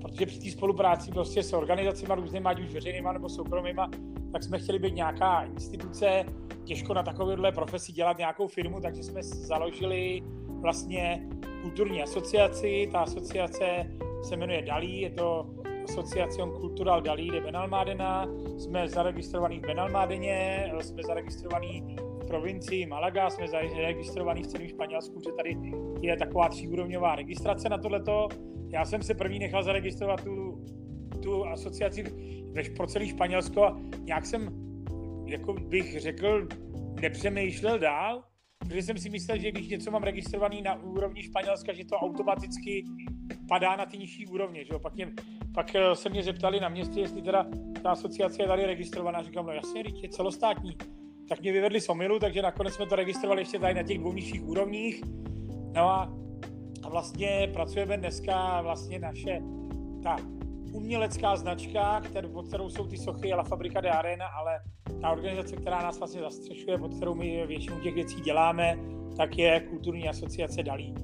protože 0.08 0.26
při 0.26 0.40
té 0.40 0.52
spolupráci 0.52 1.12
prostě 1.12 1.44
s 1.44 1.54
organizacemi 1.54 2.16
různými, 2.16 2.46
ať 2.46 2.60
už 2.60 2.74
veřejnýma 2.74 3.14
nebo 3.14 3.30
soukromýma, 3.30 3.90
tak 4.32 4.44
jsme 4.44 4.60
chtěli 4.60 4.80
být 4.80 4.96
nějaká 4.96 5.44
instituce, 5.44 6.26
těžko 6.64 6.94
na 6.94 7.04
takovéhle 7.04 7.52
profesi 7.52 7.92
dělat 7.92 8.18
nějakou 8.18 8.48
firmu, 8.48 8.82
takže 8.82 9.04
jsme 9.04 9.24
založili 9.24 10.22
vlastně 10.62 11.28
kulturní 11.62 12.04
asociaci. 12.04 12.90
Ta 12.92 13.00
asociace 13.00 13.92
se 14.24 14.38
jmenuje 14.38 14.62
DALí, 14.62 15.02
je 15.02 15.10
to 15.10 15.46
Asociacion 15.90 16.52
Cultural 16.52 17.02
Dalí 17.02 17.30
de 17.30 17.42
Benalmádena. 17.42 18.28
Jsme 18.58 18.90
zaregistrovaní 18.90 19.60
v 19.60 19.62
Benalmádeně, 19.62 20.72
jsme 20.82 21.04
zaregistrovaní 21.04 21.96
v 22.24 22.28
provincii 22.28 22.86
Malaga, 22.86 23.30
jsme 23.30 23.48
zaregistrovaní 23.48 24.44
v 24.44 24.48
celém 24.48 24.68
Španělsku, 24.68 25.22
že 25.26 25.32
tady 25.32 25.58
je 26.02 26.18
taková 26.18 26.50
tříúrovňová 26.50 27.16
registrace 27.16 27.70
na 27.70 27.78
tohleto. 27.78 28.28
Já 28.76 28.86
jsem 28.86 29.04
se 29.04 29.14
první 29.14 29.40
nechal 29.40 29.64
zaregistrovat 29.64 30.24
tu, 30.24 30.66
tu 31.24 31.46
asociaci 31.46 32.04
pro 32.78 32.88
celý 32.88 33.10
Španělsko 33.10 33.64
a 33.64 33.80
nějak 34.00 34.26
jsem, 34.26 34.50
jako 35.26 35.54
bych 35.54 36.00
řekl, 36.00 36.48
nepřemýšlel 37.02 37.80
dál, 37.80 38.24
protože 38.60 38.82
jsem 38.82 38.98
si 38.98 39.10
myslel, 39.10 39.38
že 39.38 39.52
když 39.52 39.68
něco 39.68 39.92
mám 39.92 40.04
registrovaný 40.04 40.62
na 40.62 40.84
úrovni 40.84 41.24
Španělska, 41.24 41.74
že 41.74 41.86
to 41.86 41.96
automaticky 41.96 42.84
padá 43.50 43.76
na 43.76 43.86
ty 43.86 43.98
nižší 43.98 44.28
úrovně. 44.28 44.66
Že 44.66 44.74
jo? 44.74 44.80
Pak, 44.80 44.96
mě, 44.96 45.12
pak 45.54 45.76
eh, 45.76 45.96
se 45.96 46.10
mě 46.10 46.24
zeptali 46.24 46.60
na 46.60 46.70
městě, 46.70 47.00
jestli 47.00 47.22
teda 47.22 47.46
ta 47.84 47.92
asociace 47.92 48.44
je 48.44 48.48
tady 48.48 48.66
registrovaná. 48.66 49.24
Říkám, 49.24 49.46
no 49.46 49.52
jasně, 49.52 49.84
je 50.02 50.10
celostátní. 50.10 50.78
Tak 51.30 51.42
mě 51.42 51.52
vyvedli 51.52 51.82
z 51.82 51.90
omilu, 51.90 52.20
takže 52.20 52.42
nakonec 52.42 52.74
jsme 52.74 52.86
to 52.86 52.96
registrovali 52.96 53.42
ještě 53.42 53.60
tady 53.60 53.74
na 53.74 53.84
těch 53.84 53.98
dvou 53.98 54.14
nižších 54.14 54.44
úrovních. 54.44 55.04
No 55.76 55.90
a, 55.90 56.25
a 56.86 56.90
vlastně 56.90 57.50
pracujeme 57.54 57.98
dneska 57.98 58.62
vlastně 58.62 59.00
naše 59.00 59.42
ta 60.04 60.18
umělecká 60.74 61.36
značka, 61.36 62.02
kterou, 62.02 62.30
pod 62.30 62.48
kterou 62.48 62.70
jsou 62.70 62.88
ty 62.88 62.98
sochy, 62.98 63.34
La 63.34 63.44
Fabrika 63.44 63.82
de 63.82 63.90
Arena, 63.90 64.26
ale 64.28 64.60
ta 65.02 65.12
organizace, 65.12 65.56
která 65.56 65.82
nás 65.82 66.00
vlastně 66.00 66.22
zastřešuje, 66.22 66.78
pod 66.78 66.94
kterou 66.94 67.16
my 67.16 67.48
většinu 67.48 67.80
těch 67.80 67.94
věcí 67.94 68.22
děláme, 68.22 68.78
tak 69.18 69.38
je 69.38 69.60
Kulturní 69.60 70.10
asociace 70.10 70.64
Dalí. 70.64 70.96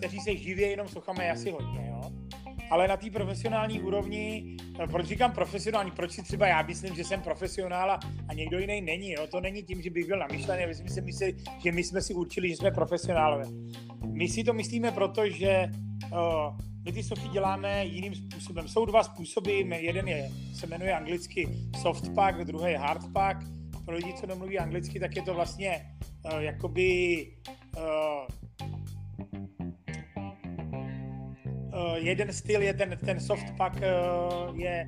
Kteří 0.00 0.20
se 0.20 0.36
živí 0.36 0.62
jenom 0.62 0.88
sochami, 0.88 1.24
je 1.24 1.30
asi 1.30 1.50
hodně, 1.50 1.88
jo. 1.88 2.00
Ale 2.70 2.88
na 2.88 2.96
té 2.96 3.10
profesionální 3.10 3.80
úrovni, 3.80 4.56
eh, 4.80 4.86
proč 4.86 5.06
říkám 5.06 5.32
profesionální, 5.32 5.90
proč 5.90 6.12
si 6.12 6.22
třeba 6.22 6.46
já 6.46 6.62
myslím, 6.62 6.94
že 6.94 7.04
jsem 7.04 7.20
profesionál 7.20 7.90
a, 7.90 8.00
a 8.28 8.34
někdo 8.34 8.58
jiný 8.58 8.80
není, 8.80 9.12
jo. 9.12 9.26
To 9.26 9.40
není 9.40 9.62
tím, 9.62 9.82
že 9.82 9.90
bych 9.90 10.06
byl 10.06 10.18
namyšlený, 10.18 10.66
my 10.66 10.74
si 10.74 11.00
myslí, 11.00 11.36
že 11.62 11.72
my 11.72 11.84
jsme 11.84 12.02
si 12.02 12.14
určili, 12.14 12.48
že 12.48 12.56
jsme 12.56 12.70
profesionálové. 12.70 13.44
My 14.06 14.28
si 14.28 14.44
to 14.44 14.52
myslíme 14.52 14.92
proto, 14.92 15.28
že 15.28 15.68
uh, 16.12 16.56
my 16.84 16.92
ty 16.92 17.02
sochy 17.02 17.28
děláme 17.28 17.84
jiným 17.84 18.14
způsobem. 18.14 18.68
Jsou 18.68 18.84
dva 18.84 19.02
způsoby, 19.02 19.60
jeden 19.76 20.08
je, 20.08 20.30
se 20.54 20.66
jmenuje 20.66 20.94
anglicky 20.96 21.48
soft 21.82 22.14
pack, 22.14 22.44
druhý 22.44 22.72
je 22.72 22.78
hard 22.78 23.12
pack. 23.12 23.38
Pro 23.84 23.96
lidi, 23.96 24.12
co 24.20 24.26
nemluví 24.26 24.58
anglicky, 24.58 25.00
tak 25.00 25.16
je 25.16 25.22
to 25.22 25.34
vlastně 25.34 25.96
uh, 26.24 26.38
jakoby 26.38 27.26
jeden 31.96 32.32
styl 32.32 32.62
je 32.62 32.74
ten, 32.74 32.98
ten 33.04 33.20
softpack, 33.20 33.74
uh, 33.76 34.60
je 34.60 34.86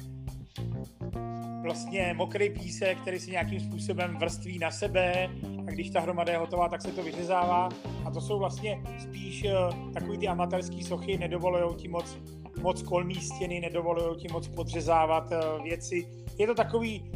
vlastně 1.62 2.14
mokrý 2.16 2.50
písek, 2.50 2.98
který 2.98 3.20
si 3.20 3.30
nějakým 3.30 3.60
způsobem 3.60 4.16
vrství 4.16 4.58
na 4.58 4.70
sebe 4.70 5.30
a 5.68 5.70
když 5.70 5.90
ta 5.90 6.00
hromada 6.00 6.32
je 6.32 6.38
hotová, 6.38 6.68
tak 6.68 6.82
se 6.82 6.92
to 6.92 7.02
vyřezává 7.02 7.68
a 8.04 8.10
to 8.10 8.20
jsou 8.20 8.38
vlastně 8.38 8.82
spíš 8.98 9.44
uh, 9.44 9.92
takový 9.92 10.18
ty 10.18 10.28
amatérský 10.28 10.82
sochy, 10.82 11.18
nedovolují 11.18 11.76
ti 11.76 11.88
moc, 11.88 12.18
moc 12.62 12.82
kolmí 12.82 13.14
stěny, 13.14 13.60
nedovolují 13.60 14.16
ti 14.16 14.28
moc 14.32 14.48
podřezávat 14.48 15.32
věci. 15.62 16.06
Je 16.38 16.46
to 16.46 16.54
takový 16.54 17.12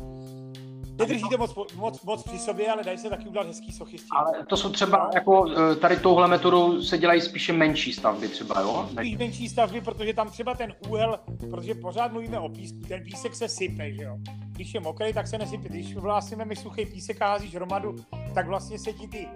Nedrží 0.98 1.28
to 1.30 1.38
moc, 1.38 1.54
moc, 1.74 2.02
moc 2.02 2.22
při 2.22 2.38
sobě, 2.38 2.70
ale 2.70 2.84
dají 2.84 2.98
se 2.98 3.10
taky 3.10 3.28
udělat 3.28 3.46
hezký 3.46 3.72
sochy 3.72 3.96
Ale 4.10 4.44
to 4.48 4.56
jsou 4.56 4.68
třeba, 4.68 5.10
jako 5.14 5.50
eh, 5.50 5.76
tady 5.76 5.96
touhle 5.96 6.28
metodou 6.28 6.82
se 6.82 6.98
dělají 6.98 7.20
spíše 7.20 7.52
menší 7.52 7.92
stavby 7.92 8.28
třeba, 8.28 8.60
jo? 8.60 8.88
Spíš 8.92 9.16
menší 9.16 9.48
stavby, 9.48 9.80
protože 9.80 10.14
tam 10.14 10.30
třeba 10.30 10.54
ten 10.54 10.74
úhel, 10.88 11.18
protože 11.50 11.74
pořád 11.74 12.12
mluvíme 12.12 12.38
o 12.38 12.48
písku, 12.48 12.78
ten 12.88 13.04
písek 13.04 13.34
se 13.34 13.48
sype, 13.48 13.92
že 13.92 14.02
jo? 14.02 14.16
Když 14.52 14.74
je 14.74 14.80
mokrý, 14.80 15.12
tak 15.12 15.26
se 15.26 15.38
nesype. 15.38 15.68
Když 15.68 15.94
vlastně 15.94 16.44
mi 16.44 16.56
suchý 16.56 16.86
písek 16.86 17.22
a 17.22 17.26
házíš 17.26 17.54
hromadu, 17.54 17.96
tak 18.34 18.46
vlastně 18.46 18.78
se 18.78 18.92
ti 18.92 19.08
ty 19.08 19.28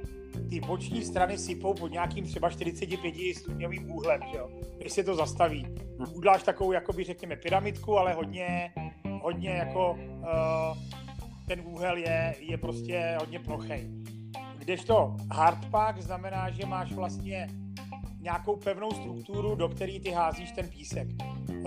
ty 0.51 0.61
boční 0.61 1.05
strany 1.05 1.39
sypou 1.39 1.75
pod 1.75 1.93
nějakým 1.93 2.25
třeba 2.25 2.51
45 2.51 3.15
stupňovým 3.37 3.91
úhlem, 3.91 4.21
že 4.33 4.39
jo? 4.39 4.49
když 4.79 4.93
se 4.93 5.05
to 5.05 5.15
zastaví. 5.15 5.67
Uděláš 6.15 6.43
takovou, 6.43 6.73
jakoby 6.73 7.05
řekněme, 7.05 7.37
pyramidku, 7.37 7.99
ale 7.99 8.13
hodně, 8.13 8.73
hodně 9.23 9.51
jako 9.51 9.99
uh, 10.21 10.77
ten 11.51 11.63
úhel 11.65 11.97
je, 11.97 12.35
je 12.41 12.59
prostě 12.59 13.17
hodně 13.19 13.39
plochý. 13.39 14.05
Kdežto 14.59 15.17
hardpack 15.33 15.99
znamená, 15.99 16.51
že 16.51 16.67
máš 16.67 16.93
vlastně 16.93 17.49
nějakou 18.21 18.57
pevnou 18.57 18.91
strukturu, 18.91 19.55
do 19.55 19.69
které 19.69 20.01
ty 20.01 20.11
házíš 20.11 20.53
ten 20.53 20.69
písek. 20.69 21.09
Eh, 21.21 21.63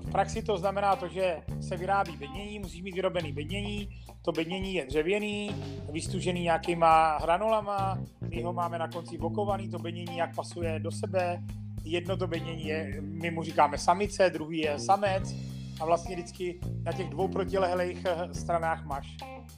v 0.00 0.10
praxi 0.12 0.42
to 0.42 0.58
znamená 0.58 0.96
to, 0.96 1.08
že 1.08 1.42
se 1.60 1.76
vyrábí 1.76 2.16
bednění, 2.16 2.58
musíš 2.58 2.82
mít 2.82 2.94
vyrobený 2.94 3.32
bednění, 3.32 3.88
to 4.22 4.32
bednění 4.32 4.74
je 4.74 4.86
dřevěný, 4.86 5.50
vystužený 5.92 6.42
nějakýma 6.42 7.18
hranolama, 7.18 7.98
my 8.20 8.42
ho 8.42 8.52
máme 8.52 8.78
na 8.78 8.88
konci 8.88 9.18
vokovaný, 9.18 9.68
to 9.68 9.78
bednění 9.78 10.16
jak 10.16 10.34
pasuje 10.34 10.78
do 10.78 10.90
sebe, 10.90 11.42
jedno 11.84 12.16
to 12.16 12.26
bednění 12.26 12.66
je, 12.66 13.00
my 13.00 13.30
mu 13.30 13.42
říkáme 13.42 13.78
samice, 13.78 14.30
druhý 14.30 14.58
je 14.58 14.78
samec 14.78 15.53
a 15.80 15.84
vlastně 15.84 16.16
vždycky 16.16 16.60
na 16.82 16.92
těch 16.92 17.08
dvou 17.08 17.28
protilehlých 17.28 18.04
eh, 18.04 18.34
stranách 18.34 18.84
máš 18.84 19.16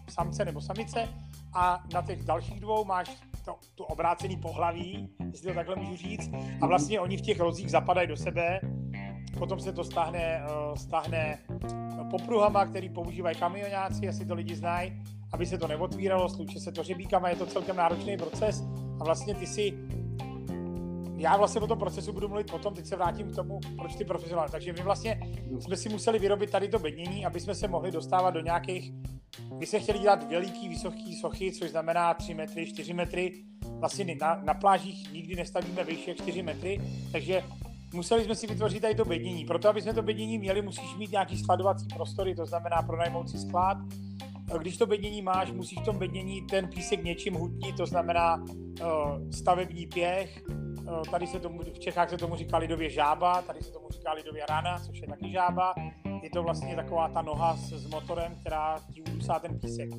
samce 0.09 0.44
nebo 0.44 0.61
samice 0.61 1.09
a 1.55 1.85
na 1.94 2.02
těch 2.02 2.22
dalších 2.24 2.61
dvou 2.61 2.85
máš 2.85 3.11
to, 3.44 3.59
to 3.74 3.87
obrácený 3.87 4.37
pohlaví, 4.37 5.09
jestli 5.33 5.48
to 5.48 5.55
takhle 5.55 5.76
můžu 5.76 5.96
říct, 5.96 6.31
a 6.61 6.66
vlastně 6.66 7.00
oni 7.00 7.16
v 7.16 7.20
těch 7.20 7.40
rozích 7.40 7.70
zapadají 7.70 8.09
do 8.09 8.16
sebe, 8.16 8.61
potom 9.38 9.61
se 9.61 9.72
to 9.72 9.85
stáhne, 9.85 10.42
uh, 10.44 10.74
stáhne 10.74 11.38
popruhama, 12.11 12.66
který 12.66 12.88
používají 12.88 13.37
kamionáci, 13.37 14.09
asi 14.09 14.26
to 14.26 14.35
lidi 14.35 14.57
znají, 14.57 15.02
aby 15.33 15.46
se 15.46 15.59
to 15.59 15.68
neotvíralo, 15.68 16.29
sluče 16.29 16.61
se 16.61 16.72
to 16.72 16.83
řebíkama, 16.83 17.29
je 17.29 17.37
to 17.37 17.46
celkem 17.46 17.76
náročný 17.76 18.16
proces. 18.16 18.64
A 19.00 19.05
vlastně 19.05 19.35
ty 19.35 19.46
si 19.46 19.72
já 21.16 21.37
vlastně 21.37 21.61
o 21.61 21.66
tom 21.66 21.79
procesu 21.79 22.12
budu 22.12 22.29
mluvit 22.29 22.50
potom, 22.50 22.74
teď 22.74 22.87
se 22.87 22.96
vrátím 22.96 23.31
k 23.31 23.35
tomu, 23.35 23.61
proč 23.79 23.94
ty 23.94 24.05
profesionální. 24.05 24.50
Takže 24.50 24.72
my 24.72 24.83
vlastně 24.83 25.20
jsme 25.61 25.76
si 25.76 25.88
museli 25.88 26.18
vyrobit 26.18 26.50
tady 26.50 26.68
to 26.68 26.79
bednění, 26.79 27.26
aby 27.26 27.40
jsme 27.40 27.55
se 27.55 27.68
mohli 27.68 27.90
dostávat 27.90 28.31
do 28.31 28.40
nějakých 28.40 28.92
my 29.59 29.66
jsme 29.66 29.81
chtěli 29.81 29.98
dělat 29.98 30.31
veliký, 30.31 30.68
vysoký 30.68 31.16
sochy, 31.16 31.52
což 31.52 31.70
znamená 31.70 32.14
3 32.14 32.35
metry, 32.35 32.66
4 32.66 32.94
metry. 32.94 33.33
Vlastně 33.79 34.16
na, 34.20 34.40
na 34.44 34.55
plážích 34.55 35.12
nikdy 35.12 35.35
nestavíme 35.35 35.85
vyšší 35.85 36.11
jak 36.11 36.18
4 36.18 36.42
metry, 36.42 36.81
takže 37.12 37.42
museli 37.94 38.24
jsme 38.24 38.35
si 38.35 38.46
vytvořit 38.46 38.81
tady 38.81 38.94
to 38.94 39.05
bednění. 39.05 39.44
Proto, 39.44 39.68
aby 39.68 39.83
jsme 39.83 39.94
to 39.94 40.02
bednění 40.02 40.38
měli, 40.38 40.62
musíš 40.62 40.96
mít 40.96 41.12
nějaký 41.12 41.38
skladovací 41.38 41.87
prostory, 41.94 42.35
to 42.35 42.46
znamená 42.46 42.83
pronajmout 42.83 43.31
si 43.31 43.38
sklad. 43.38 43.79
Když 44.59 44.76
to 44.76 44.87
bednění 44.87 45.22
máš, 45.22 45.50
musíš 45.50 45.79
v 45.79 45.85
tom 45.85 45.98
bednění 45.98 46.42
ten 46.42 46.68
písek 46.68 47.05
něčím 47.05 47.35
hutnit, 47.35 47.76
to 47.76 47.87
znamená 47.87 48.37
uh, 48.37 49.31
stavební 49.31 49.87
pěch. 49.87 50.42
Uh, 50.88 51.03
tady 51.03 51.27
se 51.27 51.40
tomu, 51.40 51.62
v 51.62 51.79
Čechách 51.79 52.11
se 52.11 52.18
tomu 52.18 52.37
říká 52.37 52.59
lidově 52.59 52.90
žába, 52.90 53.42
tady 53.42 53.62
se 53.62 53.72
tomu 53.72 53.88
říká 53.90 54.12
lidově 54.12 54.46
rana, 54.49 54.79
což 54.79 55.01
je 55.01 55.07
taky 55.07 55.31
žába 55.33 55.75
je 56.27 56.31
to 56.31 56.42
vlastně 56.42 56.77
taková 56.77 57.09
ta 57.09 57.22
noha 57.22 57.57
s, 57.57 57.72
s 57.72 57.87
motorem, 57.87 58.37
která 58.40 58.77
ti 58.92 59.03
udusá 59.03 59.38
ten 59.38 59.59
písek. 59.59 59.90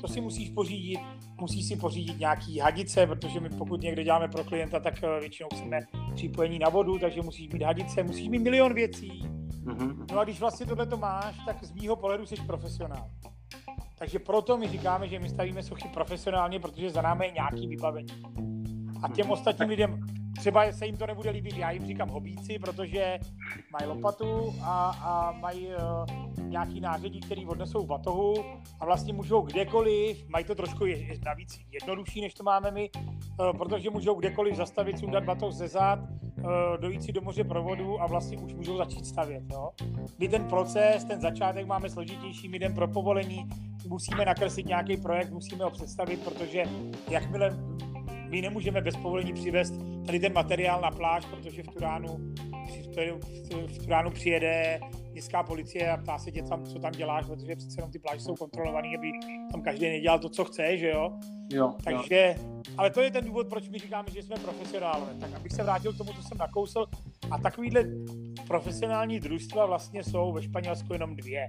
To 0.00 0.08
si 0.08 0.20
musíš 0.20 0.50
pořídit, 0.50 1.00
musíš 1.40 1.68
si 1.68 1.76
pořídit 1.76 2.18
nějaký 2.18 2.58
hadice, 2.58 3.06
protože 3.06 3.40
my 3.40 3.48
pokud 3.48 3.80
někde 3.80 4.04
děláme 4.04 4.28
pro 4.28 4.44
klienta, 4.44 4.80
tak 4.80 4.94
eh, 5.02 5.20
většinou 5.20 5.48
chceme 5.54 5.80
připojení 6.14 6.58
na 6.58 6.68
vodu, 6.68 6.98
takže 6.98 7.22
musíš 7.22 7.52
mít 7.52 7.62
hadice, 7.62 8.02
musíš 8.02 8.28
mít 8.28 8.38
milion 8.38 8.74
věcí. 8.74 9.22
Mm-hmm. 9.64 10.06
No 10.12 10.18
a 10.18 10.24
když 10.24 10.40
vlastně 10.40 10.66
tohle 10.66 10.86
to 10.86 10.96
máš, 10.96 11.36
tak 11.46 11.64
z 11.64 11.72
mýho 11.72 11.96
pohledu 11.96 12.26
jsi 12.26 12.34
profesionál. 12.46 13.10
Takže 13.98 14.18
proto 14.18 14.58
my 14.58 14.68
říkáme, 14.68 15.08
že 15.08 15.18
my 15.18 15.28
stavíme 15.28 15.62
sochy 15.62 15.88
profesionálně, 15.88 16.60
protože 16.60 16.90
za 16.90 17.02
námi 17.02 17.26
je 17.26 17.32
nějaký 17.32 17.68
vybavení. 17.68 18.22
A 19.02 19.08
těm 19.08 19.30
ostatním 19.30 19.68
lidem 19.68 20.00
třeba 20.36 20.72
se 20.72 20.86
jim 20.86 20.96
to 20.96 21.06
nebude 21.06 21.30
líbit, 21.30 21.56
já 21.56 21.70
jim 21.70 21.86
říkám 21.86 22.08
hobíci, 22.08 22.58
protože 22.58 23.18
mají 23.72 23.86
lopatu 23.86 24.54
a, 24.62 24.90
a 24.90 25.32
mají 25.32 25.66
uh, 25.66 26.42
nějaký 26.42 26.80
nářadí, 26.80 27.20
který 27.20 27.46
odnesou 27.46 27.82
v 27.82 27.86
batohu 27.86 28.34
a 28.80 28.84
vlastně 28.84 29.12
můžou 29.12 29.40
kdekoliv, 29.40 30.28
mají 30.28 30.44
to 30.44 30.54
trošku 30.54 30.86
je, 30.86 30.98
je 30.98 31.18
navíc 31.24 31.58
jednodušší, 31.72 32.20
než 32.20 32.34
to 32.34 32.44
máme 32.44 32.70
my, 32.70 32.90
uh, 32.92 33.58
protože 33.58 33.90
můžou 33.90 34.14
kdekoliv 34.14 34.56
zastavit, 34.56 34.98
sundat 34.98 35.24
batoh 35.24 35.52
ze 35.52 35.68
zad, 35.68 35.98
uh, 36.00 36.44
dojít 36.80 37.02
si 37.02 37.12
do 37.12 37.20
moře 37.20 37.44
provodu 37.44 38.02
a 38.02 38.06
vlastně 38.06 38.38
už 38.38 38.54
můžou 38.54 38.76
začít 38.76 39.06
stavět. 39.06 39.42
Jo? 39.52 39.70
My 40.18 40.28
ten 40.28 40.44
proces, 40.44 41.04
ten 41.04 41.20
začátek 41.20 41.66
máme 41.66 41.90
složitější, 41.90 42.48
my 42.48 42.56
jdem 42.56 42.74
pro 42.74 42.88
povolení, 42.88 43.48
musíme 43.88 44.24
nakreslit 44.24 44.66
nějaký 44.66 44.96
projekt, 44.96 45.30
musíme 45.30 45.64
ho 45.64 45.70
představit, 45.70 46.24
protože 46.24 46.64
jakmile 47.10 47.56
my 48.28 48.42
nemůžeme 48.42 48.80
bez 48.80 48.96
povolení 48.96 49.32
přivést 49.32 49.74
tady 50.06 50.20
ten 50.20 50.32
materiál 50.32 50.80
na 50.80 50.90
pláž, 50.90 51.26
protože 51.26 51.62
v 51.62 51.66
Turánu, 51.66 52.34
v 53.66 53.78
Turánu 53.78 54.10
přijede 54.10 54.80
městská 55.12 55.42
policie 55.42 55.90
a 55.90 55.96
ptá 55.96 56.18
se 56.18 56.32
tě 56.32 56.42
tam, 56.42 56.64
co 56.64 56.78
tam 56.78 56.92
děláš, 56.92 57.26
protože 57.26 57.56
přece 57.56 57.78
jenom 57.78 57.90
ty 57.90 57.98
pláže 57.98 58.20
jsou 58.20 58.34
kontrolované, 58.34 58.88
aby 58.98 59.10
tam 59.52 59.62
každý 59.62 59.88
nedělal 59.88 60.18
to, 60.18 60.28
co 60.28 60.44
chce, 60.44 60.76
že 60.76 60.90
jo? 60.90 61.12
jo 61.52 61.74
Takže, 61.84 62.34
jo. 62.38 62.62
ale 62.76 62.90
to 62.90 63.00
je 63.00 63.10
ten 63.10 63.24
důvod, 63.24 63.48
proč 63.48 63.68
my 63.68 63.78
říkáme, 63.78 64.08
že 64.14 64.22
jsme 64.22 64.36
profesionálové. 64.36 65.14
Tak 65.20 65.34
abych 65.34 65.52
se 65.52 65.62
vrátil 65.62 65.92
k 65.92 65.98
tomu, 65.98 66.12
co 66.12 66.22
jsem 66.22 66.38
nakousl. 66.38 66.86
A 67.30 67.38
takovýhle 67.38 67.84
profesionální 68.46 69.20
družstva 69.20 69.66
vlastně 69.66 70.04
jsou 70.04 70.32
ve 70.32 70.42
Španělsku 70.42 70.92
jenom 70.92 71.16
dvě. 71.16 71.48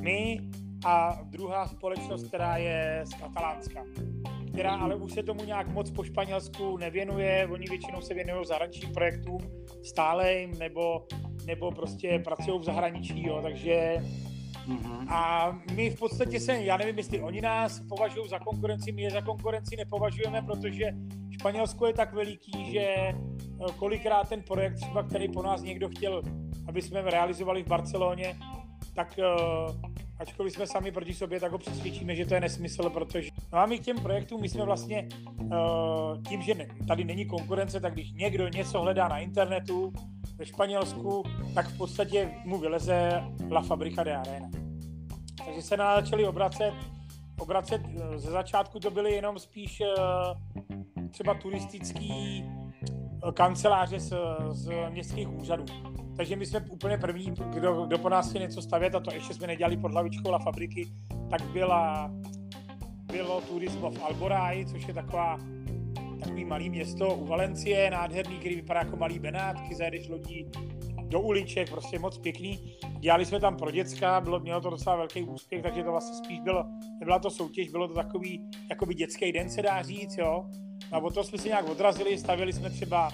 My 0.00 0.40
a 0.84 1.20
druhá 1.24 1.68
společnost, 1.68 2.28
která 2.28 2.56
je 2.56 3.00
z 3.04 3.14
Katalánska 3.14 3.84
která 4.54 4.74
ale 4.74 4.94
už 4.94 5.12
se 5.12 5.22
tomu 5.22 5.44
nějak 5.44 5.68
moc 5.68 5.90
po 5.90 6.04
Španělsku 6.04 6.76
nevěnuje. 6.76 7.48
Oni 7.52 7.66
většinou 7.68 8.00
se 8.00 8.14
věnují 8.14 8.46
zahraničním 8.46 8.92
projektům 8.92 9.40
stálejm 9.84 10.58
nebo, 10.58 11.06
nebo 11.46 11.70
prostě 11.70 12.20
pracují 12.24 12.60
v 12.60 12.64
zahraničí, 12.64 13.26
jo, 13.26 13.40
takže 13.42 13.96
Mm-hmm. 14.68 15.12
A 15.12 15.52
my 15.74 15.90
v 15.90 15.98
podstatě 15.98 16.40
se, 16.40 16.52
já 16.62 16.76
nevím, 16.76 16.98
jestli 16.98 17.20
oni 17.20 17.40
nás 17.40 17.80
považují 17.88 18.28
za 18.28 18.38
konkurenci, 18.38 18.92
my 18.92 19.02
je 19.02 19.10
za 19.10 19.20
konkurenci 19.20 19.76
nepovažujeme, 19.76 20.42
protože 20.42 20.92
Španělsko 21.30 21.86
je 21.86 21.92
tak 21.92 22.12
veliký, 22.14 22.72
že 22.72 22.80
eh, 22.80 23.14
kolikrát 23.76 24.28
ten 24.28 24.42
projekt 24.42 24.74
třeba, 24.74 25.02
který 25.02 25.28
po 25.28 25.42
nás 25.42 25.62
někdo 25.62 25.88
chtěl, 25.88 26.22
aby 26.66 26.82
jsme 26.82 27.02
realizovali 27.02 27.62
v 27.62 27.68
Barceloně, 27.68 28.36
tak 28.94 29.18
uh, 29.18 29.76
ačkoliv 30.18 30.52
jsme 30.52 30.66
sami 30.66 30.92
proti 30.92 31.14
sobě, 31.14 31.40
tak 31.40 31.52
ho 31.52 31.58
přesvědčíme, 31.58 32.16
že 32.16 32.26
to 32.26 32.34
je 32.34 32.40
nesmysl, 32.40 32.90
protože 32.90 33.28
no 33.52 33.58
a 33.58 33.66
my 33.66 33.78
k 33.78 33.84
těm 33.84 33.98
projektům, 33.98 34.40
my 34.40 34.48
jsme 34.48 34.64
vlastně 34.64 35.08
uh, 35.40 36.22
tím, 36.28 36.42
že 36.42 36.54
ne, 36.54 36.66
tady 36.88 37.04
není 37.04 37.26
konkurence, 37.26 37.80
tak 37.80 37.92
když 37.92 38.12
někdo 38.12 38.48
něco 38.48 38.80
hledá 38.80 39.08
na 39.08 39.18
internetu 39.18 39.92
ve 40.36 40.46
Španělsku, 40.46 41.22
tak 41.54 41.68
v 41.68 41.76
podstatě 41.76 42.30
mu 42.44 42.58
vyleze 42.58 43.22
La 43.50 43.62
Fabrica 43.62 44.04
de 44.04 44.16
Arena. 44.16 44.50
Takže 45.44 45.62
se 45.62 45.76
na 45.76 45.94
začali 45.94 46.26
obracet, 46.26 46.74
obracet 47.38 47.82
eh, 47.86 48.18
ze 48.18 48.30
začátku 48.30 48.80
to 48.80 48.90
byly 48.90 49.12
jenom 49.12 49.38
spíš 49.38 49.80
uh, 49.80 51.08
třeba 51.10 51.34
turistický 51.34 52.44
kanceláře 53.34 54.00
z, 54.00 54.14
z 54.50 54.90
městských 54.90 55.28
úřadů. 55.28 55.64
Takže 56.16 56.36
my 56.36 56.46
jsme 56.46 56.60
úplně 56.70 56.98
první, 56.98 57.34
kdo, 57.54 57.86
kdo 57.86 57.98
po 57.98 58.08
nás 58.08 58.28
chtěl 58.28 58.40
něco 58.40 58.62
stavět, 58.62 58.94
a 58.94 59.00
to 59.00 59.14
ještě 59.14 59.34
jsme 59.34 59.46
nedělali 59.46 59.76
pod 59.76 59.92
hlavičkou 59.92 60.30
La 60.30 60.38
Fabriky, 60.38 60.88
tak 61.30 61.42
byla, 61.42 62.10
bylo 63.12 63.40
Turismo 63.40 63.90
v 63.90 64.02
Alboráji, 64.02 64.66
což 64.66 64.88
je 64.88 64.94
taková 64.94 65.38
takový 66.20 66.44
malý 66.44 66.70
město 66.70 67.14
u 67.14 67.26
Valencie, 67.26 67.90
nádherný, 67.90 68.38
který 68.38 68.54
vypadá 68.54 68.80
jako 68.80 68.96
malý 68.96 69.18
Benátky, 69.18 69.74
zajedeš 69.74 70.08
lodí 70.08 70.46
do 71.02 71.20
uliček, 71.20 71.70
prostě 71.70 71.98
moc 71.98 72.18
pěkný. 72.18 72.76
Dělali 72.98 73.26
jsme 73.26 73.40
tam 73.40 73.56
pro 73.56 73.70
děcka, 73.70 74.20
bylo, 74.20 74.40
mělo 74.40 74.60
to 74.60 74.70
docela 74.70 74.96
velký 74.96 75.22
úspěch, 75.22 75.62
takže 75.62 75.82
to 75.82 75.90
vlastně 75.90 76.16
spíš 76.24 76.40
bylo, 76.40 76.64
nebyla 77.00 77.18
to 77.18 77.30
soutěž, 77.30 77.68
bylo 77.68 77.88
to 77.88 77.94
takový 77.94 78.50
jakoby 78.70 78.94
dětský 78.94 79.32
den, 79.32 79.50
se 79.50 79.62
dá 79.62 79.82
říct, 79.82 80.16
jo. 80.18 80.44
A 80.92 80.98
od 80.98 81.14
toho 81.14 81.24
jsme 81.24 81.38
se 81.38 81.48
nějak 81.48 81.68
odrazili, 81.68 82.18
stavili 82.18 82.52
jsme 82.52 82.70
třeba 82.70 83.10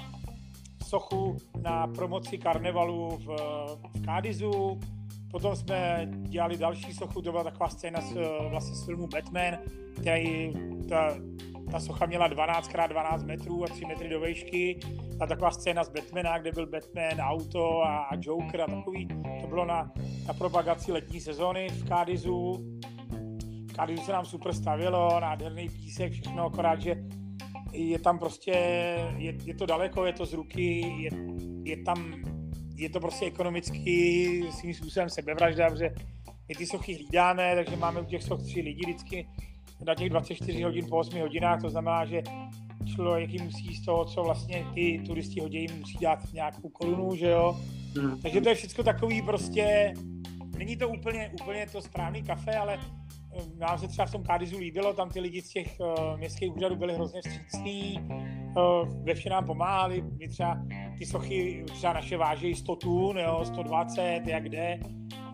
sochu 0.90 1.37
na 1.62 1.87
promoci 1.87 2.38
karnevalu 2.38 3.16
v, 3.16 3.26
v 3.94 4.05
Kádizu, 4.05 4.81
potom 5.31 5.57
jsme 5.57 6.09
dělali 6.12 6.57
další 6.57 6.92
sochu, 6.92 7.22
to 7.22 7.31
byla 7.31 7.44
taková 7.44 7.68
scéna 7.68 8.00
z, 8.00 8.14
vlastně 8.50 8.74
z 8.74 8.85
filmu 8.85 9.07
Batman, 9.07 9.59
který 10.00 10.53
ta, 10.88 11.14
ta 11.70 11.81
socha 11.81 12.07
měla 12.07 12.29
12x12 12.29 13.26
metrů 13.26 13.64
a 13.64 13.66
3 13.66 13.85
metry 13.87 14.09
do 14.09 14.20
výšky. 14.20 14.81
Ta 15.18 15.26
taková 15.26 15.50
scéna 15.50 15.85
z 15.85 15.88
Batmana, 15.88 16.38
kde 16.38 16.53
byl 16.53 16.66
Batman, 16.66 17.20
auto 17.20 17.83
a, 17.83 17.98
a 17.98 18.16
Joker 18.20 18.61
a 18.61 18.66
takový. 18.66 19.09
To 19.40 19.46
bylo 19.46 19.64
na, 19.64 19.92
na 20.26 20.35
propagaci 20.35 20.92
letní 20.92 21.20
sezóny 21.20 21.68
v 21.68 21.88
Kádizu. 21.88 22.64
Kádizu 23.76 24.03
se 24.03 24.12
nám 24.12 24.24
super 24.24 24.53
stavilo, 24.53 25.20
nádherný 25.20 25.68
písek, 25.68 26.12
všechno, 26.12 26.46
akorát, 26.46 26.81
že 26.81 26.96
je 27.73 27.99
tam 27.99 28.19
prostě, 28.19 28.51
je, 29.17 29.35
je 29.45 29.55
to 29.55 29.67
daleko, 29.67 30.07
je 30.07 30.13
to 30.13 30.27
z 30.27 30.33
ruky, 30.33 30.81
je, 30.99 31.11
je 31.65 31.77
tam, 31.83 32.15
je 32.77 32.91
to 32.91 33.01
prostě 33.01 33.27
ekonomicky 33.27 34.45
svým 34.61 34.75
způsobem 34.75 35.11
sebevražda, 35.11 35.71
protože 35.71 35.95
my 36.49 36.55
ty 36.55 36.67
sochy 36.67 36.95
hlídáme, 36.95 37.55
takže 37.55 37.77
máme 37.77 38.01
u 38.01 38.05
těch 38.05 38.23
soch 38.23 38.43
tři 38.43 38.61
lidi 38.61 38.81
vždycky 38.87 39.29
na 39.87 39.95
těch 39.95 40.11
24 40.11 40.63
hodin 40.63 40.87
po 40.89 40.97
8 40.97 41.21
hodinách, 41.21 41.61
to 41.61 41.71
znamená, 41.71 42.05
že 42.05 42.23
člověk 42.95 43.43
musí 43.43 43.75
z 43.75 43.85
toho, 43.85 44.05
co 44.05 44.23
vlastně 44.23 44.67
ty 44.75 45.03
turisti 45.07 45.41
hodí, 45.41 45.67
musí 45.79 45.99
dát 46.01 46.33
nějakou 46.33 46.69
korunu, 46.69 47.17
že 47.17 47.31
jo. 47.31 47.61
Mm. 48.03 48.21
Takže 48.23 48.41
to 48.41 48.49
je 48.49 48.55
všechno 48.55 48.85
takový 48.85 49.23
prostě, 49.23 49.95
není 50.59 50.77
to 50.77 50.89
úplně, 50.89 51.31
úplně 51.43 51.67
to 51.73 51.83
správný 51.83 52.23
kafe, 52.23 52.57
ale 52.57 52.79
nám 53.59 53.79
se 53.79 53.88
třeba 53.88 54.07
v 54.07 54.12
tom 54.12 54.23
Kádizu 54.23 54.59
líbilo, 54.59 54.93
tam 54.93 55.11
ty 55.11 55.21
lidi 55.21 55.43
z 55.43 55.49
těch 55.49 55.77
uh, 55.81 56.19
městských 56.19 56.57
úřadů 56.57 56.77
byli 56.77 56.95
hrozně 56.95 57.21
vstřícní, 57.23 57.99
uh, 58.57 59.05
ve 59.05 59.14
vše 59.14 59.31
nám 59.31 59.47
pomáhali, 59.47 60.03
my 60.19 60.29
třeba 60.29 60.59
ty 60.99 61.07
sochy 61.07 61.64
třeba 61.66 61.93
naše 61.93 62.16
váží 62.16 62.55
100 62.55 62.77
tun, 62.77 63.19
jo, 63.19 63.40
120, 63.45 64.23
jak 64.27 64.49
jde, 64.49 64.81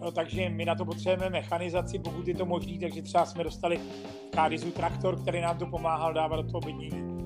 no, 0.01 0.13
takže 0.13 0.49
my 0.49 0.65
na 0.65 0.75
to 0.75 0.85
potřebujeme 0.85 1.31
mechanizaci, 1.31 1.99
pokud 1.99 2.29
je 2.29 2.35
to 2.35 2.47
možné, 2.47 2.79
takže 2.81 3.03
třeba 3.03 3.27
jsme 3.27 3.45
dostali 3.45 3.81
Kádizu 4.31 4.71
traktor, 4.71 5.23
který 5.23 5.41
nám 5.41 5.59
to 5.59 5.67
pomáhal 5.67 6.15
dávat 6.15 6.37
do 6.37 6.51
toho 6.51 6.61
bydnění. 6.61 7.17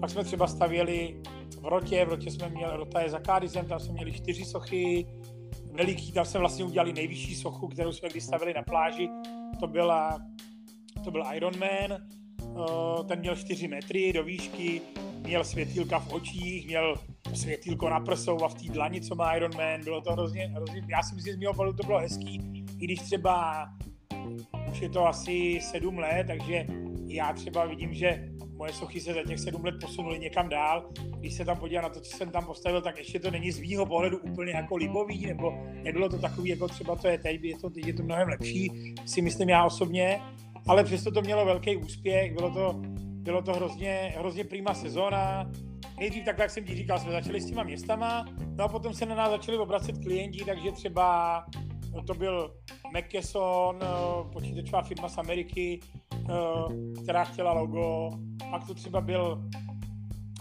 Pak 0.00 0.10
jsme 0.10 0.24
třeba 0.24 0.46
stavěli 0.46 1.22
v 1.60 1.64
Rotě, 1.64 2.04
v 2.04 2.08
Rotě 2.08 2.30
jsme 2.30 2.48
měli, 2.48 2.76
Rota 2.76 3.00
je 3.00 3.10
za 3.10 3.18
Kádizem, 3.18 3.66
tam 3.66 3.80
jsme 3.80 3.92
měli 3.92 4.12
čtyři 4.12 4.44
sochy, 4.44 5.06
veliký, 5.72 6.12
tam 6.12 6.24
jsme 6.24 6.40
vlastně 6.40 6.64
udělali 6.64 6.92
nejvyšší 6.92 7.34
sochu, 7.34 7.68
kterou 7.68 7.92
jsme 7.92 8.08
kdy 8.08 8.20
stavili 8.20 8.54
na 8.54 8.62
pláži, 8.62 9.08
to 9.60 9.66
byla, 9.66 10.18
to 11.04 11.10
byl 11.10 11.24
Ironman, 11.34 11.92
eh, 11.92 13.04
ten 13.08 13.18
měl 13.18 13.36
4 13.36 13.68
metry 13.68 14.12
do 14.12 14.24
výšky, 14.24 14.80
měl 15.22 15.44
světýlka 15.44 15.98
v 15.98 16.12
očích, 16.12 16.66
měl 16.66 16.94
světýlko 17.34 17.88
na 17.88 18.00
prsou 18.00 18.44
a 18.44 18.48
v 18.48 18.54
té 18.54 18.72
dlani, 18.72 19.00
co 19.00 19.14
má 19.14 19.34
Ironman, 19.34 19.84
bylo 19.84 20.00
to 20.00 20.12
hrozně, 20.12 20.46
hrozně 20.46 20.82
já 20.88 21.02
si 21.02 21.14
myslím, 21.14 21.32
že 21.32 21.36
z 21.36 21.40
mého 21.40 21.54
pohledu 21.54 21.76
to 21.76 21.86
bylo 21.86 21.98
hezký, 21.98 22.64
i 22.80 22.84
když 22.84 23.00
třeba 23.00 23.66
už 24.70 24.80
je 24.80 24.88
to 24.88 25.06
asi 25.06 25.60
sedm 25.62 25.98
let, 25.98 26.26
takže 26.26 26.66
já 27.06 27.32
třeba 27.32 27.66
vidím, 27.66 27.94
že 27.94 28.28
moje 28.60 28.72
sochy 28.72 29.00
se 29.00 29.14
za 29.14 29.22
těch 29.22 29.40
sedm 29.40 29.64
let 29.64 29.74
posunuly 29.80 30.18
někam 30.18 30.48
dál. 30.48 30.88
Když 31.18 31.34
se 31.34 31.44
tam 31.44 31.56
podívám 31.56 31.82
na 31.82 31.88
to, 31.88 32.00
co 32.00 32.16
jsem 32.16 32.30
tam 32.30 32.46
postavil, 32.46 32.82
tak 32.82 32.98
ještě 32.98 33.20
to 33.20 33.30
není 33.30 33.52
z 33.52 33.60
mýho 33.60 33.86
pohledu 33.86 34.18
úplně 34.18 34.52
jako 34.52 34.76
libový, 34.76 35.26
nebo 35.26 35.52
nebylo 35.82 36.08
to 36.08 36.18
takový, 36.18 36.50
jako 36.50 36.68
třeba 36.68 36.96
to 36.96 37.08
je 37.08 37.18
teď, 37.18 37.44
je 37.44 37.58
to, 37.58 37.70
teď 37.70 37.86
je 37.86 37.94
to 37.94 38.02
mnohem 38.02 38.28
lepší, 38.28 38.94
si 39.06 39.22
myslím 39.22 39.48
já 39.48 39.64
osobně, 39.64 40.20
ale 40.66 40.84
přesto 40.84 41.10
to 41.10 41.22
mělo 41.22 41.44
velký 41.44 41.76
úspěch, 41.76 42.32
bylo 42.32 42.50
to, 42.50 42.80
bylo 43.00 43.42
to 43.42 43.52
hrozně, 43.52 44.14
hrozně 44.16 44.44
prima 44.44 44.74
sezóna, 44.74 45.50
nejdřív 45.98 46.24
tak, 46.24 46.38
jak 46.38 46.50
jsem 46.50 46.64
ti 46.64 46.74
říkal, 46.74 46.98
jsme 46.98 47.12
začali 47.12 47.40
s 47.40 47.46
těma 47.46 47.62
městama, 47.62 48.24
no 48.56 48.64
a 48.64 48.68
potom 48.68 48.94
se 48.94 49.06
na 49.06 49.14
nás 49.14 49.30
začali 49.30 49.58
obracet 49.58 49.98
klienti, 49.98 50.44
takže 50.44 50.72
třeba 50.72 51.44
to 52.06 52.14
byl 52.14 52.54
McKesson, 52.96 53.78
eh, 53.82 54.32
počítačová 54.32 54.82
firma 54.82 55.08
z 55.08 55.18
Ameriky, 55.18 55.80
eh, 56.14 57.02
která 57.02 57.24
chtěla 57.24 57.52
logo, 57.52 58.10
pak 58.50 58.66
to 58.66 58.74
třeba 58.74 59.00
byl 59.00 59.42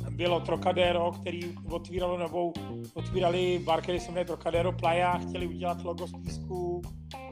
bylo 0.10 0.40
Trocadero, 0.40 1.12
který 1.12 1.56
otvíralo 1.70 2.18
novou, 2.18 2.54
otvírali 2.94 3.60
bar, 3.66 3.82
který 3.82 4.00
se 4.00 4.08
jmenuje 4.08 4.26
Trocadero 4.26 4.72
Playa, 4.72 5.18
chtěli 5.18 5.48
udělat 5.48 5.84
logo 5.84 6.08
z 6.08 6.12
písku, 6.12 6.82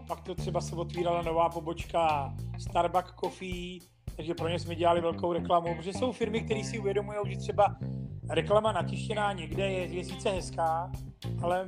pak 0.08 0.22
to 0.22 0.36
třeba 0.36 0.62
se 0.62 0.76
otvírala 0.76 1.22
nová 1.22 1.50
pobočka 1.50 2.34
Starbucks 2.60 3.14
Coffee, 3.24 3.80
takže 4.16 4.34
pro 4.34 4.50
ně 4.50 4.60
jsme 4.60 4.76
dělali 4.76 5.02
velkou 5.02 5.34
reklamu, 5.34 5.76
protože 5.76 5.94
jsou 5.94 6.12
firmy, 6.12 6.42
které 6.42 6.64
si 6.64 6.80
uvědomují, 6.80 7.18
že 7.30 7.38
třeba 7.38 7.76
reklama 8.30 8.72
natištěná 8.72 9.34
někde 9.34 9.72
je, 9.72 9.86
je 9.86 10.04
sice 10.04 10.30
hezká, 10.30 10.92
ale 11.42 11.66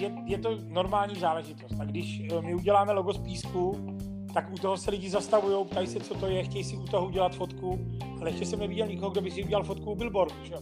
je, 0.00 0.12
je 0.24 0.38
to 0.38 0.58
normální 0.68 1.20
záležitost. 1.20 1.74
A 1.80 1.84
když 1.84 2.20
eh, 2.20 2.42
my 2.42 2.54
uděláme 2.54 2.92
logo 2.92 3.12
z 3.12 3.18
písku, 3.18 3.96
tak 4.34 4.52
u 4.52 4.54
toho 4.54 4.76
se 4.76 4.90
lidi 4.90 5.10
zastavují, 5.10 5.66
ptají 5.66 5.86
se, 5.86 6.00
co 6.00 6.14
to 6.14 6.26
je, 6.26 6.42
chtějí 6.42 6.64
si 6.64 6.76
u 6.76 6.84
toho 6.84 7.06
udělat 7.06 7.34
fotku, 7.34 7.78
ale 8.20 8.30
ještě 8.30 8.46
jsem 8.46 8.58
neviděl 8.58 8.86
nikoho, 8.86 9.10
kdo 9.10 9.20
by 9.20 9.30
si 9.30 9.44
udělal 9.44 9.64
fotku 9.64 9.92
u 9.92 9.94
billboardu. 9.94 10.44
Že? 10.44 10.54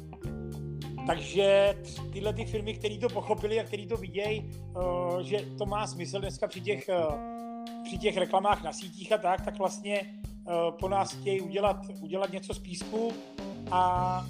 Takže 1.07 1.75
tyhle 2.13 2.33
ty 2.33 2.45
firmy, 2.45 2.75
které 2.75 2.99
to 2.99 3.09
pochopili 3.09 3.61
a 3.61 3.65
které 3.65 3.87
to 3.87 3.97
vidějí, 3.97 4.51
uh, 4.77 5.21
že 5.21 5.39
to 5.59 5.67
má 5.67 5.87
smysl 5.87 6.21
dneska 6.21 6.49
při 6.49 6.61
těch, 6.61 6.91
uh, 7.09 7.15
při 7.85 7.99
těch 7.99 8.17
reklamách 8.17 8.65
na 8.65 8.73
sítích 8.73 9.13
a 9.13 9.19
tak, 9.19 9.45
tak 9.45 9.59
vlastně 9.59 10.01
po 10.81 10.89
nás 10.89 11.13
chtějí 11.13 11.41
udělat, 11.41 11.77
udělat 12.01 12.33
něco 12.33 12.55
z 12.55 12.59
písku 12.59 13.13
a 13.71 14.27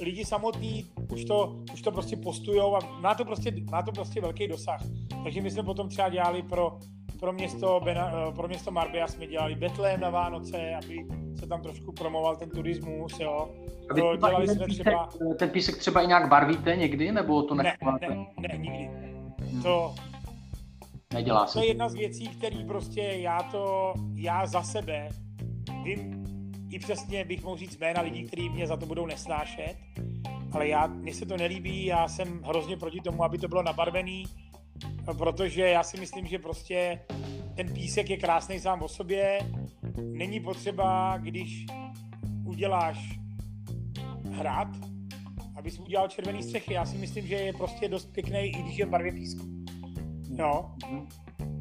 lidi 0.00 0.24
samotní 0.24 0.90
už 1.12 1.24
to, 1.24 1.56
už 1.72 1.82
to 1.82 1.92
prostě 1.92 2.16
postujou 2.16 2.76
a 2.76 2.78
má 3.00 3.14
to 3.14 3.24
prostě, 3.24 3.52
má 3.70 3.82
to 3.82 3.92
prostě 3.92 4.20
velký 4.20 4.48
dosah. 4.48 4.80
Takže 5.24 5.40
my 5.40 5.50
jsme 5.50 5.62
potom 5.62 5.88
třeba 5.88 6.08
dělali 6.08 6.42
pro, 6.42 6.78
pro 7.20 7.32
město, 7.32 7.80
Bena, 7.84 8.12
eh, 8.28 8.32
pro 8.32 8.48
město 8.48 8.70
Marbella 8.70 9.06
jsme 9.06 9.26
dělali 9.26 9.54
Betlém 9.54 10.00
na 10.00 10.10
Vánoce, 10.10 10.74
aby 10.74 11.06
se 11.38 11.46
tam 11.46 11.62
trošku 11.62 11.92
promoval 11.92 12.36
ten 12.36 12.50
turismus, 12.50 13.20
jo. 13.20 13.48
A 13.90 13.94
vy 13.94 14.02
dělali 14.18 14.48
jsme 14.48 14.64
písek, 14.66 14.86
třeba... 14.86 15.08
Ten 15.38 15.50
písek 15.50 15.78
třeba 15.78 16.00
i 16.02 16.06
nějak 16.06 16.28
barvíte 16.28 16.76
někdy, 16.76 17.12
nebo 17.12 17.42
to 17.42 17.54
ne, 17.54 17.76
ne, 18.00 18.26
ne, 18.40 18.58
nikdy. 18.58 18.90
Hmm. 19.40 19.62
To, 19.62 19.94
Nedělá 21.14 21.46
se. 21.46 21.52
To 21.52 21.60
je 21.60 21.66
jedna 21.66 21.88
z 21.88 21.94
věcí, 21.94 22.28
který 22.28 22.64
prostě 22.64 23.00
já 23.00 23.42
to, 23.42 23.94
já 24.14 24.46
za 24.46 24.62
sebe 24.62 25.08
vím, 25.82 26.23
i 26.74 26.78
přesně 26.78 27.24
bych 27.24 27.42
mohl 27.42 27.56
říct 27.56 27.76
jména 27.76 28.00
lidí, 28.00 28.24
kteří 28.24 28.48
mě 28.48 28.66
za 28.66 28.76
to 28.76 28.86
budou 28.86 29.06
nesnášet, 29.06 29.76
ale 30.52 30.68
já, 30.68 30.86
mně 30.86 31.14
se 31.14 31.26
to 31.26 31.36
nelíbí, 31.36 31.84
já 31.84 32.08
jsem 32.08 32.42
hrozně 32.42 32.76
proti 32.76 33.00
tomu, 33.00 33.24
aby 33.24 33.38
to 33.38 33.48
bylo 33.48 33.62
nabarvený, 33.62 34.24
protože 35.18 35.68
já 35.68 35.82
si 35.82 36.00
myslím, 36.00 36.26
že 36.26 36.38
prostě 36.38 37.00
ten 37.54 37.72
písek 37.72 38.10
je 38.10 38.16
krásný 38.16 38.60
sám 38.60 38.82
o 38.82 38.88
sobě, 38.88 39.38
není 40.02 40.40
potřeba, 40.40 41.16
když 41.16 41.66
uděláš 42.44 43.18
hrad, 44.30 44.68
abys 45.56 45.78
udělal 45.78 46.08
červený 46.08 46.42
střechy. 46.42 46.74
Já 46.74 46.86
si 46.86 46.96
myslím, 46.96 47.26
že 47.26 47.34
je 47.34 47.52
prostě 47.52 47.88
dost 47.88 48.12
pěkný, 48.12 48.38
i 48.38 48.62
když 48.62 48.76
je 48.76 48.86
v 48.86 48.90
barvě 48.90 49.12
písku. 49.12 49.46
Jo. 50.38 50.70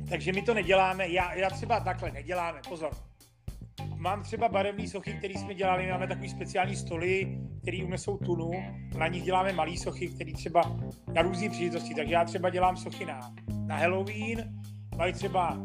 Takže 0.09 0.33
my 0.33 0.41
to 0.41 0.53
neděláme, 0.53 1.09
já, 1.09 1.33
já 1.33 1.49
třeba 1.49 1.79
takhle 1.79 2.11
neděláme, 2.11 2.61
pozor 2.69 3.12
mám 4.03 4.23
třeba 4.23 4.49
barevné 4.49 4.87
sochy, 4.87 5.13
které 5.13 5.33
jsme 5.33 5.53
dělali, 5.53 5.91
máme 5.91 6.07
takový 6.07 6.29
speciální 6.29 6.75
stoly, 6.75 7.37
které 7.61 7.83
unesou 7.85 8.17
tunu, 8.17 8.51
na 8.97 9.07
nich 9.07 9.23
děláme 9.23 9.53
malé 9.53 9.77
sochy, 9.77 10.07
které 10.07 10.33
třeba 10.33 10.61
na 11.13 11.21
různé 11.21 11.49
příležitosti, 11.49 11.95
takže 11.95 12.13
já 12.13 12.25
třeba 12.25 12.49
dělám 12.49 12.77
sochy 12.77 13.05
na, 13.05 13.33
na 13.65 13.75
Halloween, 13.75 14.61
mají 14.97 15.13
třeba 15.13 15.57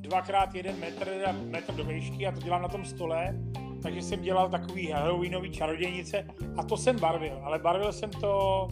dvakrát 0.00 0.54
jeden 0.54 0.80
metr, 0.80 1.34
metr 1.44 1.74
do 1.74 1.84
výšky 1.84 2.26
a 2.26 2.32
to 2.32 2.40
dělám 2.40 2.62
na 2.62 2.68
tom 2.68 2.84
stole, 2.84 3.34
takže 3.82 4.02
jsem 4.02 4.22
dělal 4.22 4.48
takový 4.48 4.90
Halloweenový 4.90 5.50
čarodějnice 5.50 6.26
a 6.56 6.62
to 6.62 6.76
jsem 6.76 7.00
barvil, 7.00 7.40
ale 7.42 7.58
barvil 7.58 7.92
jsem 7.92 8.10
to 8.10 8.68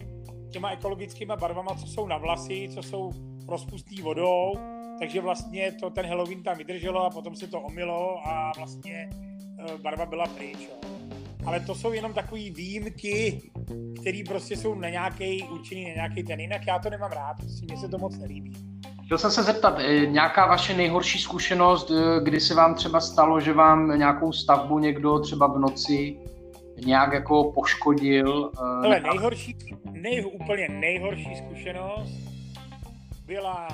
těma 0.50 0.70
ekologickýma 0.70 1.36
barvama, 1.36 1.74
co 1.74 1.86
jsou 1.86 2.06
na 2.06 2.18
vlasy, 2.18 2.68
co 2.74 2.82
jsou 2.82 3.10
rozpustný 3.48 4.02
vodou, 4.02 4.52
takže 4.98 5.20
vlastně 5.20 5.72
to 5.72 5.90
ten 5.90 6.06
Halloween 6.06 6.42
tam 6.42 6.58
vydrželo 6.58 7.04
a 7.04 7.10
potom 7.10 7.36
se 7.36 7.46
to 7.46 7.60
omilo 7.60 8.28
a 8.28 8.52
vlastně 8.56 9.10
e, 9.74 9.78
barva 9.78 10.06
byla 10.06 10.26
pryč. 10.26 10.58
Jo. 10.60 10.90
Ale 11.46 11.60
to 11.60 11.74
jsou 11.74 11.92
jenom 11.92 12.12
takové 12.12 12.40
výjimky, 12.40 13.42
které 14.00 14.18
prostě 14.28 14.56
jsou 14.56 14.74
na 14.74 14.88
nějaký 14.88 15.42
určený 15.42 15.84
na 15.84 15.94
nějaký 15.94 16.22
ten. 16.22 16.40
Jinak 16.40 16.66
já 16.66 16.78
to 16.78 16.90
nemám 16.90 17.12
rád, 17.12 17.34
prostě 17.34 17.64
mně 17.64 17.76
se 17.76 17.88
to 17.88 17.98
moc 17.98 18.18
nelíbí. 18.18 18.52
Chtěl 19.04 19.18
jsem 19.18 19.30
se 19.30 19.42
zeptat, 19.42 19.78
e, 19.78 20.06
nějaká 20.06 20.46
vaše 20.46 20.74
nejhorší 20.74 21.18
zkušenost, 21.18 21.90
e, 21.90 22.24
kdy 22.24 22.40
se 22.40 22.54
vám 22.54 22.74
třeba 22.74 23.00
stalo, 23.00 23.40
že 23.40 23.52
vám 23.52 23.98
nějakou 23.98 24.32
stavbu 24.32 24.78
někdo 24.78 25.18
třeba 25.18 25.46
v 25.46 25.58
noci 25.58 26.16
nějak 26.84 27.12
jako 27.12 27.52
poškodil? 27.52 28.50
Ale 28.84 29.00
nejhorší, 29.00 29.56
nej, 29.90 30.24
úplně 30.24 30.68
nejhorší 30.68 31.36
zkušenost 31.36 32.12
byla 33.26 33.68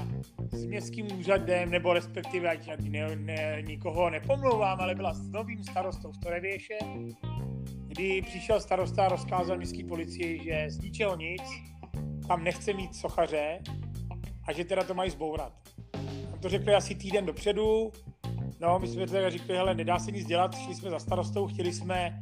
s 0.55 0.67
městským 0.67 1.19
úřadem, 1.19 1.71
nebo 1.71 1.93
respektive, 1.93 2.49
ať 2.49 2.71
ne, 2.89 3.17
ne, 3.17 3.63
nikoho 3.67 4.11
nepomlouvám, 4.11 4.81
ale 4.81 4.95
byla 4.95 5.15
s 5.15 5.29
novým 5.29 5.65
starostou 5.65 6.13
z 6.13 6.19
Torevěše, 6.19 6.79
kdy 7.87 8.23
přišel 8.23 8.61
starosta 8.61 9.07
a 9.07 9.09
rozkázal 9.09 9.57
městské 9.57 9.85
policii, 9.85 10.45
že 10.45 10.67
z 10.69 10.79
ničeho 10.79 11.17
nic 11.17 11.43
tam 12.29 12.45
nechce 12.45 12.73
mít 12.73 12.95
sochaře 12.95 13.59
a 14.47 14.53
že 14.53 14.65
teda 14.65 14.85
to 14.85 14.95
mají 14.95 15.11
zbourat. 15.11 15.53
A 16.35 16.37
to 16.37 16.49
řekli 16.49 16.75
asi 16.75 16.95
týden 16.95 17.27
dopředu, 17.27 17.93
no 18.61 18.79
my 18.79 18.89
jsme 18.89 19.07
teda 19.07 19.31
řekli, 19.31 19.57
hele, 19.57 19.75
nedá 19.75 19.99
se 19.99 20.11
nic 20.11 20.27
dělat, 20.27 20.55
šli 20.59 20.75
jsme 20.75 20.91
za 20.91 20.99
starostou, 20.99 21.47
chtěli 21.47 21.73
jsme 21.73 22.21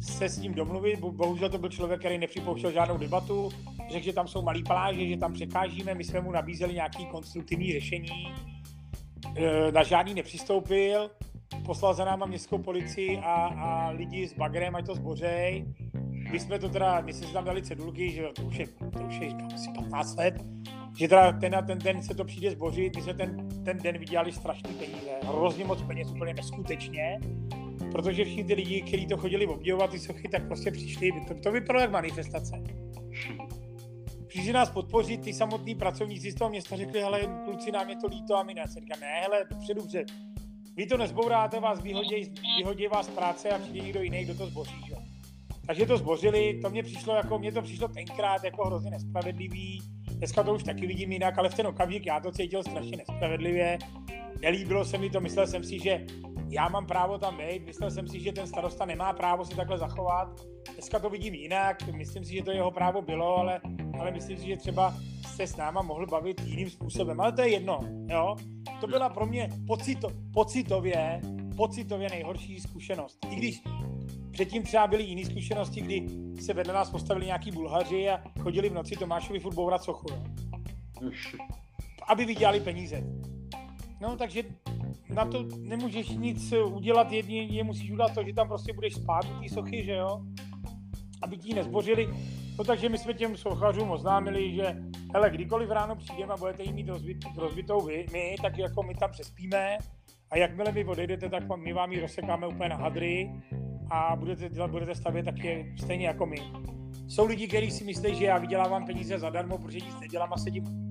se 0.00 0.28
s 0.28 0.38
ním 0.38 0.54
domluvit, 0.54 1.00
bohužel 1.00 1.48
to 1.48 1.58
byl 1.58 1.68
člověk, 1.68 2.00
který 2.00 2.18
nepřipouštěl 2.18 2.72
žádnou 2.72 2.98
debatu, 2.98 3.50
řekl, 3.92 4.04
že 4.04 4.12
tam 4.12 4.28
jsou 4.28 4.42
malý 4.42 4.62
pláže, 4.62 5.06
že 5.06 5.16
tam 5.16 5.32
překážíme, 5.32 5.94
my 5.94 6.04
jsme 6.04 6.20
mu 6.20 6.30
nabízeli 6.30 6.74
nějaký 6.74 7.06
konstruktivní 7.06 7.72
řešení, 7.72 8.34
e, 9.36 9.72
na 9.72 9.82
žádný 9.82 10.14
nepřistoupil, 10.14 11.10
poslal 11.64 11.94
za 11.94 12.04
náma 12.04 12.26
městskou 12.26 12.58
policii 12.58 13.18
a, 13.18 13.34
a 13.46 13.90
lidi 13.90 14.28
s 14.28 14.32
bagrem, 14.32 14.76
ať 14.76 14.86
to 14.86 14.94
zbořej. 14.94 15.64
My 16.32 16.40
jsme 16.40 16.58
to 16.58 16.68
teda, 16.68 17.00
my 17.00 17.12
jsme 17.12 17.26
si 17.26 17.32
tam 17.32 17.44
dali 17.44 17.62
cedulky, 17.62 18.10
že 18.10 18.22
to 18.36 18.42
už 18.42 18.56
je, 18.56 18.66
to 18.66 19.04
už 19.08 19.14
je 19.20 19.28
asi 19.54 19.70
15 19.76 20.16
let, 20.16 20.34
že 20.98 21.08
teda 21.08 21.32
ten 21.32 21.54
a 21.54 21.62
ten 21.62 21.78
den 21.78 22.02
se 22.02 22.14
to 22.14 22.24
přijde 22.24 22.50
zbořit, 22.50 22.96
my 22.96 23.02
jsme 23.02 23.14
ten, 23.14 23.48
ten 23.64 23.78
den 23.78 23.98
vydělali 23.98 24.32
strašný 24.32 24.74
peníze, 24.74 25.10
hrozně 25.24 25.64
moc 25.64 25.82
peněz, 25.82 26.10
úplně 26.10 26.34
neskutečně, 26.34 27.20
protože 27.92 28.24
všichni 28.24 28.44
ty 28.44 28.54
lidi, 28.54 28.82
kteří 28.82 29.06
to 29.06 29.16
chodili 29.16 29.46
obdivovat, 29.46 29.90
ty 29.90 29.98
sochy, 29.98 30.28
tak 30.28 30.46
prostě 30.46 30.70
přišli, 30.70 31.12
to, 31.28 31.34
to 31.34 31.52
vypadalo 31.52 31.80
jak 31.80 31.90
manifestace. 31.90 32.62
Přišli 34.32 34.52
nás 34.52 34.70
podpořit, 34.70 35.20
ty 35.20 35.32
samotní 35.32 35.74
pracovníci 35.74 36.32
z 36.32 36.34
toho 36.34 36.50
města 36.50 36.76
řekli, 36.76 37.00
hele, 37.00 37.20
kluci, 37.44 37.72
nám 37.72 37.90
je 37.90 37.96
to 37.96 38.06
líto 38.06 38.36
a 38.36 38.42
my 38.42 38.54
ne. 38.54 38.64
Říkám, 38.66 39.00
ne, 39.00 39.06
hele, 39.06 39.44
dobře, 39.50 39.74
dobře, 39.74 40.04
vy 40.76 40.86
to 40.86 40.96
nezbouráte, 40.96 41.60
vás 41.60 41.82
vyhodí, 41.82 42.34
vyhodí 42.56 42.86
vás 42.86 43.08
práce 43.08 43.50
a 43.50 43.58
přijde 43.58 43.80
někdo 43.80 44.02
jiný, 44.02 44.24
kdo 44.24 44.34
to 44.34 44.46
zboří, 44.46 44.74
že? 44.88 44.94
Takže 45.66 45.86
to 45.86 45.96
zbořili, 45.96 46.60
to 46.62 46.70
mě 46.70 46.82
přišlo 46.82 47.14
jako, 47.14 47.38
mě 47.38 47.52
to 47.52 47.62
přišlo 47.62 47.88
tenkrát 47.88 48.44
jako 48.44 48.66
hrozně 48.66 48.90
nespravedlivý, 48.90 49.82
dneska 50.12 50.42
to 50.42 50.54
už 50.54 50.62
taky 50.62 50.86
vidím 50.86 51.12
jinak, 51.12 51.38
ale 51.38 51.48
v 51.48 51.54
ten 51.54 51.66
okamžik 51.66 52.06
já 52.06 52.20
to 52.20 52.32
cítil 52.32 52.62
strašně 52.62 52.96
nespravedlivě, 52.96 53.78
nelíbilo 54.42 54.84
se 54.84 54.98
mi 54.98 55.10
to, 55.10 55.20
myslel 55.20 55.46
jsem 55.46 55.64
si, 55.64 55.78
že 55.78 56.06
já 56.52 56.68
mám 56.68 56.86
právo 56.86 57.18
tam 57.18 57.36
být, 57.36 57.66
myslel 57.66 57.90
jsem 57.90 58.08
si, 58.08 58.20
že 58.20 58.32
ten 58.32 58.46
starosta 58.46 58.84
nemá 58.84 59.12
právo 59.12 59.44
se 59.44 59.56
takhle 59.56 59.78
zachovat, 59.78 60.40
dneska 60.74 60.98
to 60.98 61.10
vidím 61.10 61.34
jinak, 61.34 61.88
myslím 61.92 62.24
si, 62.24 62.32
že 62.32 62.42
to 62.42 62.50
jeho 62.50 62.70
právo 62.70 63.02
bylo, 63.02 63.36
ale, 63.36 63.60
ale 64.00 64.10
myslím 64.10 64.36
si, 64.36 64.46
že 64.46 64.56
třeba 64.56 64.94
se 65.26 65.46
s 65.46 65.56
náma 65.56 65.82
mohl 65.82 66.06
bavit 66.06 66.40
jiným 66.40 66.70
způsobem, 66.70 67.20
ale 67.20 67.32
to 67.32 67.42
je 67.42 67.48
jedno, 67.48 67.78
jo. 68.10 68.36
To 68.80 68.86
byla 68.86 69.08
pro 69.08 69.26
mě 69.26 69.48
pocito, 69.66 70.08
pocitově, 70.32 71.20
pocitově 71.56 72.08
nejhorší 72.08 72.60
zkušenost. 72.60 73.18
I 73.30 73.34
když 73.34 73.62
Předtím 74.32 74.62
třeba 74.62 74.86
byly 74.86 75.02
jiné 75.02 75.24
zkušenosti, 75.24 75.80
kdy 75.80 76.06
se 76.40 76.52
vedle 76.52 76.74
nás 76.74 76.90
postavili 76.90 77.26
nějaký 77.26 77.50
Bulhaři 77.50 78.08
a 78.08 78.22
chodili 78.40 78.68
v 78.68 78.74
noci 78.74 78.96
Tomášovi 78.96 79.40
furt 79.40 79.54
bourat 79.54 79.82
sochu. 79.82 80.06
Jo. 81.00 81.10
Aby 82.08 82.24
vydělali 82.24 82.60
peníze. 82.60 83.02
No, 84.02 84.16
takže 84.16 84.42
na 85.08 85.24
to 85.24 85.44
nemůžeš 85.58 86.08
nic 86.08 86.52
udělat, 86.52 87.12
jedině 87.12 87.64
musíš 87.64 87.90
udělat 87.90 88.14
to, 88.14 88.24
že 88.24 88.32
tam 88.32 88.48
prostě 88.48 88.72
budeš 88.72 88.94
spát 88.94 89.24
u 89.24 89.42
té 89.42 89.48
sochy, 89.48 89.84
že 89.84 89.92
jo? 89.92 90.20
Aby 91.22 91.36
ti 91.36 91.54
nezbořili. 91.54 92.08
No 92.58 92.64
takže 92.64 92.88
my 92.88 92.98
jsme 92.98 93.14
těm 93.14 93.36
sochařům 93.36 93.90
oznámili, 93.90 94.54
že 94.54 94.76
hele, 95.14 95.30
kdykoliv 95.30 95.70
ráno 95.70 95.96
přijdeme 95.96 96.32
a 96.32 96.36
budete 96.36 96.62
jí 96.62 96.72
mít 96.72 96.88
rozbit, 96.88 97.16
rozbitou 97.36 97.80
vy, 97.80 98.06
my, 98.12 98.36
tak 98.42 98.58
jako 98.58 98.82
my 98.82 98.94
tam 98.94 99.10
přespíme 99.10 99.78
a 100.30 100.36
jakmile 100.36 100.72
vy 100.72 100.84
odejdete, 100.84 101.28
tak 101.28 101.44
my 101.56 101.72
vám 101.72 101.92
ji 101.92 102.00
rozsekáme 102.00 102.46
úplně 102.46 102.68
na 102.68 102.76
hadry 102.76 103.30
a 103.90 104.16
budete, 104.16 104.48
dělat, 104.48 104.70
budete 104.70 104.94
stavět 104.94 105.22
taky 105.22 105.74
stejně 105.78 106.06
jako 106.06 106.26
my. 106.26 106.36
Jsou 107.08 107.26
lidi, 107.26 107.48
kteří 107.48 107.70
si 107.70 107.84
myslí, 107.84 108.14
že 108.14 108.24
já 108.24 108.38
vydělávám 108.38 108.86
peníze 108.86 109.18
zadarmo, 109.18 109.58
protože 109.58 109.78
nic 109.78 110.00
nedělám 110.00 110.32
a 110.32 110.36
sedím. 110.36 110.81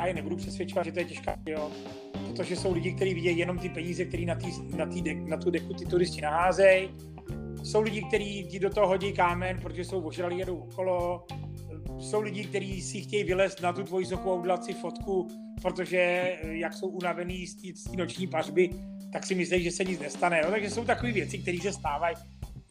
Já 0.00 0.06
je 0.06 0.14
nebudu 0.14 0.36
přesvědčovat, 0.36 0.84
že 0.84 0.92
to 0.92 0.98
je 0.98 1.04
těžká, 1.04 1.36
jo. 1.46 1.70
Protože 2.26 2.56
jsou 2.56 2.72
lidi, 2.72 2.92
kteří 2.92 3.14
vidějí 3.14 3.38
jenom 3.38 3.58
ty 3.58 3.68
peníze, 3.68 4.04
které 4.04 4.24
na, 4.24 4.34
tý, 4.34 4.46
na, 4.76 4.86
tý 4.86 5.02
de, 5.02 5.14
na 5.14 5.36
tu 5.36 5.50
deku 5.50 5.74
ty 5.74 5.86
turisti 5.86 6.20
naházejí. 6.20 6.88
Jsou 7.62 7.80
lidi, 7.80 8.02
kteří 8.02 8.44
ti 8.44 8.58
do 8.58 8.70
toho 8.70 8.86
hodí 8.86 9.12
kámen, 9.12 9.58
protože 9.62 9.84
jsou 9.84 10.00
ožralí, 10.00 10.38
jedou 10.38 10.56
okolo. 10.56 11.26
Jsou 11.98 12.20
lidi, 12.20 12.44
kteří 12.44 12.82
si 12.82 13.00
chtějí 13.00 13.24
vylézt 13.24 13.62
na 13.62 13.72
tu 13.72 13.82
tvoji 13.82 14.06
sochu 14.06 14.30
a 14.30 14.34
udělat 14.34 14.64
si 14.64 14.74
fotku, 14.74 15.28
protože 15.62 16.32
jak 16.42 16.74
jsou 16.74 16.88
unavený 16.88 17.46
z 17.46 17.84
té 17.84 17.96
noční 17.96 18.26
pařby, 18.26 18.70
tak 19.12 19.26
si 19.26 19.34
myslí, 19.34 19.62
že 19.62 19.70
se 19.70 19.84
nic 19.84 20.00
nestane. 20.00 20.40
No, 20.44 20.50
takže 20.50 20.70
jsou 20.70 20.84
takové 20.84 21.12
věci, 21.12 21.38
které 21.38 21.58
se 21.58 21.72
stávají. 21.72 22.16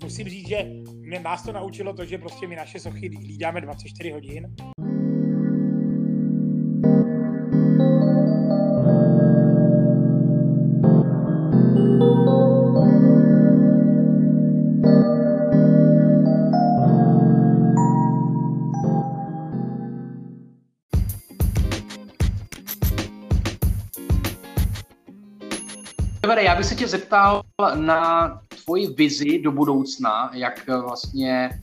Musím 0.04 0.30
říct, 0.30 0.48
že 0.48 0.70
mě 0.94 1.20
nás 1.20 1.44
to 1.44 1.52
naučilo 1.52 1.94
to, 1.94 2.06
že 2.06 2.18
prostě 2.18 2.48
my 2.48 2.56
naše 2.56 2.80
sochy 2.80 3.10
lídáme 3.10 3.62
24 3.62 4.12
hodin. 4.12 4.56
Bych 26.60 26.68
se 26.68 26.76
tě 26.76 26.88
zeptal 26.88 27.42
na 27.76 28.42
tvoji 28.64 28.88
vizi 28.88 29.40
do 29.40 29.52
budoucna, 29.52 30.32
jak 30.34 30.68
vlastně 30.68 31.62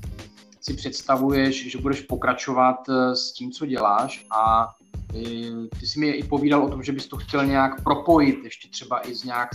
si 0.61 0.75
představuješ, 0.75 1.71
že 1.71 1.79
budeš 1.79 2.01
pokračovat 2.01 2.77
eh, 2.89 3.17
s 3.17 3.33
tím, 3.33 3.53
co 3.53 3.67
děláš. 3.67 4.27
A 4.31 4.75
eh, 5.15 5.69
ty 5.81 5.87
jsi 5.87 6.01
mi 6.01 6.11
i 6.11 6.23
povídal 6.25 6.65
o 6.65 6.69
tom, 6.69 6.83
že 6.83 6.93
bys 6.93 7.07
to 7.07 7.17
chtěl 7.17 7.47
nějak 7.47 7.83
propojit, 7.83 8.45
ještě 8.45 8.69
třeba 8.69 9.09
i 9.09 9.15
z 9.15 9.25
nějak 9.25 9.49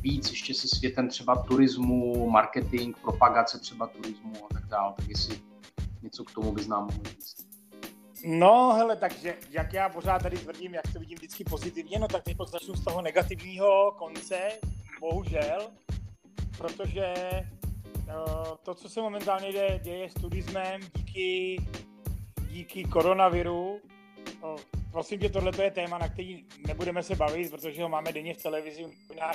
víc, 0.00 0.30
ještě 0.30 0.54
se 0.54 0.68
světem 0.68 1.08
třeba 1.08 1.36
turismu, 1.36 2.30
marketing, 2.30 2.96
propagace 2.96 3.58
třeba 3.58 3.86
turismu 3.86 4.32
a 4.50 4.54
tak 4.54 4.66
dále, 4.66 4.92
tak 4.96 5.08
jestli 5.08 5.40
něco 6.02 6.24
k 6.24 6.30
tomu 6.30 6.52
bys 6.52 6.66
nám 6.66 6.82
mohl 6.82 7.00
říct. 7.04 7.36
No, 8.24 8.72
hele, 8.76 8.96
takže 8.96 9.34
jak 9.50 9.72
já 9.72 9.88
pořád 9.88 10.22
tady 10.22 10.38
tvrdím, 10.38 10.74
jak 10.74 10.92
to 10.92 11.00
vidím 11.00 11.18
vždycky 11.18 11.44
pozitivně, 11.44 11.98
no 11.98 12.08
tak 12.08 12.22
teď 12.22 12.36
začnu 12.46 12.74
z 12.74 12.84
toho 12.84 13.02
negativního 13.02 13.94
konce, 13.98 14.38
bohužel, 15.00 15.70
protože 16.58 17.14
uh, 18.06 18.56
to, 18.62 18.74
co 18.74 18.88
se 18.88 19.00
momentálně 19.00 19.52
děje, 19.52 19.80
děje 19.82 20.10
s 20.10 20.14
turismem 20.14 20.80
díky, 20.96 21.56
díky 22.48 22.84
koronaviru, 22.84 23.80
prosím 24.90 25.20
tě, 25.20 25.28
tohle 25.28 25.64
je 25.64 25.70
téma, 25.70 25.98
na 25.98 26.08
který 26.08 26.44
nebudeme 26.66 27.02
se 27.02 27.16
bavit, 27.16 27.50
protože 27.50 27.82
ho 27.82 27.88
máme 27.88 28.12
denně 28.12 28.34
v 28.34 28.42
televizi, 28.42 28.86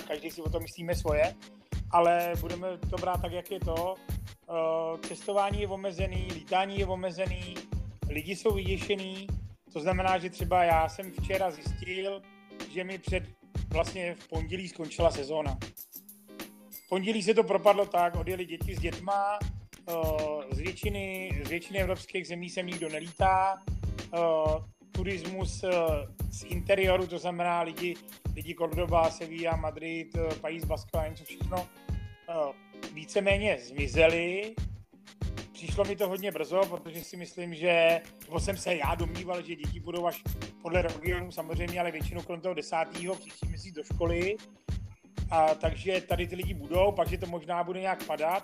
každý 0.08 0.32
si 0.32 0.41
o 0.41 0.49
tom 0.49 0.63
myslíme 0.63 0.95
svoje, 0.95 1.36
ale 1.91 2.34
budeme 2.41 2.78
to 2.78 2.95
brát 2.97 3.21
tak, 3.21 3.32
jak 3.32 3.51
je 3.51 3.60
to. 3.60 3.95
Cestování 5.08 5.62
je 5.62 5.67
omezený, 5.67 6.28
lítání 6.34 6.80
je 6.80 6.86
omezený, 6.86 7.56
lidi 8.10 8.36
jsou 8.36 8.54
vyděšený, 8.54 9.28
to 9.73 9.80
znamená, 9.80 10.17
že 10.17 10.30
třeba 10.30 10.63
já 10.63 10.89
jsem 10.89 11.12
včera 11.12 11.51
zjistil, 11.51 12.21
že 12.73 12.84
mi 12.84 12.97
před 12.97 13.23
vlastně 13.75 14.15
v 14.15 14.27
pondělí 14.27 14.67
skončila 14.67 15.11
sezóna. 15.11 15.57
V 16.71 16.89
pondělí 16.89 17.23
se 17.23 17.33
to 17.33 17.43
propadlo 17.43 17.85
tak, 17.85 18.15
odjeli 18.15 18.45
děti 18.45 18.75
s 18.75 18.79
dětma, 18.79 19.39
z 20.51 20.59
většiny, 20.59 21.31
z 21.45 21.49
většiny 21.49 21.79
evropských 21.79 22.27
zemí 22.27 22.49
sem 22.49 22.67
nikdo 22.67 22.89
nelítá, 22.89 23.63
turismus 24.91 25.65
z 26.31 26.43
interioru, 26.43 27.07
to 27.07 27.19
znamená 27.19 27.61
lidi, 27.61 27.95
lidi 28.35 28.55
Cordoba, 28.55 29.11
Sevilla, 29.11 29.55
Madrid, 29.55 30.17
País 30.41 30.65
Basko 30.65 30.97
a 30.97 31.07
něco 31.07 31.23
všechno, 31.23 31.67
víceméně 32.93 33.57
zmizeli, 33.59 34.55
přišlo 35.65 35.86
mi 35.86 35.95
to 35.95 36.08
hodně 36.10 36.32
brzo, 36.32 36.62
protože 36.69 37.04
si 37.04 37.17
myslím, 37.17 37.56
že, 37.56 38.01
nebo 38.25 38.39
jsem 38.39 38.58
se 38.58 38.75
já 38.75 38.95
domníval, 38.95 39.41
že 39.41 39.56
děti 39.56 39.80
budou 39.80 40.06
až 40.06 40.23
podle 40.62 40.82
regionu 40.82 41.32
samozřejmě, 41.32 41.80
ale 41.80 41.91
většinou 41.91 42.21
kolem 42.21 42.41
toho 42.41 42.54
desátého 42.54 43.15
příští 43.15 43.47
měsíc 43.47 43.75
do 43.75 43.84
školy. 43.84 44.36
A, 45.30 45.56
takže 45.56 46.01
tady 46.01 46.28
ty 46.28 46.36
lidi 46.36 46.54
budou, 46.54 46.91
pak 46.91 47.10
že 47.10 47.17
to 47.17 47.25
možná 47.25 47.63
bude 47.63 47.80
nějak 47.80 48.04
padat, 48.04 48.43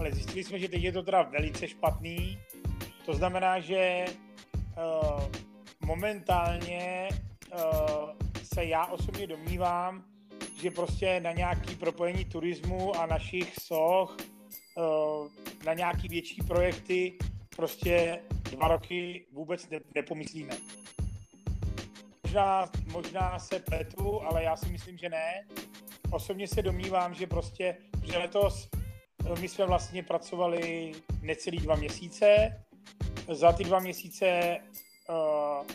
ale 0.00 0.12
zjistili 0.12 0.44
jsme, 0.44 0.58
že 0.58 0.68
teď 0.68 0.82
je 0.82 0.92
to 0.92 1.02
teda 1.02 1.22
velice 1.22 1.68
špatný. 1.68 2.38
To 3.06 3.14
znamená, 3.14 3.60
že 3.60 4.04
uh, 4.76 5.24
momentálně 5.80 7.08
uh, 7.54 8.10
se 8.42 8.64
já 8.64 8.86
osobně 8.86 9.26
domnívám, 9.26 10.04
že 10.62 10.70
prostě 10.70 11.20
na 11.20 11.32
nějaký 11.32 11.76
propojení 11.76 12.24
turismu 12.24 12.96
a 12.96 13.06
našich 13.06 13.54
soch 13.62 14.16
na 15.66 15.74
nějaký 15.74 16.08
větší 16.08 16.42
projekty 16.46 17.18
prostě 17.56 18.20
dva 18.50 18.68
roky 18.68 19.26
vůbec 19.32 19.70
ne, 19.70 19.80
nepomyslíme. 19.94 20.54
Možná, 22.24 22.70
možná 22.92 23.38
se 23.38 23.58
pletu, 23.58 24.22
ale 24.22 24.42
já 24.42 24.56
si 24.56 24.68
myslím, 24.68 24.98
že 24.98 25.08
ne. 25.08 25.46
Osobně 26.10 26.48
se 26.48 26.62
domnívám, 26.62 27.14
že 27.14 27.26
prostě, 27.26 27.76
že 28.04 28.18
letos 28.18 28.68
eh, 28.72 29.40
my 29.40 29.48
jsme 29.48 29.66
vlastně 29.66 30.02
pracovali 30.02 30.92
necelý 31.22 31.58
dva 31.58 31.76
měsíce. 31.76 32.52
Za 33.32 33.52
ty 33.52 33.64
dva 33.64 33.78
měsíce 33.78 34.56
uh, 35.08 35.66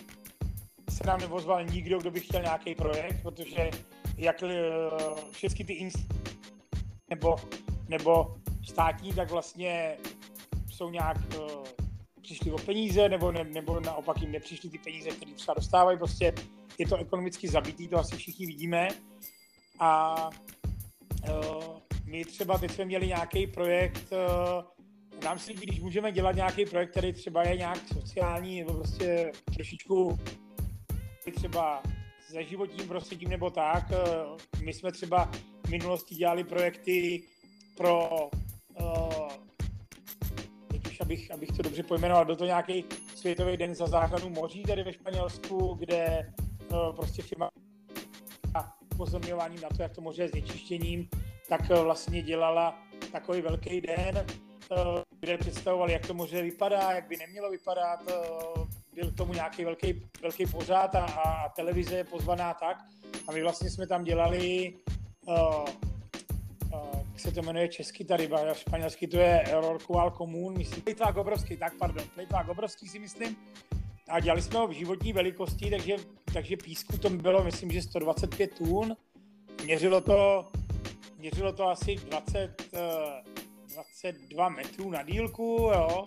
se 0.89 1.07
nám 1.07 1.19
nevozval 1.19 1.65
nikdo, 1.65 1.99
kdo 1.99 2.11
by 2.11 2.19
chtěl 2.19 2.41
nějaký 2.41 2.75
projekt, 2.75 3.21
protože 3.21 3.69
jak 4.17 4.41
uh, 4.41 4.49
všechny 5.31 5.65
ty 5.65 5.73
inst- 5.73 6.15
nebo, 7.09 7.35
nebo 7.89 8.40
státní, 8.69 9.13
tak 9.13 9.31
vlastně 9.31 9.97
jsou 10.69 10.89
nějak 10.89 11.17
uh, 11.37 11.65
přišli 12.21 12.51
o 12.51 12.57
peníze, 12.57 13.09
nebo, 13.09 13.31
ne, 13.31 13.43
nebo 13.43 13.79
naopak 13.79 14.21
jim 14.21 14.31
nepřišly 14.31 14.69
ty 14.69 14.77
peníze, 14.77 15.09
které 15.09 15.31
třeba 15.33 15.53
dostávají. 15.53 15.97
Prostě 15.97 16.33
je 16.77 16.87
to 16.87 16.97
ekonomicky 16.97 17.47
zabitý, 17.47 17.87
to 17.87 17.97
asi 17.97 18.15
všichni 18.15 18.45
vidíme. 18.45 18.87
A 19.79 20.15
my 22.05 22.25
třeba 22.25 22.57
teď 22.57 22.71
jsme 22.71 22.85
měli 22.85 23.07
nějaký 23.07 23.47
projekt, 23.47 24.13
nám 25.23 25.39
si 25.39 25.53
když 25.53 25.79
můžeme 25.79 26.11
dělat 26.11 26.35
nějaký 26.35 26.65
projekt, 26.65 26.91
který 26.91 27.13
třeba 27.13 27.43
je 27.43 27.57
nějak 27.57 27.77
sociální 27.93 28.59
nebo 28.59 28.73
prostě 28.73 29.31
trošičku 29.53 30.19
třeba 31.35 31.83
se 32.31 32.43
životním 32.43 32.87
prostředím 32.87 33.29
nebo 33.29 33.49
tak. 33.49 33.83
My 34.63 34.73
jsme 34.73 34.91
třeba 34.91 35.31
v 35.65 35.69
minulosti 35.69 36.15
dělali 36.15 36.43
projekty 36.43 37.23
pro 37.77 38.09
abych, 41.11 41.31
abych 41.31 41.49
to 41.51 41.63
dobře 41.63 41.83
pojmenoval, 41.83 42.25
byl 42.25 42.35
to 42.35 42.45
nějaký 42.45 42.85
světový 43.15 43.57
den 43.57 43.75
za 43.75 43.87
záchranu 43.87 44.29
moří 44.29 44.63
tady 44.63 44.83
ve 44.83 44.93
Španělsku, 44.93 45.73
kde 45.79 46.33
uh, 46.71 46.95
prostě 46.95 47.21
firma 47.21 47.49
upozorňováním 48.93 49.61
na 49.61 49.69
to, 49.69 49.81
jak 49.81 49.95
to 49.95 50.01
moře 50.01 50.21
je 50.21 50.29
znečištěním, 50.29 51.09
tak 51.49 51.61
uh, 51.69 51.79
vlastně 51.79 52.21
dělala 52.21 52.79
takový 53.11 53.41
velký 53.41 53.81
den, 53.81 54.25
kde 55.19 55.37
představovali, 55.37 55.93
jak 55.93 56.07
to 56.07 56.13
moře 56.13 56.41
vypadá, 56.41 56.91
jak 56.91 57.07
by 57.07 57.17
nemělo 57.17 57.51
vypadat. 57.51 57.99
Byl 58.93 59.11
k 59.11 59.17
tomu 59.17 59.33
nějaký 59.33 59.65
velký, 59.65 60.03
velký 60.21 60.45
pořád 60.45 60.95
a, 60.95 61.05
a 61.05 61.49
televize 61.49 61.95
je 61.95 62.03
pozvaná 62.03 62.53
tak. 62.53 62.77
A 63.27 63.31
my 63.31 63.43
vlastně 63.43 63.69
jsme 63.69 63.87
tam 63.87 64.03
dělali 64.03 64.73
uh, 65.25 65.90
se 67.17 67.31
to 67.31 67.41
jmenuje 67.41 67.67
česky 67.67 68.05
ta 68.05 68.17
ryba, 68.17 68.51
a 68.51 68.53
španělsky 68.53 69.07
to 69.07 69.17
je 69.17 69.43
Rorqual 69.51 70.11
Común, 70.11 70.57
myslím, 70.57 70.83
plejtvák 70.83 71.17
obrovský, 71.17 71.57
tak 71.57 71.73
pardon, 71.77 72.03
plejtvák 72.13 72.49
obrovský 72.49 72.87
si 72.87 72.99
myslím. 72.99 73.35
A 74.09 74.19
dělali 74.19 74.41
jsme 74.41 74.59
ho 74.59 74.67
v 74.67 74.71
životní 74.71 75.13
velikosti, 75.13 75.69
takže, 75.69 75.95
takže 76.33 76.57
písku 76.57 76.97
to 76.97 77.09
bylo, 77.09 77.43
myslím, 77.43 77.71
že 77.71 77.81
125 77.81 78.53
tun. 78.53 78.95
Měřilo 79.63 80.01
to, 80.01 80.51
měřilo 81.17 81.53
to 81.53 81.67
asi 81.67 81.95
20, 81.95 82.63
22 83.67 84.47
eh, 84.47 84.49
metrů 84.49 84.89
na 84.89 85.03
dílku, 85.03 85.71
jo. 85.73 86.05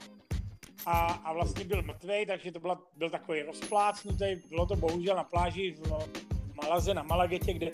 A, 0.87 1.07
a 1.07 1.33
vlastně 1.33 1.65
byl 1.65 1.83
mrtvý, 1.83 2.27
takže 2.27 2.53
to 2.53 2.61
byla, 2.61 2.83
byl 2.97 3.11
takový 3.11 3.43
rozplácnutý. 3.43 4.37
Bylo 4.49 4.67
to 4.67 4.77
bohužel 4.77 5.17
na 5.17 5.25
pláži 5.25 5.77
v 5.79 6.09
Malaze, 6.55 6.95
na 6.95 7.03
Malagetě, 7.03 7.53
kde 7.53 7.71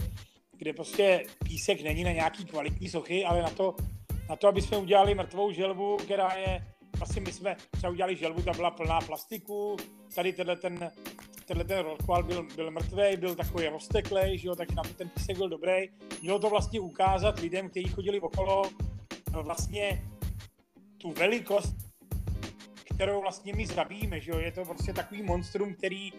kde 0.60 0.72
prostě 0.72 1.26
písek 1.44 1.82
není 1.82 2.04
na 2.04 2.12
nějaký 2.12 2.44
kvalitní 2.44 2.88
sochy, 2.88 3.24
ale 3.24 3.42
na 3.42 3.50
to, 3.50 3.76
na 4.28 4.36
to, 4.36 4.48
aby 4.48 4.62
jsme 4.62 4.76
udělali 4.76 5.14
mrtvou 5.14 5.52
želvu, 5.52 5.96
která 5.96 6.34
je, 6.34 6.66
vlastně 6.98 7.20
my 7.22 7.32
jsme 7.32 7.56
třeba 7.70 7.92
udělali 7.92 8.16
želvu, 8.16 8.42
ta 8.42 8.52
byla 8.52 8.70
plná 8.70 9.00
plastiku, 9.00 9.76
tady 10.14 10.32
tenhle 10.32 10.56
ten, 10.56 10.90
tenhle 11.46 11.64
ten 11.64 11.78
rorqual 11.78 12.22
byl, 12.22 12.46
byl 12.56 12.70
mrtvý, 12.70 13.16
byl 13.16 13.34
takový 13.34 13.68
rozteklý, 13.68 14.38
že 14.38 14.48
jo, 14.48 14.56
takže 14.56 14.74
na 14.74 14.82
to 14.82 14.94
ten 14.94 15.08
písek 15.08 15.36
byl 15.36 15.48
dobrý. 15.48 15.88
Mělo 16.22 16.38
to 16.38 16.50
vlastně 16.50 16.80
ukázat 16.80 17.38
lidem, 17.38 17.68
kteří 17.68 17.88
chodili 17.88 18.20
okolo, 18.20 18.62
vlastně 19.32 20.02
tu 20.98 21.12
velikost, 21.12 21.74
kterou 22.94 23.20
vlastně 23.20 23.52
my 23.54 23.66
zabijíme, 23.66 24.20
že 24.20 24.30
jo, 24.30 24.38
je 24.38 24.52
to 24.52 24.64
prostě 24.64 24.92
takový 24.92 25.22
monstrum, 25.22 25.74
který, 25.74 26.12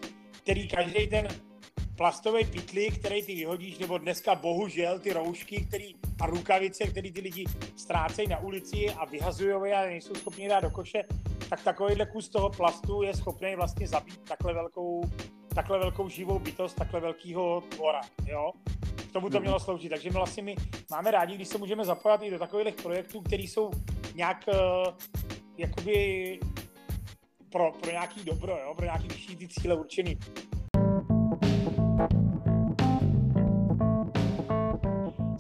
který 0.43 0.67
každý 0.67 1.07
ten 1.07 1.27
plastový 2.01 2.45
pytlík, 2.45 2.99
který 2.99 3.25
ty 3.25 3.35
vyhodíš, 3.35 3.77
nebo 3.77 3.97
dneska 3.97 4.35
bohužel 4.35 4.99
ty 4.99 5.13
roušky 5.13 5.65
který, 5.65 5.95
a 6.21 6.25
rukavice, 6.25 6.87
které 6.87 7.11
ty 7.11 7.21
lidi 7.21 7.45
ztrácejí 7.75 8.27
na 8.27 8.39
ulici 8.39 8.89
a 8.89 9.05
vyhazují 9.05 9.73
a 9.73 9.81
nejsou 9.81 10.15
schopni 10.15 10.49
dát 10.49 10.59
do 10.59 10.69
koše, 10.69 11.03
tak 11.49 11.63
takovýhle 11.63 12.05
kus 12.05 12.29
toho 12.29 12.49
plastu 12.49 13.01
je 13.01 13.13
schopný 13.13 13.55
vlastně 13.55 13.87
zabít 13.87 14.21
takhle 14.27 14.53
velkou, 14.53 15.01
takhle 15.55 15.79
velkou 15.79 16.09
živou 16.09 16.39
bytost, 16.39 16.77
takhle 16.77 16.99
velkého 16.99 17.61
tvora. 17.61 18.01
Jo? 18.25 18.51
K 19.09 19.11
tomu 19.11 19.29
to 19.29 19.37
mhm. 19.37 19.41
mělo 19.41 19.59
sloužit. 19.59 19.89
Takže 19.89 20.09
my 20.09 20.15
vlastně 20.15 20.43
my 20.43 20.55
máme 20.91 21.11
rádi, 21.11 21.35
když 21.35 21.47
se 21.47 21.57
můžeme 21.57 21.85
zapojit 21.85 22.21
i 22.21 22.31
do 22.31 22.39
takových 22.39 22.75
projektů, 22.75 23.21
které 23.21 23.43
jsou 23.43 23.71
nějak 24.15 24.45
uh, 24.47 24.93
jakoby 25.57 26.39
pro, 27.51 27.71
pro 27.71 27.91
nějaký 27.91 28.23
dobro, 28.23 28.57
jo? 28.65 28.73
pro 28.75 28.85
nějaký 28.85 29.07
vyšší 29.07 29.35
ty 29.35 29.47
cíle 29.47 29.75
určený. 29.75 30.17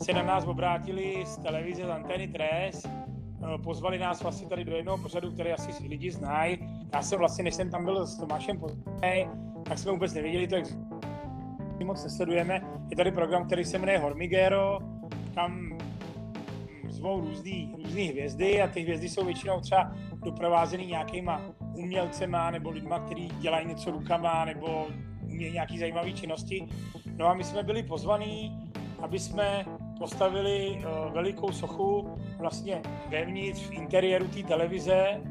Se 0.03 0.13
na 0.13 0.23
nás 0.23 0.45
obrátili 0.45 1.23
z 1.25 1.37
televize, 1.37 1.85
z 1.85 1.89
Anteny 1.89 2.27
Tres, 2.27 2.85
eh, 2.85 3.57
pozvali 3.63 3.99
nás 3.99 4.23
vlastně 4.23 4.47
tady 4.47 4.65
do 4.65 4.75
jednoho 4.75 4.97
pořadu, 4.97 5.31
který 5.31 5.51
asi 5.51 5.87
lidi 5.87 6.11
znají. 6.11 6.57
Já 6.93 7.01
jsem 7.01 7.19
vlastně, 7.19 7.43
než 7.43 7.55
jsem 7.55 7.69
tam 7.69 7.85
byl 7.85 8.07
s 8.07 8.17
Tomášem 8.17 8.59
pozvaný, 8.59 9.27
tak 9.63 9.77
jsme 9.77 9.91
vůbec 9.91 10.13
nevěděli 10.13 10.47
to, 10.47 10.55
jak 10.55 10.65
moc 11.83 12.03
nesledujeme. 12.03 12.61
Je 12.89 12.95
tady 12.95 13.11
program, 13.11 13.45
který 13.45 13.65
se 13.65 13.77
jmenuje 13.77 13.99
Hormigero, 13.99 14.79
tam 15.35 15.77
zvou 16.89 17.21
různý, 17.21 17.73
různý 17.83 18.03
hvězdy 18.03 18.61
a 18.61 18.67
ty 18.67 18.81
hvězdy 18.81 19.09
jsou 19.09 19.25
většinou 19.25 19.59
třeba 19.59 19.91
doprovázený 20.25 20.85
nějakýma 20.85 21.41
umělcema 21.73 22.51
nebo 22.51 22.69
lidma, 22.69 22.99
kteří 22.99 23.27
dělají 23.39 23.67
něco 23.67 23.91
rukama 23.91 24.45
nebo 24.45 24.87
nějaký 25.49 25.77
zajímavé 25.77 26.11
činnosti. 26.11 26.67
No 27.15 27.27
a 27.27 27.33
my 27.33 27.43
jsme 27.43 27.63
byli 27.63 27.83
pozvaní, 27.83 28.59
aby 28.99 29.19
jsme 29.19 29.65
postavili 29.99 30.69
uh, 30.69 31.13
velikou 31.13 31.51
sochu 31.51 32.15
vlastně 32.39 32.81
vevnitř 33.09 33.61
v 33.61 33.71
interiéru 33.71 34.27
té 34.27 34.43
televize 34.43 35.21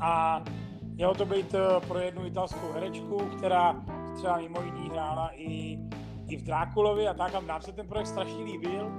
a 0.00 0.44
mělo 0.82 1.14
to 1.14 1.26
být 1.26 1.54
uh, 1.54 1.86
pro 1.88 1.98
jednu 1.98 2.26
italskou 2.26 2.72
herečku, 2.72 3.16
která 3.16 3.84
třeba 4.16 4.36
mimo 4.36 4.62
jiný 4.62 4.88
hrála 4.90 5.30
i, 5.34 5.78
i 6.28 6.36
v 6.36 6.42
Drákulovi 6.42 7.08
a 7.08 7.14
tak 7.14 7.34
a 7.34 7.40
nám 7.40 7.62
se 7.62 7.72
ten 7.72 7.86
projekt 7.86 8.06
strašně 8.06 8.44
líbil. 8.44 8.90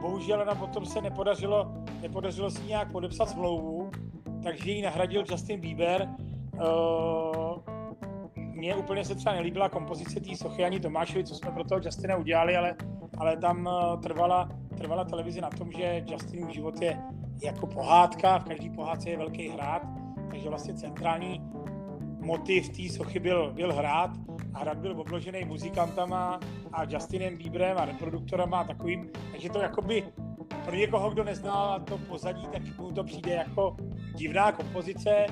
Bohužel 0.00 0.44
nám 0.44 0.58
potom 0.58 0.86
se 0.86 1.00
nepodařilo, 1.00 1.72
nepodařilo 2.02 2.50
si 2.50 2.62
nějak 2.62 2.92
podepsat 2.92 3.28
smlouvu, 3.28 3.90
takže 4.42 4.70
ji 4.70 4.82
nahradil 4.82 5.24
Justin 5.30 5.60
Bieber. 5.60 6.08
Uh, 6.54 7.74
mně 8.54 8.74
úplně 8.74 9.04
se 9.04 9.14
třeba 9.14 9.34
nelíbila 9.34 9.68
kompozice 9.68 10.20
té 10.20 10.36
sochy 10.36 10.64
ani 10.64 10.80
Tomášovi, 10.80 11.24
co 11.24 11.34
jsme 11.34 11.50
pro 11.50 11.64
toho 11.64 11.80
Justina 11.84 12.16
udělali, 12.16 12.56
ale 12.56 12.76
ale 13.18 13.36
tam 13.36 13.68
eh, 13.68 13.96
trvala, 14.02 14.48
trvala 14.78 15.04
televize 15.04 15.40
na 15.40 15.50
tom, 15.50 15.72
že 15.72 16.04
Justinův 16.06 16.50
život 16.50 16.82
je 16.82 16.98
jako 17.42 17.66
pohádka, 17.66 18.38
v 18.38 18.44
každé 18.44 18.70
pohádce 18.70 19.10
je 19.10 19.16
velký 19.16 19.48
hrát, 19.48 19.82
takže 20.30 20.48
vlastně 20.48 20.74
centrální 20.74 21.42
motiv 22.20 22.68
té 22.68 22.88
sochy 22.88 23.18
byl, 23.18 23.52
byl 23.52 23.72
hrát 23.72 24.10
a 24.54 24.58
hrad 24.58 24.78
byl 24.78 25.00
obložený 25.00 25.44
muzikantama 25.44 26.40
a 26.72 26.84
Justinem 26.84 27.36
Bieberem 27.36 27.78
a 27.78 27.84
reproduktorama 27.84 28.60
a 28.60 28.64
takovým, 28.64 29.10
takže 29.30 29.48
to 29.48 29.58
jakoby 29.58 30.04
pro 30.64 30.74
někoho, 30.74 31.10
kdo 31.10 31.24
nezná 31.24 31.78
to 31.78 31.98
pozadí, 31.98 32.46
tak 32.52 32.78
mu 32.78 32.92
to 32.92 33.04
přijde 33.04 33.32
jako 33.32 33.76
divná 34.14 34.52
kompozice. 34.52 35.26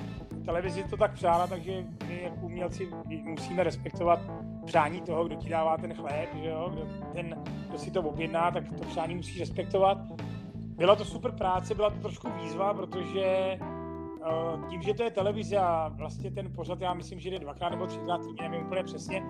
Televizi 0.45 0.85
to 0.85 0.97
tak 0.97 1.13
přála, 1.13 1.47
takže 1.47 1.85
my 2.07 2.23
jako 2.23 2.37
umělci 2.41 2.89
musíme 3.23 3.65
respektovat 3.65 4.21
přání 4.65 5.01
toho, 5.01 5.25
kdo 5.25 5.37
ti 5.37 5.49
dává 5.49 5.77
ten 5.77 5.95
chléb, 5.95 6.29
že 6.35 6.49
jo? 6.49 6.71
Kdo, 6.73 6.87
ten, 7.13 7.43
kdo 7.69 7.79
si 7.79 7.91
to 7.91 8.03
objedná, 8.03 8.51
tak 8.51 8.65
to 8.79 8.85
přání 8.85 9.15
musí 9.15 9.41
respektovat. 9.41 9.99
Byla 10.55 10.97
to 10.97 11.05
super 11.05 11.33
práce, 11.33 11.75
byla 11.75 11.91
to 11.91 11.97
trošku 12.01 12.29
výzva, 12.43 12.75
protože 12.75 13.59
uh, 13.61 14.69
tím, 14.69 14.83
že 14.83 14.95
to 14.95 15.03
je 15.03 15.11
televize 15.11 15.57
a 15.57 15.89
vlastně 15.89 16.31
ten 16.31 16.53
pořad, 16.53 16.81
já 16.81 16.95
myslím, 16.95 17.21
že 17.21 17.31
jde 17.31 17.39
dvakrát 17.39 17.69
nebo 17.69 17.87
třikrát 17.87 18.19
týdně, 18.19 18.49
nevím 18.49 18.67
úplně 18.67 18.83
přesně, 18.83 19.23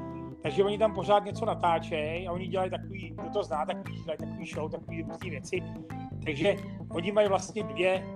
takže 0.43 0.65
oni 0.65 0.79
tam 0.79 0.95
pořád 0.95 1.25
něco 1.25 1.45
natáčejí 1.45 2.29
a 2.29 2.33
oni 2.33 2.47
dělají 2.47 2.71
takový, 2.71 3.11
kdo 3.11 3.31
to 3.31 3.43
zná, 3.43 3.67
takový, 3.67 4.03
dělají 4.03 4.19
takový 4.19 4.47
show, 4.47 4.71
takový 4.71 5.03
různé 5.03 5.31
věci. 5.31 5.63
Takže 6.25 6.57
oni 6.91 7.13
mají 7.13 7.29
vlastně 7.29 7.63
dvě, 7.63 8.07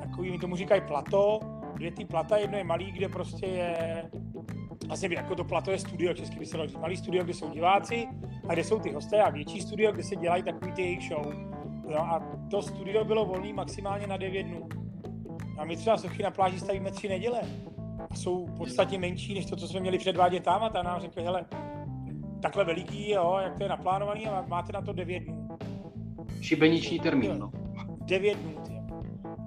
takový, 0.00 0.30
mi 0.30 0.38
tomu 0.38 0.56
říkají 0.56 0.80
plato, 0.80 1.40
dvě 1.74 1.90
ty 1.90 2.04
plata, 2.04 2.36
jedno 2.36 2.58
je 2.58 2.64
malý, 2.64 2.92
kde 2.92 3.08
prostě 3.08 3.46
je 3.46 4.04
vlastně 4.86 5.08
jako 5.16 5.34
to 5.34 5.44
plato 5.44 5.70
je 5.70 5.78
studio, 5.78 6.14
český 6.14 6.38
by 6.38 6.46
se 6.46 6.56
dalo 6.56 6.68
malý 6.80 6.96
studio, 6.96 7.24
kde 7.24 7.34
jsou 7.34 7.50
diváci 7.50 8.08
a 8.48 8.52
kde 8.52 8.64
jsou 8.64 8.78
ty 8.78 8.92
hosté 8.92 9.22
a 9.22 9.30
větší 9.30 9.60
studio, 9.60 9.92
kde 9.92 10.02
se 10.02 10.16
dělají 10.16 10.42
takový 10.42 10.72
ty 10.72 10.82
jejich 10.82 11.08
show. 11.08 11.34
No 11.90 11.98
a 11.98 12.38
to 12.50 12.62
studio 12.62 13.04
bylo 13.04 13.24
volné 13.24 13.52
maximálně 13.52 14.06
na 14.06 14.16
9 14.16 14.42
dnů. 14.42 14.68
A 15.58 15.64
my 15.64 15.76
třeba 15.76 15.96
sochy 15.96 16.22
na 16.22 16.30
pláži 16.30 16.60
stavíme 16.60 16.90
tři 16.90 17.08
neděle. 17.08 17.40
A 18.10 18.14
jsou 18.14 18.46
v 18.46 18.56
podstatě 18.56 18.98
menší 18.98 19.34
než 19.34 19.46
to, 19.46 19.56
co 19.56 19.68
jsme 19.68 19.80
měli 19.80 19.98
předvádět 19.98 20.42
tam 20.42 20.62
a 20.62 20.68
ta 20.68 20.82
nám 20.82 21.00
řekli, 21.00 21.22
hele, 21.22 21.44
takhle 22.42 22.64
veliký, 22.64 23.10
jo, 23.10 23.38
jak 23.42 23.56
to 23.56 23.62
je 23.62 23.68
naplánovaný 23.68 24.26
a 24.26 24.44
máte 24.48 24.72
na 24.72 24.82
to 24.82 24.92
9 24.92 25.20
dnů. 25.20 25.58
Šibeniční 26.40 27.00
termín, 27.00 27.38
no. 27.38 27.50
9 28.04 28.38
dnů, 28.38 28.69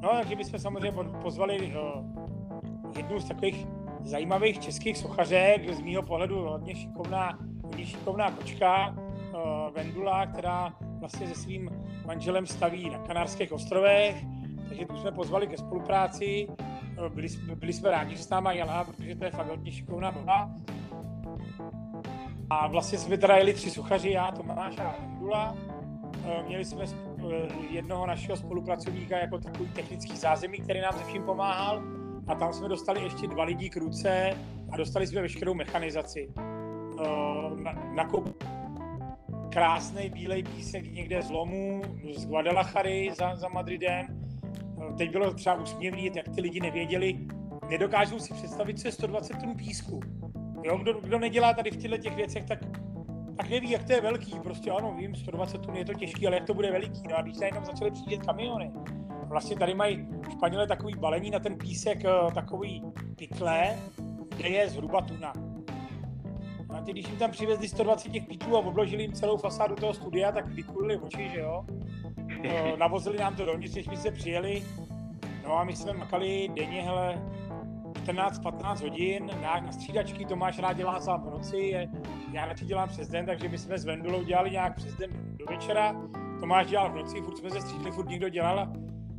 No, 0.03 0.09
takže 0.09 0.35
bychom 0.35 0.59
samozřejmě 0.59 0.91
pozvali 1.21 1.73
uh, 1.75 2.97
jednu 2.97 3.19
z 3.19 3.27
takových 3.27 3.67
zajímavých 4.01 4.59
českých 4.59 4.97
sochařek, 4.97 5.73
z 5.73 5.81
mýho 5.81 6.03
pohledu 6.03 6.39
hodně 6.39 6.75
šikovná, 6.75 7.39
hodně 7.63 7.85
šikovná 7.85 8.31
kočka, 8.31 8.89
uh, 8.89 9.73
Vendula, 9.73 10.25
která 10.25 10.73
vlastně 10.99 11.27
se 11.27 11.35
svým 11.35 11.69
manželem 12.05 12.47
staví 12.47 12.89
na 12.89 12.97
Kanárských 12.97 13.51
ostrovech, 13.51 14.15
takže 14.67 14.85
tu 14.85 14.97
jsme 14.97 15.11
pozvali 15.11 15.47
ke 15.47 15.57
spolupráci. 15.57 16.47
Uh, 16.47 17.09
byli, 17.09 17.27
byli 17.55 17.73
jsme 17.73 17.91
rádi, 17.91 18.15
že 18.15 18.23
s 18.23 18.29
náma 18.29 18.51
jela, 18.51 18.83
protože 18.83 19.15
to 19.15 19.25
je 19.25 19.31
fakt 19.31 19.49
hodně 19.49 19.71
šikovná 19.71 20.11
baba. 20.11 20.51
A 22.49 22.67
vlastně 22.67 22.97
jsme 22.97 23.17
teda 23.17 23.37
jeli 23.37 23.53
tři 23.53 23.69
sochaři, 23.69 24.11
já, 24.11 24.31
Tomáš 24.31 24.77
a 24.77 24.95
Vendula. 24.99 25.55
Eh, 26.25 26.43
měli 26.47 26.65
jsme 26.65 26.87
jednoho 27.69 28.07
našeho 28.07 28.37
spolupracovníka 28.37 29.17
jako 29.17 29.37
takový 29.37 29.69
technický 29.69 30.17
zázemí, 30.17 30.57
který 30.57 30.81
nám 30.81 30.93
se 30.93 31.03
vším 31.03 31.23
pomáhal 31.23 31.83
a 32.27 32.35
tam 32.35 32.53
jsme 32.53 32.69
dostali 32.69 33.03
ještě 33.03 33.27
dva 33.27 33.43
lidi 33.43 33.69
k 33.69 33.77
ruce 33.77 34.37
a 34.71 34.77
dostali 34.77 35.07
jsme 35.07 35.21
veškerou 35.21 35.53
mechanizaci. 35.53 36.27
Na, 37.55 37.73
na 37.95 38.03
krásný 39.49 40.09
bílej 40.09 40.43
písek 40.43 40.91
někde 40.91 41.21
z 41.21 41.29
Lomu, 41.29 41.81
z 42.15 42.25
Guadalajary 42.25 43.11
za, 43.17 43.35
za 43.35 43.49
Madridem. 43.49 44.07
Teď 44.97 45.11
bylo 45.11 45.33
třeba 45.33 45.55
usměvný, 45.55 46.11
jak 46.15 46.29
ty 46.35 46.41
lidi 46.41 46.59
nevěděli, 46.59 47.27
nedokážou 47.69 48.19
si 48.19 48.33
představit, 48.33 48.79
co 48.79 48.87
je 48.87 48.91
120 48.91 49.37
tun 49.37 49.55
písku. 49.55 49.99
Jo, 50.63 50.77
kdo, 50.77 50.93
kdo 50.93 51.19
nedělá 51.19 51.53
tady 51.53 51.71
v 51.71 51.77
těchto 51.77 51.97
těch 51.97 52.15
věcech, 52.15 52.43
tak, 52.43 52.59
tak 53.37 53.49
neví, 53.49 53.69
jak 53.69 53.83
to 53.83 53.93
je 53.93 54.01
velký. 54.01 54.39
Prostě 54.43 54.71
ano, 54.71 54.93
vím, 54.97 55.15
120 55.15 55.61
tun 55.61 55.75
je 55.75 55.85
to 55.85 55.93
těžký, 55.93 56.27
ale 56.27 56.35
jak 56.35 56.45
to 56.45 56.53
bude 56.53 56.71
veliký. 56.71 57.01
No 57.09 57.17
a 57.17 57.21
když 57.21 57.37
se 57.37 57.45
jenom 57.45 57.65
začaly 57.65 57.91
přijíždět 57.91 58.25
kamiony, 58.25 58.71
vlastně 59.27 59.55
tady 59.55 59.73
mají 59.73 60.07
Španělé 60.31 60.67
takový 60.67 60.93
balení 60.95 61.29
na 61.31 61.39
ten 61.39 61.57
písek, 61.57 62.05
eh, 62.05 62.33
takový 62.33 62.83
pikle, 63.15 63.79
kde 64.37 64.49
je 64.49 64.69
zhruba 64.69 65.01
tuna. 65.01 65.33
A 66.69 66.81
ty, 66.81 66.91
když 66.91 67.07
jim 67.07 67.17
tam 67.17 67.31
přivezli 67.31 67.67
120 67.67 68.11
těch 68.11 68.25
píků 68.25 68.57
a 68.57 68.59
obložili 68.59 69.03
jim 69.03 69.13
celou 69.13 69.37
fasádu 69.37 69.75
toho 69.75 69.93
studia, 69.93 70.31
tak 70.31 70.47
vykulili 70.47 70.97
oči, 70.97 71.29
že 71.29 71.39
jo. 71.39 71.65
No, 72.43 72.77
navozili 72.77 73.17
nám 73.17 73.35
to 73.35 73.45
dovnitř, 73.45 73.75
než 73.75 73.87
my 73.87 73.97
se 73.97 74.11
přijeli. 74.11 74.63
No 75.43 75.57
a 75.57 75.63
my 75.63 75.75
jsme 75.75 75.93
makali 75.93 76.49
denně, 76.55 76.81
hele, 76.81 77.21
14-15 78.03 78.81
hodin, 78.81 79.29
nějak 79.39 79.65
na 79.65 79.71
střídačky, 79.71 80.25
Tomáš 80.25 80.59
rád 80.59 80.73
dělá 80.73 80.99
sám 80.99 81.21
v 81.21 81.31
noci, 81.31 81.89
já 82.31 82.45
radši 82.45 82.65
dělám 82.65 82.89
přes 82.89 83.09
den, 83.09 83.25
takže 83.25 83.49
my 83.49 83.57
jsme 83.57 83.77
s 83.77 83.85
Vendulou 83.85 84.23
dělali 84.23 84.51
nějak 84.51 84.75
přes 84.75 84.95
den 84.95 85.09
do 85.37 85.45
večera, 85.45 85.95
Tomáš 86.39 86.67
dělal 86.67 86.91
v 86.91 86.95
noci, 86.95 87.21
furt 87.21 87.37
jsme 87.37 87.49
se 87.49 87.61
střídli, 87.61 87.91
furt 87.91 88.09
někdo 88.09 88.29
dělal, 88.29 88.73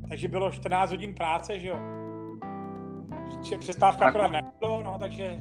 takže 0.08 0.28
bylo 0.28 0.50
14 0.50 0.90
hodin 0.90 1.14
práce, 1.14 1.60
že 1.60 1.68
jo. 1.68 1.78
Přestávka 3.58 4.06
akorát 4.06 4.30
nebylo, 4.30 4.82
no, 4.82 4.98
takže 4.98 5.40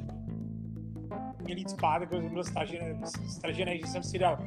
měl 1.44 1.58
jít 1.58 1.70
spát, 1.70 2.00
jako 2.00 2.16
jsem 2.16 2.34
byl 2.34 2.44
stažený, 2.44 3.00
stražený, 3.28 3.78
že 3.78 3.86
jsem 3.86 4.02
si 4.02 4.18
dal 4.18 4.38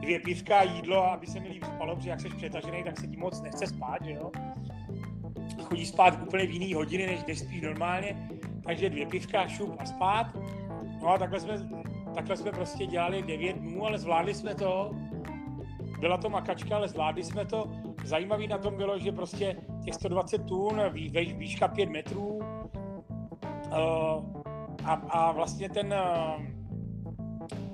dvě 0.00 0.20
pivka 0.20 0.58
a 0.58 0.62
jídlo, 0.62 1.12
aby 1.12 1.26
se 1.26 1.40
mi 1.40 1.48
líp 1.48 1.64
spalo, 1.64 1.96
protože 1.96 2.10
jak 2.10 2.20
jsi 2.20 2.28
přetažený, 2.28 2.84
tak 2.84 3.00
se 3.00 3.06
ti 3.06 3.16
moc 3.16 3.42
nechce 3.42 3.66
spát, 3.66 4.04
že 4.04 4.12
jo. 4.12 4.30
Chodí 5.70 5.86
spát 5.86 6.18
úplně 6.22 6.46
v 6.46 6.50
jiný 6.50 6.74
hodiny, 6.74 7.06
než 7.06 7.24
když 7.24 7.38
spíš 7.38 7.62
normálně, 7.62 8.28
takže 8.66 8.90
dvě 8.90 9.06
pivka, 9.06 9.48
šup 9.48 9.76
a 9.78 9.86
spát. 9.86 10.26
No 11.02 11.08
a 11.08 11.18
takhle 11.18 11.40
jsme, 11.40 11.54
takhle 12.14 12.36
jsme 12.36 12.52
prostě 12.52 12.86
dělali 12.86 13.22
devět 13.22 13.56
dnů, 13.56 13.86
ale 13.86 13.98
zvládli 13.98 14.34
jsme 14.34 14.54
to. 14.54 14.90
Byla 16.00 16.16
to 16.16 16.30
makačka, 16.30 16.76
ale 16.76 16.88
zvládli 16.88 17.24
jsme 17.24 17.46
to. 17.46 17.70
Zajímavý 18.04 18.46
na 18.46 18.58
tom 18.58 18.76
bylo, 18.76 18.98
že 18.98 19.12
prostě 19.12 19.56
těch 19.84 19.94
120 19.94 20.38
tun, 20.38 20.80
výška 21.36 21.68
5 21.68 21.90
metrů, 21.90 22.26
uh, 22.26 22.44
a, 24.84 24.92
a 24.92 25.32
vlastně 25.32 25.68
ten, 25.68 25.92
eh, 25.92 26.52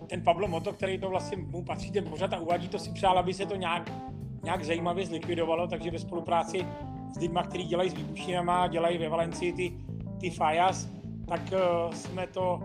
ten 0.07 0.23
Pablo 0.23 0.49
Moto, 0.49 0.73
který 0.73 0.99
to 0.99 1.09
vlastně 1.09 1.37
mu 1.37 1.65
patří 1.65 1.91
ten 1.91 2.05
pořad 2.05 2.33
a 2.33 2.39
uvádí 2.39 2.69
to 2.69 2.79
si 2.79 2.93
přál, 2.93 3.19
aby 3.19 3.35
se 3.35 3.47
to 3.47 3.57
nějak, 3.57 3.93
nějak 4.43 4.65
zajímavě 4.65 5.07
zlikvidovalo, 5.07 5.67
takže 5.67 5.91
ve 5.91 5.99
spolupráci 5.99 6.67
s 7.17 7.21
lidmi, 7.21 7.41
kteří 7.45 7.65
dělají 7.65 7.91
s 7.91 7.95
výbušninama, 7.95 8.69
dělají 8.69 8.99
ve 8.99 9.09
Valencii 9.09 9.53
ty, 9.53 9.73
ty 10.21 10.31
Fajas, 10.31 10.89
tak 11.29 11.41
uh, 11.53 11.93
jsme 11.93 12.27
to, 12.27 12.61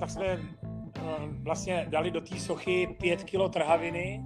tak 0.00 0.10
jsme 0.10 0.38
vlastně 1.42 1.86
dali 1.88 2.10
do 2.10 2.20
té 2.20 2.40
sochy 2.40 2.96
pět 3.00 3.24
kilo 3.24 3.48
trhaviny 3.48 4.24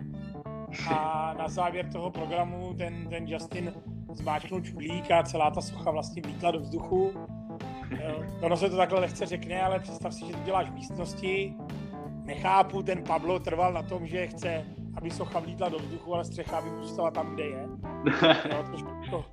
a 0.91 1.35
na 1.39 1.49
závěr 1.49 1.93
toho 1.93 2.11
programu 2.11 2.75
ten, 2.75 3.09
ten 3.09 3.27
Justin 3.27 3.75
zmáčknul 4.13 4.61
čudlík 4.61 5.11
a 5.11 5.23
celá 5.23 5.51
ta 5.51 5.61
socha 5.61 5.91
vlastně 5.91 6.23
vlítla 6.23 6.51
do 6.51 6.61
vzduchu 6.61 7.13
ono 8.41 8.57
se 8.57 8.71
to 8.71 8.77
takhle 8.77 9.01
lehce 9.01 9.27
řekne, 9.27 9.63
ale 9.63 9.79
představ 9.79 10.15
si, 10.15 10.27
že 10.27 10.33
to 10.33 10.39
děláš 10.45 10.71
v 10.71 10.75
místnosti. 10.75 11.55
Nechápu, 12.25 12.83
ten 12.83 13.03
Pablo 13.03 13.39
trval 13.39 13.73
na 13.73 13.83
tom, 13.83 14.07
že 14.07 14.27
chce, 14.27 14.65
aby 14.97 15.11
socha 15.11 15.41
vlítla 15.41 15.69
do 15.69 15.79
vzduchu, 15.79 16.15
ale 16.15 16.25
střecha 16.25 16.61
by 16.61 16.71
zůstala 16.71 17.11
tam, 17.11 17.35
kde 17.35 17.45
je. 17.45 17.69
No, 18.53 18.65
to, 19.11 19.25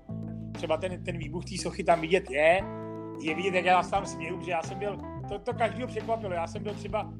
třeba 0.51 0.77
ten, 0.77 1.03
ten 1.03 1.17
výbuch 1.17 1.45
té 1.45 1.57
sochy 1.57 1.83
tam 1.83 2.01
vidět 2.01 2.31
je. 2.31 2.61
Je 3.21 3.35
vidět, 3.35 3.53
jak 3.53 3.65
já 3.65 3.83
tam 3.83 4.05
směju, 4.05 4.41
že 4.41 4.51
já 4.51 4.63
jsem 4.63 4.79
byl, 4.79 4.97
to, 5.29 5.39
to 5.39 5.53
každého 5.53 5.87
překvapilo, 5.87 6.33
já 6.33 6.47
jsem 6.47 6.63
byl 6.63 6.73
třeba 6.73 7.13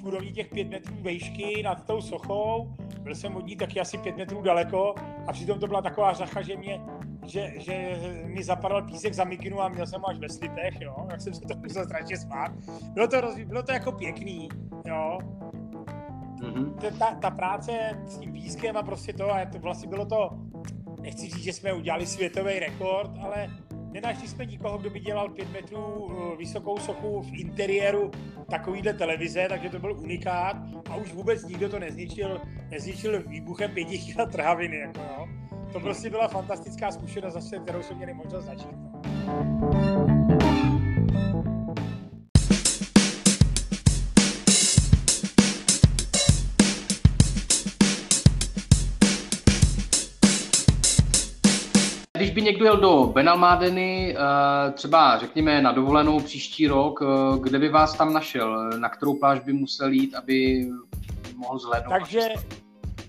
v 0.00 0.04
úrovni 0.04 0.32
těch 0.32 0.48
pět 0.48 0.68
metrů 0.68 0.94
vejšky 1.00 1.62
nad 1.62 1.86
tou 1.86 2.00
sochou, 2.00 2.74
byl 3.00 3.14
jsem 3.14 3.36
od 3.36 3.46
ní 3.46 3.56
taky 3.56 3.80
asi 3.80 3.98
pět 3.98 4.16
metrů 4.16 4.42
daleko 4.42 4.94
a 5.26 5.32
přitom 5.32 5.58
to 5.58 5.66
byla 5.66 5.82
taková 5.82 6.12
řacha, 6.12 6.42
že 6.42 6.56
mě 6.56 6.80
že, 7.28 7.52
že 7.56 7.98
mi 8.24 8.44
zapadal 8.44 8.82
písek 8.82 9.14
za 9.14 9.24
mikinu 9.24 9.60
a 9.60 9.68
měl 9.68 9.86
jsem 9.86 10.04
až 10.04 10.18
ve 10.18 10.28
slipech, 10.28 10.80
jo, 10.80 11.06
jak 11.10 11.20
jsem 11.20 11.34
se 11.34 11.40
to 11.40 11.54
musel 11.56 11.84
strašně 11.84 12.16
smát. 12.16 12.52
Bylo 12.94 13.08
to, 13.08 13.20
roz, 13.20 13.38
bylo 13.38 13.62
to 13.62 13.72
jako 13.72 13.92
pěkný, 13.92 14.48
jo. 14.86 15.18
Mm-hmm. 16.40 16.98
Ta, 16.98 17.14
ta, 17.14 17.30
práce 17.30 17.72
s 18.06 18.18
tím 18.18 18.32
pískem 18.32 18.76
a 18.76 18.82
prostě 18.82 19.12
to, 19.12 19.34
a 19.34 19.44
to 19.44 19.58
vlastně 19.58 19.88
bylo 19.88 20.06
to, 20.06 20.30
nechci 21.00 21.26
říct, 21.26 21.44
že 21.44 21.52
jsme 21.52 21.72
udělali 21.72 22.06
světový 22.06 22.58
rekord, 22.58 23.10
ale 23.20 23.48
nenašli 23.92 24.28
jsme 24.28 24.44
nikoho, 24.44 24.78
kdo 24.78 24.90
by 24.90 25.00
dělal 25.00 25.28
pět 25.28 25.52
metrů 25.52 26.10
eh, 26.10 26.36
vysokou 26.36 26.78
sochu 26.78 27.22
v 27.22 27.32
interiéru 27.32 28.10
takovýhle 28.50 28.92
televize, 28.92 29.46
takže 29.48 29.68
to 29.68 29.78
byl 29.78 29.92
unikát 29.92 30.56
a 30.90 30.96
už 30.96 31.12
vůbec 31.12 31.44
nikdo 31.44 31.68
to 31.68 31.78
nezničil, 31.78 32.40
nezničil 32.70 33.22
výbuchem 33.22 33.70
pěti 33.70 33.98
kg 33.98 34.32
trhaviny, 34.32 34.78
jako 34.78 35.00
jo 35.00 35.28
to 35.72 35.80
prostě 35.80 36.10
byla 36.10 36.28
fantastická 36.28 36.90
zkušenost, 36.90 37.34
zase, 37.34 37.58
kterou 37.58 37.82
jsme 37.82 37.96
měli 37.96 38.14
možnost 38.14 38.44
začít. 38.44 38.76
Když 52.28 52.34
by 52.34 52.42
někdo 52.42 52.64
jel 52.64 52.76
do 52.76 53.06
Benalmádeny, 53.06 54.16
eh, 54.16 54.72
třeba 54.72 55.18
řekněme 55.18 55.62
na 55.62 55.72
dovolenou 55.72 56.20
příští 56.20 56.66
rok, 56.66 57.00
eh, 57.02 57.38
kde 57.38 57.58
by 57.58 57.68
vás 57.68 57.96
tam 57.96 58.12
našel? 58.12 58.70
Na 58.78 58.88
kterou 58.88 59.14
pláž 59.14 59.40
by 59.40 59.52
musel 59.52 59.92
jít, 59.92 60.14
aby 60.14 60.66
mohl 61.36 61.58
zhlédnout? 61.58 61.90
Takže 61.90 62.28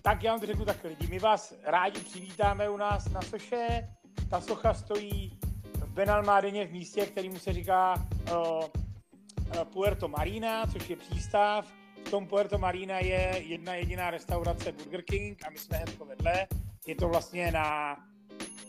tak 0.01 0.23
já 0.23 0.31
vám 0.31 0.39
to 0.39 0.45
řeknu 0.45 0.65
tak 0.65 0.83
lidi, 0.83 1.07
my 1.09 1.19
vás 1.19 1.53
rádi 1.63 1.99
přivítáme 1.99 2.69
u 2.69 2.77
nás 2.77 3.09
na 3.09 3.21
soše. 3.21 3.89
Ta 4.29 4.41
socha 4.41 4.73
stojí 4.73 5.39
v 5.73 5.93
Benalmádeně 5.93 6.67
v 6.67 6.71
místě, 6.71 7.05
kterýmu 7.05 7.39
se 7.39 7.53
říká 7.53 7.93
uh, 8.31 9.63
Puerto 9.63 10.07
Marina, 10.07 10.67
což 10.67 10.89
je 10.89 10.95
přístav. 10.95 11.67
V 12.05 12.11
tom 12.11 12.27
Puerto 12.27 12.57
Marina 12.57 12.99
je 12.99 13.43
jedna 13.45 13.75
jediná 13.75 14.11
restaurace 14.11 14.71
Burger 14.71 15.01
King 15.01 15.45
a 15.45 15.49
my 15.49 15.57
jsme 15.57 15.77
hned 15.77 15.99
vedle. 16.07 16.47
Je 16.87 16.95
to 16.95 17.07
vlastně 17.09 17.51
na, 17.51 17.97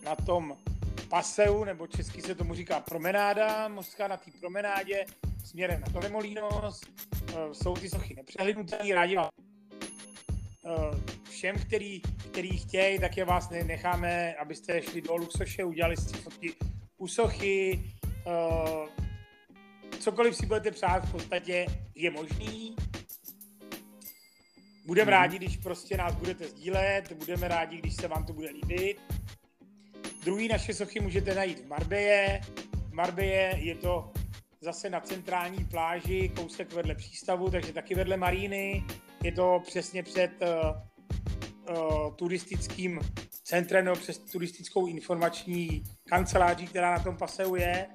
na 0.05 0.17
tom 0.17 0.57
paseu, 1.09 1.65
nebo 1.65 1.87
česky 1.87 2.23
se 2.23 2.35
tomu 2.35 2.55
říká 2.55 2.81
promenáda, 2.81 3.69
mořská 3.69 4.09
na 4.09 4.17
té 4.17 4.31
promenádě 4.41 5.05
směrem 5.45 5.81
na 5.81 5.87
Torremolinos. 5.93 6.81
Uh, 6.81 7.53
jsou 7.53 7.75
ty 7.75 7.91
sochy 7.91 8.15
nepřehlednutelné, 8.15 8.95
rádi 8.95 9.17
vás 9.17 9.31
všem, 11.41 11.57
který, 11.59 12.01
který 12.31 12.59
chtějí, 12.59 12.99
tak 12.99 13.17
je 13.17 13.25
vás 13.25 13.51
necháme, 13.51 14.35
abyste 14.35 14.83
šli 14.83 15.01
do 15.01 15.17
Luxoše, 15.17 15.65
udělali 15.65 15.97
si 15.97 16.17
fotky 16.17 16.55
u 16.99 17.09
sochy, 17.09 17.83
uh, 18.27 18.89
cokoliv 19.99 20.37
si 20.37 20.47
budete 20.47 20.71
přát, 20.71 21.09
v 21.09 21.13
podstatě 21.13 21.67
je 21.95 22.11
možný. 22.11 22.77
Budeme 24.87 25.11
mm. 25.11 25.19
rádi, 25.19 25.37
když 25.37 25.57
prostě 25.57 25.97
nás 25.97 26.15
budete 26.15 26.49
sdílet, 26.49 27.13
budeme 27.13 27.49
rádi, 27.49 27.77
když 27.77 27.97
se 27.97 28.09
vám 28.09 28.27
to 28.27 28.33
bude 28.33 28.51
líbit. 28.51 29.01
Druhý 30.25 30.49
naše 30.49 30.75
sochy 30.75 31.01
můžete 31.01 31.35
najít 31.35 31.61
v 31.61 31.69
Marbeje. 31.69 32.41
V 32.89 32.93
Marbeje 32.93 33.55
je 33.57 33.75
to 33.75 34.13
zase 34.61 34.91
na 34.91 35.01
centrální 35.01 35.65
pláži, 35.65 36.33
kousek 36.37 36.73
vedle 36.73 36.95
přístavu, 36.95 37.51
takže 37.51 37.73
taky 37.73 37.95
vedle 37.95 38.17
maríny. 38.17 38.85
Je 39.23 39.33
to 39.33 39.63
přesně 39.67 40.03
před 40.03 40.31
uh, 40.43 41.77
uh, 41.77 42.15
turistickým 42.15 43.01
centrem 43.45 43.85
nebo 43.85 43.97
přes 43.97 44.19
turistickou 44.19 44.87
informační 44.87 45.85
kanceláří, 46.09 46.67
která 46.67 46.91
na 46.91 47.05
tom 47.05 47.17
paseu 47.17 47.55
je. 47.55 47.87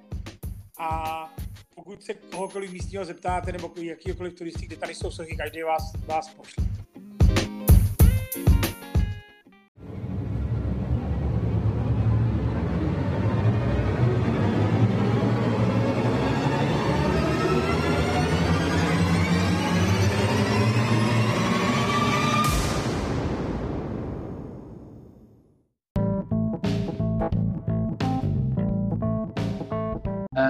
A 0.78 1.34
pokud 1.76 2.04
se 2.04 2.14
kohokoliv 2.14 2.72
místního 2.72 3.06
zeptáte, 3.06 3.52
nebo 3.52 3.72
jakýkoliv 3.82 4.34
turisty, 4.34 4.66
kde 4.66 4.78
tady 4.78 4.96
jsou 4.96 5.12
sochy, 5.12 5.38
každý 5.38 5.64
vás, 5.64 5.92
vás 6.06 6.30
pošle. 6.30 6.66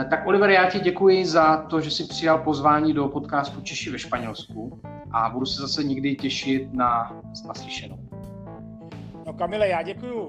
Tak 0.09 0.27
Oliver, 0.27 0.49
já 0.49 0.69
ti 0.69 0.79
děkuji 0.79 1.25
za 1.25 1.57
to, 1.57 1.81
že 1.81 1.91
jsi 1.91 2.03
přijal 2.03 2.37
pozvání 2.37 2.93
do 2.93 3.07
podcastu 3.07 3.61
Češi 3.61 3.89
ve 3.89 3.99
Španělsku 3.99 4.81
a 5.11 5.29
budu 5.29 5.45
se 5.45 5.61
zase 5.61 5.83
někdy 5.83 6.15
těšit 6.15 6.73
na 6.73 7.21
naslyšenou. 7.47 7.99
No 9.25 9.33
Kamile, 9.33 9.67
já 9.67 9.81
děkuji 9.81 10.25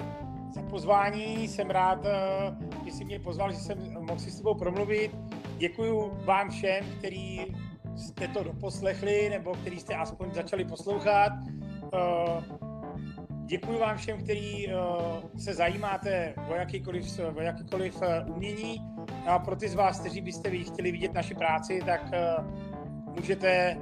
za 0.54 0.62
pozvání, 0.62 1.48
jsem 1.48 1.70
rád, 1.70 2.06
eh, 2.06 2.54
že 2.84 2.90
jsi 2.90 3.04
mě 3.04 3.20
pozval, 3.20 3.52
že 3.52 3.58
jsem 3.58 3.78
mohl 4.00 4.18
si 4.18 4.30
s 4.30 4.36
tebou 4.36 4.54
promluvit. 4.54 5.10
Děkuji 5.58 6.12
vám 6.24 6.50
všem, 6.50 6.84
kteří 6.98 7.54
jste 7.96 8.28
to 8.28 8.44
doposlechli, 8.44 9.30
nebo 9.30 9.54
který 9.54 9.80
jste 9.80 9.94
aspoň 9.94 10.34
začali 10.34 10.64
poslouchat. 10.64 11.32
Eh, 13.46 13.48
děkuji 13.48 13.78
vám 13.78 13.96
všem, 13.96 14.18
kteří 14.18 14.68
se 15.38 15.54
zajímáte 15.54 16.34
o 16.48 16.54
jakýkoliv, 16.54 17.18
o 17.36 17.40
jakýkoliv 17.40 18.02
umění. 18.26 18.80
A 19.26 19.38
pro 19.38 19.56
ty 19.56 19.68
z 19.68 19.74
vás, 19.74 20.00
kteří 20.00 20.20
byste 20.20 20.50
chtěli 20.50 20.92
vidět 20.92 21.14
naši 21.14 21.34
práci, 21.34 21.80
tak 21.86 22.10
můžete 23.16 23.78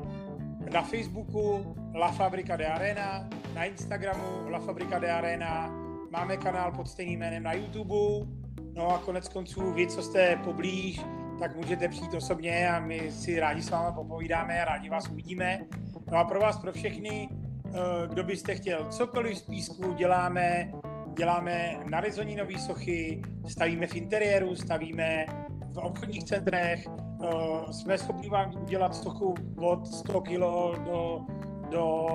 na 0.73 0.83
Facebooku 0.83 1.75
La 1.95 2.13
Fabrica 2.13 2.57
de 2.57 2.67
Arena, 2.67 3.29
na 3.55 3.65
Instagramu 3.65 4.51
La 4.51 4.59
Fabrica 4.59 4.99
de 4.99 5.13
Arena, 5.13 5.69
máme 6.11 6.37
kanál 6.37 6.73
pod 6.73 6.89
stejným 6.89 7.21
jménem 7.21 7.43
na 7.43 7.53
YouTube, 7.53 8.27
no 8.75 8.89
a 8.89 8.99
konec 8.99 9.29
konců 9.29 9.73
vy, 9.73 9.87
co 9.87 10.03
jste 10.03 10.37
poblíž, 10.37 11.01
tak 11.39 11.57
můžete 11.57 11.89
přijít 11.89 12.15
osobně 12.15 12.71
a 12.71 12.81
my 12.81 13.13
si 13.13 13.41
rádi 13.41 13.63
s 13.63 13.71
vámi 13.71 13.95
popovídáme 13.95 14.63
a 14.63 14.65
rádi 14.65 14.89
vás 14.89 15.09
uvidíme. 15.09 15.61
No 16.11 16.19
a 16.19 16.25
pro 16.25 16.41
vás, 16.41 16.59
pro 16.59 16.73
všechny, 16.73 17.29
eh, 17.31 17.44
kdo 18.07 18.25
byste 18.25 18.55
chtěl 18.55 18.85
cokoliv 18.85 19.39
z 19.39 19.43
písku, 19.43 19.93
děláme, 19.93 20.73
děláme 21.17 21.81
narezoninové 21.91 22.59
sochy, 22.59 23.23
stavíme 23.49 23.87
v 23.87 23.95
interiéru, 23.95 24.57
stavíme 24.57 25.27
v 25.73 25.79
obchodních 25.79 26.25
centrech, 26.25 26.87
uh, 26.87 27.71
jsme 27.71 27.99
schopni 27.99 28.29
vám 28.29 28.63
udělat 28.63 28.95
sochu 28.95 29.35
od 29.57 29.87
100 29.87 30.21
kg 30.21 30.31
do, 30.85 31.27
do, 31.71 32.09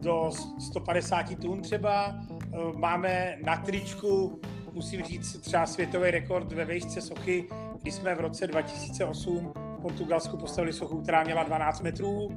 do 0.00 0.30
150 0.58 1.26
tun 1.40 1.62
třeba. 1.62 2.14
Uh, 2.52 2.76
máme 2.76 3.36
na 3.44 3.56
tričku, 3.56 4.40
musím 4.72 5.02
říct, 5.02 5.40
třeba 5.40 5.66
světový 5.66 6.10
rekord 6.10 6.52
ve 6.52 6.64
výšce 6.64 7.00
sochy, 7.00 7.44
kdy 7.82 7.92
jsme 7.92 8.14
v 8.14 8.20
roce 8.20 8.46
2008 8.46 9.52
v 9.78 9.82
Portugalsku 9.82 10.36
postavili 10.36 10.72
sochu, 10.72 11.02
která 11.02 11.24
měla 11.24 11.42
12 11.42 11.80
metrů. 11.80 12.28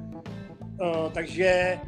Takže 1.12 1.78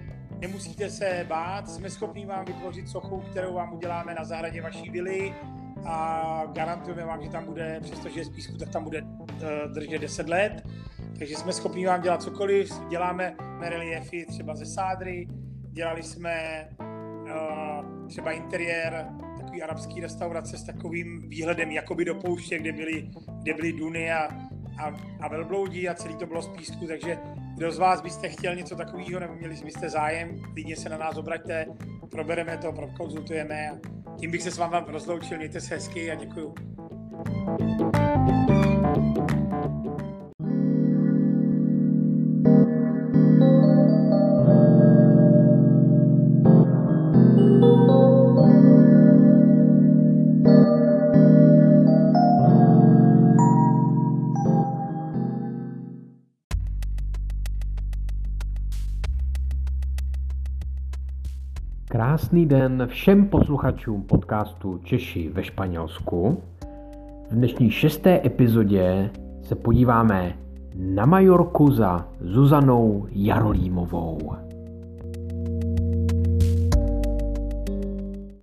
nemusíte 0.40 0.90
se 0.90 1.26
bát, 1.28 1.70
jsme 1.70 1.90
schopni 1.90 2.26
vám 2.26 2.44
vytvořit 2.44 2.88
sochu, 2.88 3.20
kterou 3.20 3.54
vám 3.54 3.74
uděláme 3.74 4.14
na 4.14 4.24
zahradě 4.24 4.62
vaší 4.62 4.90
vily 4.90 5.34
a 5.86 6.42
garantujeme 6.52 7.04
vám, 7.04 7.22
že 7.22 7.28
tam 7.28 7.44
bude, 7.44 7.80
přestože 7.82 8.20
je 8.20 8.24
z 8.24 8.28
písku, 8.28 8.56
tak 8.58 8.68
tam 8.68 8.84
bude 8.84 9.02
uh, 9.02 9.38
držet 9.72 9.98
10 9.98 10.28
let. 10.28 10.62
Takže 11.18 11.36
jsme 11.36 11.52
schopni 11.52 11.86
vám 11.86 12.02
dělat 12.02 12.22
cokoliv. 12.22 12.72
Děláme 12.88 13.36
reliefy 13.60 14.26
třeba 14.28 14.54
ze 14.54 14.66
sádry, 14.66 15.28
dělali 15.72 16.02
jsme 16.02 16.68
uh, 16.80 18.08
třeba 18.08 18.32
interiér 18.32 19.06
takový 19.38 19.62
arabský 19.62 20.00
restaurace 20.00 20.58
s 20.58 20.64
takovým 20.64 21.28
výhledem 21.28 21.70
jakoby 21.70 22.04
do 22.04 22.14
pouště, 22.14 22.58
kde 22.58 22.72
byly, 22.72 23.10
kde 23.42 23.54
byly 23.54 23.72
duny 23.72 24.12
a, 24.12 24.28
a, 24.78 24.96
a 25.20 25.28
velbloudí 25.28 25.88
a 25.88 25.94
celý 25.94 26.16
to 26.16 26.26
bylo 26.26 26.42
z 26.42 26.48
písku, 26.48 26.86
takže 26.86 27.18
kdo 27.60 27.72
z 27.72 27.78
vás 27.78 28.00
byste 28.00 28.28
chtěl 28.28 28.54
něco 28.54 28.76
takového 28.76 29.20
nebo 29.20 29.34
měli 29.34 29.56
byste 29.64 29.88
zájem, 29.88 30.40
klidně 30.52 30.76
se 30.76 30.88
na 30.88 30.98
nás 30.98 31.16
obraťte, 31.16 31.66
probereme 32.10 32.56
to, 32.56 32.72
prokonzultujeme 32.72 33.80
tím 34.20 34.30
bych 34.30 34.42
se 34.42 34.50
s 34.50 34.58
vámi 34.58 34.76
rozloučil, 34.86 35.36
mějte 35.36 35.60
se 35.60 35.74
hezky 35.74 36.10
a 36.10 36.14
děkuju. 36.14 36.54
Krásný 62.20 62.46
den 62.46 62.86
všem 62.86 63.28
posluchačům 63.28 64.02
podcastu 64.02 64.78
Češi 64.78 65.28
ve 65.28 65.44
Španělsku. 65.44 66.42
V 67.30 67.34
dnešní 67.34 67.70
šesté 67.70 68.20
epizodě 68.26 69.10
se 69.42 69.54
podíváme 69.54 70.32
na 70.74 71.06
Majorku 71.06 71.70
za 71.70 72.08
Zuzanou 72.20 73.06
Jarolímovou. 73.10 74.18